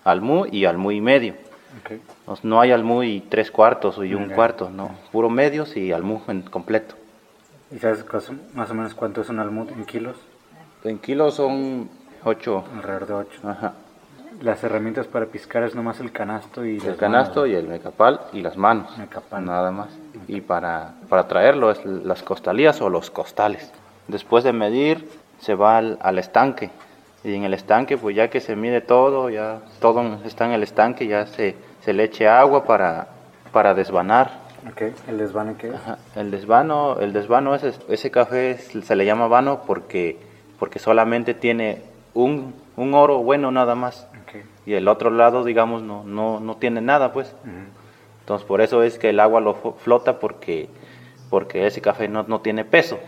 almú 0.05 0.47
y 0.51 0.65
almú 0.67 0.91
y 0.91 1.01
medio. 1.01 1.35
Ok. 1.83 2.01
No- 2.45 2.61
hay 2.61 2.73
almú 2.73 3.03
y 3.03 3.21
tres 3.21 3.51
cuartos 3.51 3.99
y 3.99 4.15
un 4.15 4.25
Ok. 4.31 4.35
cuarto, 4.35 4.71
no. 4.71 4.91
Puro 5.13 5.31
medios 5.31 5.77
y 5.77 5.93
almú 5.93 6.23
en 6.29 6.43
completo. 6.43 6.95
¿Y 7.71 7.79
sabes 7.79 8.05
más 8.55 8.71
o 8.71 8.75
menos 8.75 8.95
cuánto 8.95 9.21
es 9.21 9.29
un 9.29 9.39
almud 9.39 9.71
en 9.71 9.85
kilos? 9.85 10.17
En 10.85 10.99
kilos 10.99 11.35
son 11.35 11.89
ocho. 12.25 12.65
Alrededor 12.75 13.07
de 13.07 13.15
8. 13.15 13.41
Ajá. 13.49 13.75
Las 14.41 14.65
herramientas 14.65 15.07
para 15.07 15.27
piscar 15.27 15.65
es 15.65 15.75
nomás 15.75 16.01
el 16.01 16.13
canasto 16.13 16.65
y 16.65 16.79
El 16.79 16.97
canasto 16.97 17.41
manos. 17.41 17.49
y 17.53 17.55
el 17.57 17.69
mecapal 17.69 18.21
y 18.33 18.41
las 18.41 18.57
manos. 18.57 18.97
Mecapal. 18.97 19.45
Nada 19.45 19.71
más. 19.71 19.89
Y 20.29 20.41
para, 20.41 20.93
para 21.11 21.29
traerlo 21.29 21.71
es 21.71 21.85
las 21.85 22.23
costalías 22.23 22.81
o 22.81 22.89
los 22.89 23.11
costales. 23.11 23.71
Después 24.09 24.43
de 24.43 24.53
medir, 24.55 25.07
se 25.41 25.55
va 25.55 25.77
al, 25.77 25.99
al 26.01 26.19
estanque. 26.19 26.71
Y 27.23 27.35
en 27.35 27.45
el 27.45 27.53
estanque, 27.53 27.99
pues 27.99 28.17
ya 28.17 28.29
que 28.31 28.41
se 28.41 28.57
mide 28.57 28.81
todo, 28.81 29.29
ya 29.29 29.59
todo 29.79 30.19
está 30.25 30.47
en 30.47 30.53
el 30.53 30.63
estanque, 30.63 31.07
ya 31.07 31.27
se, 31.27 31.55
se 31.83 31.93
le 31.93 32.05
eche 32.05 32.27
agua 32.27 32.65
para, 32.65 33.09
para 33.53 33.75
desvanar. 33.75 34.31
Ok. 34.71 34.83
¿El 35.07 35.19
desvane 35.19 35.55
qué 35.57 35.69
es? 35.69 35.75
Ajá, 35.75 35.99
El 36.17 36.31
desvano, 36.31 36.99
el 36.99 37.13
desvano 37.13 37.55
ese, 37.55 37.75
ese 37.91 38.11
café 38.11 38.53
es- 38.53 38.71
se 38.87 38.97
le 38.97 39.05
llama 39.05 39.27
vano 39.29 39.63
porque, 39.67 40.19
porque 40.59 40.79
solamente 40.79 41.35
tiene 41.35 41.83
un, 42.15 42.55
un 42.77 42.95
oro 42.95 43.19
bueno 43.19 43.51
nada 43.51 43.75
más. 43.75 44.07
Y 44.67 44.75
el 44.75 44.89
otro 44.89 45.11
lado, 45.11 45.45
digamos, 45.45 45.83
no, 45.83 46.05
no, 46.05 46.41
no 46.41 46.57
tiene 46.57 46.81
nada, 46.81 47.13
pues. 47.13 47.35
Ujú. 47.45 47.81
Entonces 48.21 48.47
por 48.47 48.61
eso 48.61 48.83
es 48.83 48.99
que 48.99 49.11
el 49.11 49.19
agua 49.19 49.41
lo 49.41 49.55
flota 49.55 50.21
porque, 50.21 50.69
porque 51.31 51.67
ese 51.67 51.81
café 51.81 52.07
no, 52.07 52.23
no 52.25 52.41
tiene 52.41 52.65
peso. 52.65 52.99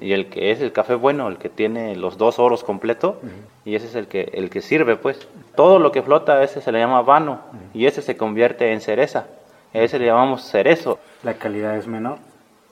Y 0.00 0.12
el 0.12 0.30
que 0.30 0.50
es 0.50 0.60
el 0.60 0.72
café 0.72 0.94
bueno, 0.94 1.28
el 1.28 1.36
que 1.36 1.48
tiene 1.48 1.94
los 1.94 2.16
dos 2.16 2.38
oros 2.38 2.64
completo, 2.64 3.20
y 3.64 3.74
ese 3.74 3.86
es 3.86 3.94
el 3.94 4.08
que, 4.08 4.30
el 4.32 4.50
que 4.50 4.62
sirve, 4.62 4.96
pues. 4.96 5.28
Todo 5.54 5.78
lo 5.78 5.92
que 5.92 6.02
flota, 6.02 6.42
ese 6.42 6.60
se 6.60 6.72
le 6.72 6.78
llama 6.78 7.02
vano, 7.02 7.40
y 7.74 7.86
ese 7.86 8.02
se 8.02 8.16
convierte 8.16 8.72
en 8.72 8.80
cereza. 8.80 9.26
Ese 9.72 9.98
le 9.98 10.06
llamamos 10.06 10.42
cerezo. 10.42 10.98
¿La 11.22 11.34
calidad 11.34 11.76
es 11.76 11.86
menor? 11.86 12.18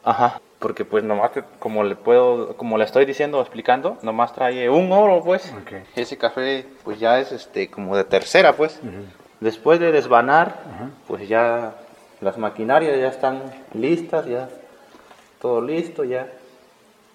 Ajá, 0.04 0.40
porque 0.62 0.84
pues 0.84 1.02
nomás 1.02 1.32
que 1.32 1.42
como 1.58 1.82
le 1.82 1.96
puedo, 1.96 2.56
como 2.56 2.78
le 2.78 2.84
estoy 2.84 3.04
diciendo, 3.04 3.40
explicando, 3.40 3.98
nomás 4.02 4.32
trae 4.32 4.70
un 4.70 4.92
oro, 4.92 5.22
pues. 5.22 5.52
Ese 5.96 6.16
café 6.16 6.64
pues 6.84 7.00
ya 7.00 7.18
es 7.18 7.32
este 7.32 7.68
como 7.68 7.96
de 7.96 8.04
tercera, 8.04 8.54
pues. 8.54 8.80
Después 9.40 9.80
de 9.80 9.90
desvanar, 9.90 10.54
pues 11.08 11.28
ya 11.28 11.74
las 12.20 12.38
maquinarias 12.38 12.96
ya 12.96 13.08
están 13.08 13.42
listas, 13.74 14.26
ya 14.26 14.48
todo 15.40 15.60
listo, 15.60 16.04
ya 16.04 16.28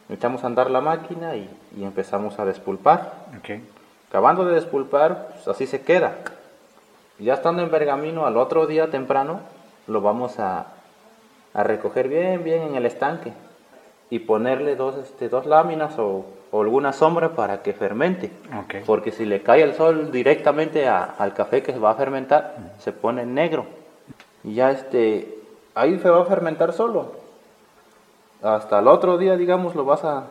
echamos 0.10 0.44
a 0.44 0.48
andar 0.48 0.70
la 0.70 0.82
máquina 0.82 1.36
y, 1.38 1.50
empezamos 1.82 2.38
a 2.40 2.46
despulpar. 2.46 3.14
Acabando 4.10 4.46
de 4.46 4.56
despulpar, 4.56 5.30
pues 5.34 5.48
así 5.48 5.66
se 5.66 5.82
queda. 5.82 6.18
Ya 7.18 7.36
estando 7.36 7.64
en 7.64 7.72
Bergamino, 7.72 8.26
al 8.26 8.36
otro 8.38 8.68
día 8.68 8.92
temprano, 8.92 9.40
lo 9.88 10.02
vamos 10.02 10.38
a, 10.38 10.68
a 11.54 11.64
recoger 11.64 12.08
bien, 12.08 12.44
bien 12.44 12.62
en 12.62 12.76
el 12.76 12.86
estanque 12.86 13.34
y 14.10 14.20
ponerle 14.20 14.76
dos, 14.76 14.96
este, 14.98 15.30
dos 15.30 15.46
láminas 15.46 15.98
o, 16.00 16.26
alguna 16.54 16.94
sombra 16.94 17.36
para 17.36 17.62
que 17.62 17.74
fermente. 17.74 18.32
Porque 18.86 19.12
si 19.12 19.26
le 19.26 19.44
cae 19.44 19.62
el 19.62 19.76
sol 19.76 20.12
directamente 20.12 20.88
al 20.88 21.34
café 21.34 21.62
que 21.62 21.74
se 21.74 21.78
va 21.78 21.92
a 21.92 21.96
fermentar, 21.96 22.56
se 22.80 22.92
pone 22.92 23.26
negro. 23.26 23.66
Y 24.44 24.56
ya 24.56 24.72
este, 24.72 25.36
ahí 25.76 26.00
se 26.00 26.10
va 26.10 26.22
a 26.22 26.26
fermentar 26.26 26.74
solo. 26.74 27.12
Hasta 28.42 28.80
el 28.80 28.88
otro 28.88 29.18
día, 29.18 29.36
digamos, 29.36 29.76
lo 29.76 29.86
vas 29.86 30.04
a, 30.04 30.28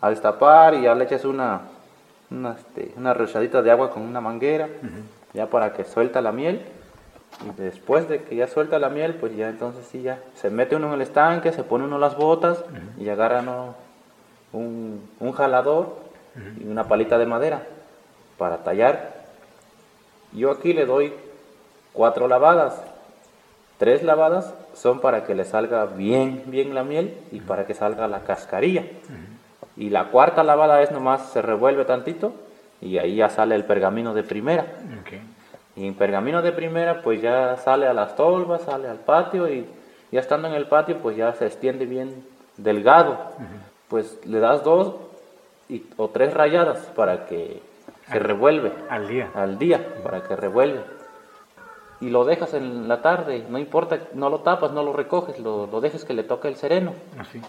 a 0.00 0.10
destapar 0.10 0.74
y 0.74 0.82
ya 0.82 0.94
le 0.94 1.04
echas 1.04 1.24
una, 1.24 1.62
una, 2.30 2.52
este, 2.52 2.92
una 2.96 3.14
de 3.14 3.70
agua 3.70 3.90
con 3.90 4.02
una 4.02 4.20
manguera, 4.20 4.68
ya 5.32 5.46
para 5.46 5.72
que 5.72 5.84
suelta 5.84 6.20
la 6.20 6.32
miel 6.32 6.62
y 7.44 7.60
después 7.60 8.08
de 8.08 8.22
que 8.22 8.36
ya 8.36 8.46
suelta 8.46 8.78
la 8.78 8.90
miel, 8.90 9.14
pues 9.14 9.34
ya 9.34 9.48
entonces 9.48 9.86
sí, 9.90 10.02
ya 10.02 10.20
se 10.34 10.50
mete 10.50 10.76
uno 10.76 10.88
en 10.88 10.94
el 10.94 11.02
estanque, 11.02 11.52
se 11.52 11.64
pone 11.64 11.84
uno 11.84 11.98
las 11.98 12.16
botas 12.16 12.62
y 12.98 13.08
agarra 13.08 13.42
un, 14.52 15.08
un, 15.20 15.32
jalador 15.32 15.96
y 16.60 16.66
una 16.66 16.84
palita 16.84 17.16
de 17.16 17.26
madera 17.26 17.62
para 18.36 18.58
tallar. 18.58 19.20
Yo 20.32 20.50
aquí 20.50 20.74
le 20.74 20.84
doy 20.84 21.14
cuatro 21.92 22.28
lavadas. 22.28 22.82
Tres 23.78 24.02
lavadas 24.02 24.52
son 24.74 25.00
para 25.00 25.24
que 25.24 25.34
le 25.34 25.46
salga 25.46 25.86
bien, 25.86 26.42
bien 26.46 26.74
la 26.74 26.84
miel 26.84 27.16
y 27.32 27.40
para 27.40 27.66
que 27.66 27.72
salga 27.72 28.06
la 28.06 28.20
cascarilla. 28.20 28.84
Y 29.76 29.88
la 29.88 30.10
cuarta 30.10 30.44
lavada 30.44 30.82
es 30.82 30.90
nomás 30.90 31.30
se 31.30 31.40
revuelve 31.40 31.86
tantito 31.86 32.34
y 32.82 32.98
ahí 32.98 33.16
ya 33.16 33.30
sale 33.30 33.54
el 33.54 33.64
pergamino 33.64 34.12
de 34.12 34.22
primera. 34.22 34.66
Y 35.76 35.86
en 35.86 35.94
pergamino 35.94 36.42
de 36.42 36.52
primera, 36.52 37.02
pues 37.02 37.22
ya 37.22 37.56
sale 37.56 37.86
a 37.86 37.94
las 37.94 38.16
tolvas, 38.16 38.62
sale 38.62 38.88
al 38.88 38.98
patio 38.98 39.48
y 39.48 39.66
ya 40.10 40.20
estando 40.20 40.48
en 40.48 40.54
el 40.54 40.66
patio, 40.66 40.98
pues 40.98 41.16
ya 41.16 41.32
se 41.34 41.46
extiende 41.46 41.86
bien 41.86 42.24
delgado. 42.56 43.18
Pues 43.88 44.18
le 44.26 44.40
das 44.40 44.64
dos 44.64 44.94
y, 45.68 45.84
o 45.96 46.08
tres 46.08 46.34
rayadas 46.34 46.78
para 46.96 47.26
que 47.26 47.62
se 48.10 48.18
revuelve. 48.18 48.72
Al 48.88 49.08
día. 49.08 49.30
Al 49.34 49.58
día, 49.58 49.86
para 50.02 50.22
que 50.22 50.36
revuelve. 50.36 50.80
Y 52.00 52.08
lo 52.08 52.24
dejas 52.24 52.54
en 52.54 52.88
la 52.88 53.02
tarde, 53.02 53.44
no 53.48 53.58
importa, 53.58 53.98
no 54.14 54.30
lo 54.30 54.40
tapas, 54.40 54.72
no 54.72 54.82
lo 54.82 54.92
recoges, 54.92 55.38
lo, 55.38 55.66
lo 55.66 55.80
dejes 55.80 56.04
que 56.04 56.14
le 56.14 56.24
toque 56.24 56.48
el 56.48 56.56
sereno. 56.56 56.94
Así. 57.18 57.40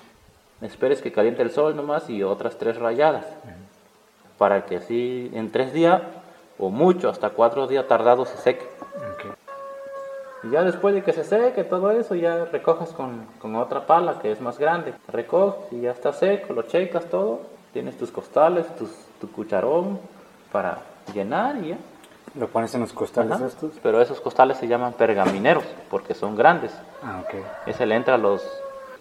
Esperes 0.62 1.02
que 1.02 1.12
caliente 1.12 1.42
el 1.42 1.52
sol 1.52 1.76
nomás 1.76 2.10
y 2.10 2.22
otras 2.22 2.58
tres 2.58 2.78
rayadas. 2.78 3.26
Para 4.38 4.66
que 4.66 4.78
así 4.78 5.32
en 5.34 5.52
tres 5.52 5.74
días 5.74 6.02
o 6.62 6.70
mucho, 6.70 7.10
hasta 7.10 7.32
cuatro 7.32 7.68
días 7.68 7.88
tardados 7.88 8.30
se 8.30 8.38
seque. 8.38 8.66
Y 10.44 10.50
ya 10.50 10.64
después 10.64 10.96
de 10.96 11.04
que 11.04 11.14
se 11.14 11.24
seque 11.24 11.64
todo 11.64 11.92
eso, 11.92 12.16
ya 12.16 12.46
recojas 12.46 12.90
con, 12.94 13.26
con, 13.40 13.56
otra 13.56 13.86
pala 13.86 14.20
que 14.22 14.32
es 14.32 14.42
más 14.42 14.58
grande. 14.58 14.94
Recoges 15.08 15.72
y 15.72 15.82
ya 15.82 15.92
está 15.92 16.14
seco, 16.14 16.54
lo 16.54 16.64
checas 16.64 17.06
todo. 17.06 17.42
Tienes 17.74 17.98
tus 17.98 18.10
costales, 18.10 18.66
tus, 18.76 18.90
tu 19.20 19.32
cucharón 19.32 20.00
para 20.52 20.80
llenar 21.14 21.58
y 21.58 21.70
ya. 21.70 21.78
¿Lo 22.34 22.48
pones 22.48 22.74
en 22.74 22.82
los 22.82 22.94
costales 22.94 23.40
estos? 23.42 23.74
Pero 23.84 24.02
esos 24.02 24.20
costales 24.20 24.58
se 24.58 24.68
llaman 24.68 24.94
pergamineros 24.94 25.66
porque 25.90 26.14
son 26.14 26.36
grandes. 26.36 26.72
Ah, 27.04 27.22
ok. 27.24 27.36
Ese 27.68 27.86
le 27.86 27.96
entra 27.96 28.16
a 28.16 28.18
los 28.18 28.42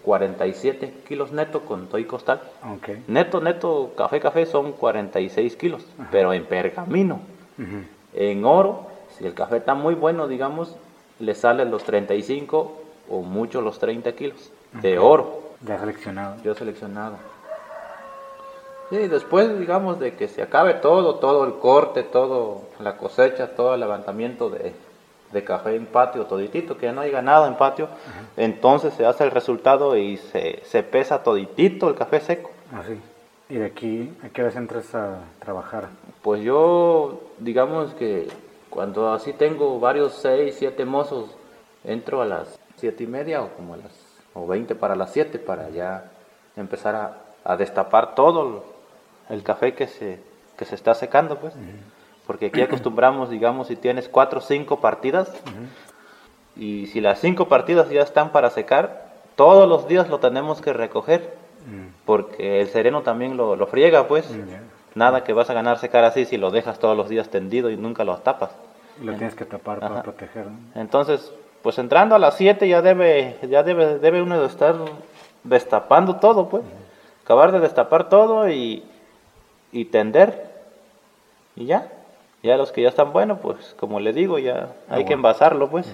47 0.03 0.93
kilos 1.07 1.31
neto 1.31 1.61
con 1.61 1.87
todo 1.87 1.97
y 1.97 2.05
costal. 2.05 2.41
Okay. 2.77 3.03
Neto, 3.07 3.41
neto, 3.41 3.93
café, 3.95 4.19
café 4.19 4.45
son 4.45 4.73
46 4.73 5.55
kilos, 5.55 5.85
pero 6.11 6.33
en 6.33 6.45
pergamino. 6.45 7.21
En 8.13 8.45
oro, 8.45 8.87
si 9.17 9.25
el 9.25 9.33
café 9.33 9.57
está 9.57 9.73
muy 9.73 9.95
bueno, 9.95 10.27
digamos, 10.27 10.75
le 11.19 11.35
salen 11.35 11.71
los 11.71 11.83
35 11.83 12.81
o 13.09 13.21
mucho 13.21 13.61
los 13.61 13.79
30 13.79 14.11
kilos 14.13 14.51
de 14.81 14.99
oro. 14.99 15.41
Ya 15.65 15.79
seleccionado. 15.79 16.35
Yo 16.43 16.55
seleccionado. 16.55 17.17
Y 18.89 18.97
después, 19.07 19.57
digamos, 19.57 19.99
de 19.99 20.15
que 20.15 20.27
se 20.27 20.41
acabe 20.41 20.73
todo, 20.75 21.15
todo 21.15 21.45
el 21.45 21.53
corte, 21.55 22.03
todo 22.03 22.63
la 22.79 22.97
cosecha, 22.97 23.55
todo 23.55 23.73
el 23.73 23.79
levantamiento 23.79 24.49
de, 24.49 24.73
café 25.45 25.75
en 25.75 25.85
patio, 25.85 26.25
toditito, 26.25 26.77
que 26.77 26.87
ya 26.87 26.91
no 26.91 27.01
haya 27.01 27.21
nada 27.21 27.47
en 27.47 27.55
patio, 27.55 27.87
entonces 28.35 28.93
se 28.93 29.05
hace 29.05 29.23
el 29.23 29.31
resultado 29.31 29.95
y 29.95 30.17
se, 30.17 30.61
se 30.65 30.83
pesa 30.83 31.23
toditito 31.23 31.87
el 31.87 31.95
café 31.95 32.19
seco. 32.19 32.51
Así. 32.73 32.99
¿Y 33.51 33.55
de 33.55 33.65
aquí 33.65 34.13
a 34.23 34.29
qué 34.29 34.43
hora 34.43 34.57
entras 34.57 34.95
a 34.95 35.25
trabajar? 35.39 35.89
Pues 36.21 36.41
yo, 36.41 37.19
digamos 37.37 37.93
que 37.95 38.29
cuando 38.69 39.11
así 39.11 39.33
tengo 39.33 39.77
varios 39.77 40.13
seis, 40.13 40.55
siete 40.57 40.85
mozos, 40.85 41.31
entro 41.83 42.21
a 42.21 42.25
las 42.25 42.57
siete 42.77 43.03
y 43.03 43.07
media 43.07 43.41
o 43.41 43.49
como 43.49 43.73
a 43.73 43.77
las 43.77 43.91
o 44.33 44.47
20 44.47 44.73
para 44.75 44.95
las 44.95 45.11
7 45.11 45.37
para 45.39 45.69
ya 45.69 46.09
empezar 46.55 47.19
a, 47.43 47.57
destapar 47.57 48.15
todo 48.15 48.63
el 49.29 49.43
café 49.43 49.73
que 49.73 49.87
se, 49.87 50.19
que 50.57 50.63
se 50.63 50.75
está 50.75 50.93
secando, 50.95 51.37
pues. 51.37 51.53
Porque 52.25 52.45
aquí 52.45 52.61
acostumbramos, 52.61 53.29
digamos, 53.29 53.67
si 53.67 53.75
tienes 53.75 54.07
cuatro 54.07 54.39
o 54.39 54.41
cinco 54.41 54.79
partidas, 54.79 55.29
y 56.55 56.87
si 56.87 57.01
las 57.01 57.19
cinco 57.19 57.49
partidas 57.49 57.89
ya 57.89 58.01
están 58.01 58.31
para 58.31 58.49
secar, 58.51 59.11
todos 59.35 59.67
los 59.67 59.89
días 59.89 60.07
lo 60.07 60.19
tenemos 60.19 60.61
que 60.61 60.71
recoger 60.71 61.40
porque 62.05 62.61
el 62.61 62.67
sereno 62.67 63.01
también 63.01 63.37
lo, 63.37 63.55
lo 63.55 63.67
friega, 63.67 64.07
pues. 64.07 64.29
Nada 64.93 65.23
que 65.23 65.33
vas 65.33 65.49
a 65.49 65.53
ganar 65.53 65.79
secar 65.79 66.03
así 66.03 66.25
si 66.25 66.37
lo 66.37 66.51
dejas 66.51 66.79
todos 66.79 66.97
los 66.97 67.07
días 67.07 67.29
tendido 67.29 67.69
y 67.69 67.77
nunca 67.77 68.03
lo 68.03 68.17
tapas. 68.17 68.51
Lo 69.01 69.13
tienes 69.13 69.35
que 69.35 69.45
tapar 69.45 69.79
para 69.79 70.03
proteger. 70.03 70.45
Entonces, 70.75 71.31
pues 71.61 71.77
entrando 71.79 72.15
a 72.15 72.19
las 72.19 72.35
7 72.35 72.67
ya 72.67 72.81
debe, 72.81 73.37
ya 73.49 73.63
debe, 73.63 73.99
debe 73.99 74.21
uno 74.21 74.39
de 74.39 74.47
estar 74.47 74.75
destapando 75.43 76.17
todo, 76.17 76.49
pues. 76.49 76.63
Acabar 77.23 77.51
de 77.51 77.59
destapar 77.59 78.09
todo 78.09 78.49
y, 78.49 78.83
y 79.71 79.85
tender. 79.85 80.49
Y 81.55 81.65
ya. 81.65 81.87
Ya 82.43 82.57
los 82.57 82.71
que 82.71 82.81
ya 82.81 82.89
están 82.89 83.13
buenos, 83.13 83.39
pues 83.39 83.75
como 83.79 83.99
le 83.99 84.13
digo, 84.13 84.39
ya 84.39 84.69
ah, 84.89 84.95
hay 84.95 85.05
que 85.05 85.13
envasarlo, 85.13 85.69
pues. 85.69 85.87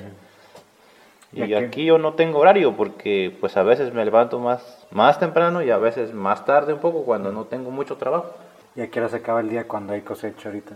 Y 1.46 1.54
aquí 1.54 1.86
yo 1.86 1.98
no 1.98 2.14
tengo 2.14 2.40
horario 2.40 2.76
porque 2.76 3.36
pues 3.40 3.56
a 3.58 3.64
veces 3.64 3.94
me 3.94 4.04
levanto 4.04 4.40
más, 4.40 4.86
más 4.92 5.20
temprano 5.20 5.62
y 5.62 5.70
a 5.70 5.78
veces 5.78 6.14
más 6.14 6.46
tarde 6.46 6.74
un 6.74 6.80
poco 6.80 7.04
cuando 7.04 7.32
no 7.32 7.46
tengo 7.46 7.70
mucho 7.70 7.98
trabajo. 7.98 8.34
¿Y 8.76 8.82
a 8.82 8.90
qué 8.90 9.00
hora 9.00 9.10
se 9.10 9.18
acaba 9.18 9.42
el 9.42 9.50
día 9.50 9.68
cuando 9.68 9.94
hay 9.94 10.02
cosecha 10.02 10.50
ahorita? 10.50 10.76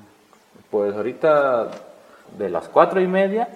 Pues 0.70 0.96
ahorita 0.96 1.70
de 2.38 2.50
las 2.50 2.68
cuatro 2.68 3.02
y 3.02 3.08
media 3.08 3.48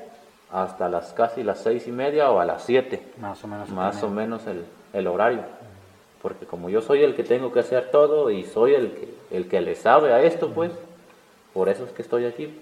hasta 0.51 0.89
las 0.89 1.13
casi 1.13 1.43
las 1.43 1.59
seis 1.59 1.87
y 1.87 1.91
media 1.91 2.31
o 2.31 2.39
a 2.39 2.45
las 2.45 2.63
siete. 2.63 3.01
Más 3.19 3.43
o 3.43 3.47
menos. 3.47 3.69
Más 3.69 4.03
o 4.03 4.09
menos 4.09 4.45
el, 4.47 4.65
el, 4.93 5.07
horario. 5.07 5.41
Porque 6.21 6.45
como 6.45 6.69
yo 6.69 6.81
soy 6.81 7.03
el 7.03 7.15
que 7.15 7.23
tengo 7.23 7.51
que 7.51 7.59
hacer 7.59 7.91
todo 7.91 8.31
y 8.31 8.43
soy 8.43 8.73
el 8.73 8.91
que, 8.91 9.13
el 9.31 9.47
que 9.47 9.61
le 9.61 9.75
sabe 9.75 10.13
a 10.13 10.21
esto, 10.21 10.51
pues 10.51 10.71
por 11.53 11.69
eso 11.69 11.85
es 11.85 11.91
que 11.91 12.01
estoy 12.01 12.25
aquí. 12.25 12.57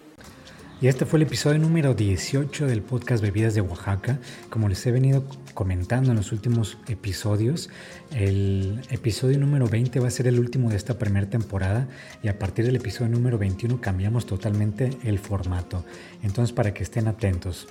Y 0.83 0.89
este 0.89 1.05
fue 1.05 1.17
el 1.19 1.23
episodio 1.23 1.59
número 1.59 1.93
18 1.93 2.67
del 2.67 2.81
podcast 2.81 3.23
Bebidas 3.23 3.55
de 3.55 3.61
Oaxaca. 3.61 4.19
Como 4.49 4.67
les 4.67 4.85
he 4.85 4.91
venido 4.91 5.23
comentando 5.53 6.11
en 6.11 6.17
los 6.17 6.33
últimos 6.33 6.77
episodios, 6.89 7.69
el 8.11 8.81
episodio 8.89 9.39
número 9.39 9.69
20 9.69 10.01
va 10.01 10.09
a 10.09 10.11
ser 10.11 10.27
el 10.27 10.41
último 10.41 10.69
de 10.69 10.75
esta 10.75 10.99
primera 10.99 11.29
temporada 11.29 11.87
y 12.21 12.27
a 12.27 12.37
partir 12.37 12.65
del 12.65 12.75
episodio 12.75 13.09
número 13.09 13.37
21 13.37 13.79
cambiamos 13.79 14.25
totalmente 14.25 14.89
el 15.05 15.19
formato. 15.19 15.85
Entonces 16.21 16.51
para 16.53 16.73
que 16.73 16.83
estén 16.83 17.07
atentos. 17.07 17.65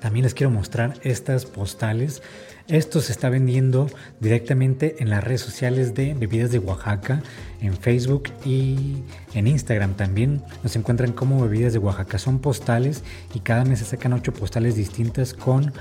También 0.00 0.24
les 0.24 0.34
quiero 0.34 0.50
mostrar 0.50 0.94
estas 1.02 1.46
postales 1.46 2.22
esto 2.70 3.00
se 3.00 3.10
está 3.10 3.28
vendiendo 3.30 3.88
directamente 4.20 4.94
en 5.00 5.10
las 5.10 5.24
redes 5.24 5.40
sociales 5.40 5.92
de 5.96 6.14
Bebidas 6.14 6.52
de 6.52 6.60
Oaxaca, 6.60 7.20
en 7.60 7.76
Facebook 7.76 8.30
y 8.44 9.02
en 9.34 9.48
Instagram 9.48 9.94
también. 9.94 10.40
Nos 10.62 10.76
encuentran 10.76 11.10
como 11.10 11.42
Bebidas 11.42 11.72
de 11.72 11.80
Oaxaca. 11.80 12.20
Son 12.20 12.38
postales 12.38 13.02
y 13.34 13.40
cada 13.40 13.64
mes 13.64 13.80
se 13.80 13.86
sacan 13.86 14.12
ocho 14.12 14.32
postales 14.32 14.76
distintas 14.76 15.34
con 15.34 15.72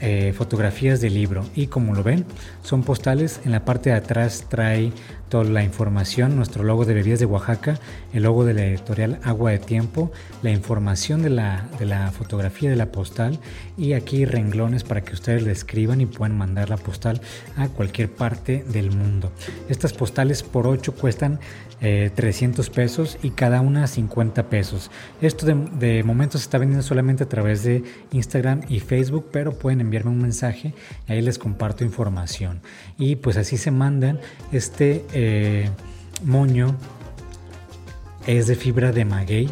eh, 0.00 0.34
fotografías 0.36 1.00
de 1.00 1.10
libro. 1.10 1.44
Y 1.54 1.68
como 1.68 1.94
lo 1.94 2.02
ven 2.02 2.24
son 2.62 2.82
postales. 2.82 3.40
En 3.44 3.52
la 3.52 3.64
parte 3.64 3.90
de 3.90 3.96
atrás 3.96 4.46
trae 4.48 4.92
toda 5.28 5.44
la 5.44 5.64
información 5.64 6.36
nuestro 6.36 6.62
logo 6.62 6.84
de 6.84 6.94
bebidas 6.94 7.18
de 7.18 7.26
Oaxaca 7.26 7.80
el 8.12 8.22
logo 8.22 8.44
de 8.44 8.54
la 8.54 8.64
editorial 8.64 9.18
Agua 9.24 9.50
de 9.50 9.58
Tiempo 9.58 10.12
la 10.42 10.50
información 10.50 11.22
de 11.22 11.30
la, 11.30 11.68
de 11.78 11.86
la 11.86 12.12
fotografía 12.12 12.70
de 12.70 12.76
la 12.76 12.92
postal. 12.92 13.38
Y 13.76 13.94
aquí 13.94 14.24
renglones 14.24 14.84
para 14.84 15.02
que 15.02 15.14
ustedes 15.14 15.42
le 15.42 15.52
escriban 15.52 16.00
y 16.00 16.06
puedan 16.06 16.36
mandar 16.36 16.70
la 16.70 16.76
postal 16.76 17.20
a 17.56 17.68
cualquier 17.68 18.10
parte 18.10 18.64
del 18.68 18.90
mundo. 18.90 19.32
Estas 19.68 19.92
postales 19.92 20.42
por 20.42 20.66
8 20.66 20.94
cuestan 20.94 21.40
300 21.80 22.66
eh, 22.66 22.70
pesos 22.74 23.18
y 23.22 23.30
cada 23.30 23.60
una 23.60 23.86
50 23.86 24.48
pesos. 24.48 24.90
Esto 25.20 25.46
de, 25.46 25.54
de, 25.78 26.02
momento 26.02 26.38
se 26.38 26.44
está 26.44 26.58
vendiendo 26.58 26.82
solamente 26.82 27.24
a 27.24 27.28
través 27.28 27.64
de 27.64 27.84
Instagram 28.12 28.62
y 28.68 28.80
Facebook, 28.80 29.28
pero 29.30 29.52
pueden 29.52 29.80
enviarme 29.80 30.10
un 30.10 30.22
mensaje 30.22 30.72
y 31.08 31.12
ahí 31.12 31.20
les 31.20 31.38
comparto 31.38 31.84
información. 31.84 32.60
Y 32.98 33.16
pues 33.16 33.36
así 33.36 33.56
se 33.56 33.70
mandan 33.70 34.20
este 34.52 35.04
eh, 35.12 35.68
moño 36.24 36.74
es 38.26 38.46
de 38.46 38.56
fibra 38.56 38.92
de 38.92 39.04
maguey 39.04 39.48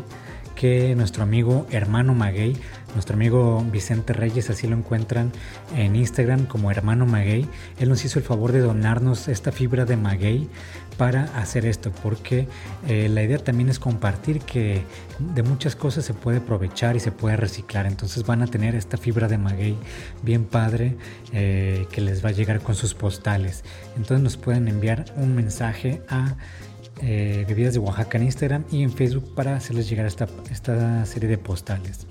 que 0.56 0.94
nuestro 0.94 1.22
amigo 1.22 1.66
hermano 1.70 2.14
maguey 2.14 2.56
nuestro 2.94 3.14
amigo 3.16 3.64
Vicente 3.70 4.12
Reyes, 4.12 4.50
así 4.50 4.68
lo 4.68 4.76
encuentran 4.76 5.32
en 5.76 5.96
Instagram 5.96 6.46
como 6.46 6.70
hermano 6.70 7.06
maguey. 7.06 7.46
Él 7.78 7.88
nos 7.88 8.04
hizo 8.04 8.20
el 8.20 8.24
favor 8.24 8.52
de 8.52 8.60
donarnos 8.60 9.26
esta 9.28 9.50
fibra 9.50 9.84
de 9.84 9.96
maguey 9.96 10.48
para 10.96 11.24
hacer 11.38 11.66
esto, 11.66 11.92
porque 12.02 12.46
eh, 12.88 13.08
la 13.08 13.22
idea 13.22 13.38
también 13.38 13.68
es 13.68 13.78
compartir 13.78 14.40
que 14.40 14.82
de 15.18 15.42
muchas 15.42 15.76
cosas 15.76 16.04
se 16.04 16.14
puede 16.14 16.38
aprovechar 16.38 16.96
y 16.96 17.00
se 17.00 17.12
puede 17.12 17.36
reciclar. 17.36 17.86
Entonces 17.86 18.24
van 18.24 18.42
a 18.42 18.46
tener 18.46 18.74
esta 18.74 18.96
fibra 18.96 19.28
de 19.28 19.38
maguey 19.38 19.76
bien 20.22 20.44
padre 20.44 20.96
eh, 21.32 21.86
que 21.90 22.00
les 22.00 22.24
va 22.24 22.30
a 22.30 22.32
llegar 22.32 22.60
con 22.60 22.74
sus 22.74 22.94
postales. 22.94 23.64
Entonces 23.96 24.22
nos 24.22 24.36
pueden 24.36 24.68
enviar 24.68 25.04
un 25.16 25.34
mensaje 25.34 26.02
a 26.08 26.36
eh, 27.02 27.44
Bebidas 27.48 27.74
de 27.74 27.80
Oaxaca 27.80 28.18
en 28.18 28.24
Instagram 28.24 28.64
y 28.70 28.82
en 28.82 28.92
Facebook 28.92 29.34
para 29.34 29.56
hacerles 29.56 29.88
llegar 29.88 30.06
esta, 30.06 30.28
esta 30.50 31.04
serie 31.06 31.28
de 31.28 31.38
postales. 31.38 32.06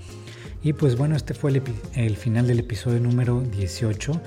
Y 0.64 0.72
pues 0.72 0.96
bueno, 0.96 1.14
este 1.14 1.34
fue 1.34 1.52
el, 1.94 2.16
final 2.16 2.46
del 2.46 2.58
episodio 2.60 2.98
número 2.98 3.42
18. 3.42 4.18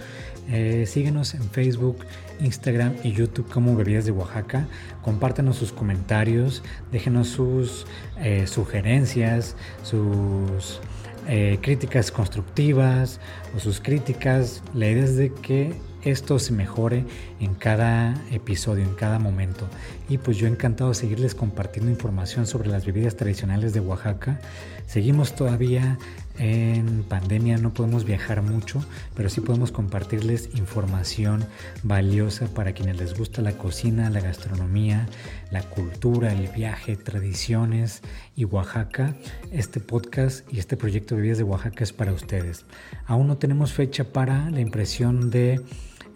Eh, 0.49 0.85
síguenos 0.87 1.33
en 1.33 1.43
Facebook, 1.49 2.05
Instagram 2.39 2.93
y 3.03 3.11
YouTube 3.11 3.49
como 3.49 3.75
Bebidas 3.75 4.05
de 4.05 4.11
Oaxaca. 4.11 4.67
Compártanos 5.01 5.57
sus 5.57 5.71
comentarios, 5.71 6.63
déjenos 6.91 7.27
sus 7.27 7.85
eh, 8.17 8.47
sugerencias, 8.47 9.55
sus 9.83 10.79
eh, 11.27 11.59
críticas 11.61 12.11
constructivas 12.11 13.19
o 13.55 13.59
sus 13.59 13.81
críticas. 13.81 14.63
La 14.73 14.87
idea 14.89 15.03
es 15.03 15.17
de 15.17 15.33
que 15.33 15.73
esto 16.03 16.39
se 16.39 16.53
mejore 16.53 17.03
en 17.41 17.53
cada 17.53 18.13
episodio, 18.31 18.85
en 18.85 18.93
cada 18.93 19.19
momento. 19.19 19.67
Y 20.07 20.17
pues 20.17 20.37
yo 20.37 20.47
encantado 20.47 20.91
de 20.91 20.95
seguirles 20.95 21.35
compartiendo 21.35 21.91
información 21.91 22.47
sobre 22.47 22.69
las 22.69 22.85
bebidas 22.85 23.17
tradicionales 23.17 23.73
de 23.73 23.81
Oaxaca. 23.81 24.39
Seguimos 24.85 25.35
todavía 25.35 25.97
en 26.37 27.03
pandemia, 27.03 27.57
no 27.57 27.73
podemos 27.73 28.05
viajar 28.05 28.41
mucho, 28.41 28.83
pero 29.15 29.29
sí 29.29 29.41
podemos 29.41 29.71
compartirles 29.71 30.49
información 30.55 31.45
valiosa 31.83 32.47
para 32.47 32.73
quienes 32.73 32.97
les 32.97 33.17
gusta 33.17 33.41
la 33.41 33.53
cocina, 33.53 34.09
la 34.09 34.19
gastronomía, 34.19 35.07
la 35.51 35.63
cultura, 35.63 36.31
el 36.31 36.47
viaje, 36.49 36.95
tradiciones 36.95 38.01
y 38.35 38.45
Oaxaca. 38.45 39.15
Este 39.51 39.79
podcast 39.79 40.51
y 40.51 40.59
este 40.59 40.77
proyecto 40.77 41.15
de 41.15 41.21
bebidas 41.21 41.37
de 41.37 41.43
Oaxaca 41.43 41.83
es 41.83 41.93
para 41.93 42.13
ustedes. 42.13 42.65
Aún 43.05 43.27
no 43.27 43.37
tenemos 43.37 43.73
fecha 43.73 44.05
para 44.05 44.49
la 44.51 44.61
impresión 44.61 45.29
de 45.29 45.61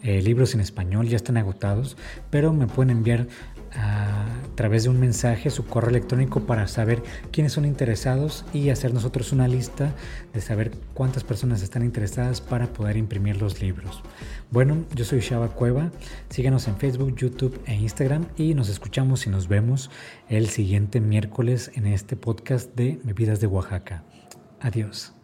eh, 0.02 0.20
libros 0.20 0.52
en 0.54 0.60
español, 0.60 1.06
ya 1.06 1.14
están 1.14 1.36
agotados, 1.36 1.96
pero 2.28 2.52
me 2.52 2.66
pueden 2.66 2.90
enviar 2.90 3.28
a 3.74 4.26
través 4.54 4.84
de 4.84 4.90
un 4.90 5.00
mensaje 5.00 5.50
su 5.50 5.66
correo 5.66 5.90
electrónico 5.90 6.40
para 6.40 6.68
saber 6.68 7.02
quiénes 7.30 7.52
son 7.52 7.64
interesados 7.64 8.44
y 8.52 8.70
hacer 8.70 8.92
nosotros 8.92 9.32
una 9.32 9.48
lista 9.48 9.94
de 10.32 10.40
saber 10.40 10.72
cuántas 10.94 11.24
personas 11.24 11.62
están 11.62 11.84
interesadas 11.84 12.40
para 12.40 12.66
poder 12.66 12.96
imprimir 12.96 13.40
los 13.40 13.60
libros. 13.60 14.02
Bueno, 14.50 14.84
yo 14.94 15.04
soy 15.04 15.20
Shaba 15.20 15.48
Cueva, 15.48 15.90
síganos 16.28 16.68
en 16.68 16.76
Facebook, 16.76 17.14
YouTube 17.16 17.60
e 17.66 17.74
Instagram 17.74 18.26
y 18.36 18.54
nos 18.54 18.68
escuchamos 18.68 19.26
y 19.26 19.30
nos 19.30 19.48
vemos 19.48 19.90
el 20.28 20.48
siguiente 20.48 21.00
miércoles 21.00 21.70
en 21.74 21.86
este 21.86 22.16
podcast 22.16 22.74
de 22.74 23.00
Bebidas 23.04 23.40
de 23.40 23.46
Oaxaca. 23.46 24.04
Adiós. 24.60 25.21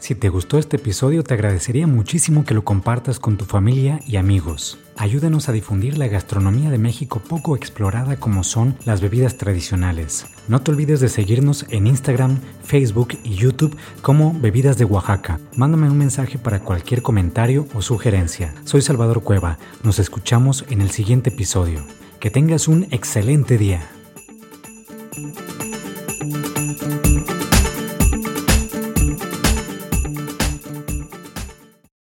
Si 0.00 0.14
te 0.14 0.30
gustó 0.30 0.56
este 0.56 0.78
episodio, 0.78 1.22
te 1.22 1.34
agradecería 1.34 1.86
muchísimo 1.86 2.46
que 2.46 2.54
lo 2.54 2.64
compartas 2.64 3.20
con 3.20 3.36
tu 3.36 3.44
familia 3.44 4.00
y 4.06 4.16
amigos. 4.16 4.78
Ayúdanos 4.96 5.50
a 5.50 5.52
difundir 5.52 5.98
la 5.98 6.08
gastronomía 6.08 6.70
de 6.70 6.78
México 6.78 7.20
poco 7.20 7.54
explorada 7.54 8.16
como 8.16 8.42
son 8.42 8.76
las 8.86 9.02
bebidas 9.02 9.36
tradicionales. 9.36 10.24
No 10.48 10.62
te 10.62 10.70
olvides 10.70 11.00
de 11.00 11.10
seguirnos 11.10 11.66
en 11.68 11.86
Instagram, 11.86 12.38
Facebook 12.62 13.18
y 13.24 13.34
YouTube 13.34 13.76
como 14.00 14.32
Bebidas 14.32 14.78
de 14.78 14.86
Oaxaca. 14.86 15.38
Mándame 15.54 15.90
un 15.90 15.98
mensaje 15.98 16.38
para 16.38 16.60
cualquier 16.60 17.02
comentario 17.02 17.68
o 17.74 17.82
sugerencia. 17.82 18.54
Soy 18.64 18.80
Salvador 18.80 19.22
Cueva. 19.22 19.58
Nos 19.82 19.98
escuchamos 19.98 20.64
en 20.70 20.80
el 20.80 20.90
siguiente 20.90 21.28
episodio. 21.28 21.84
Que 22.20 22.30
tengas 22.30 22.68
un 22.68 22.84
excelente 22.90 23.58
día. 23.58 23.86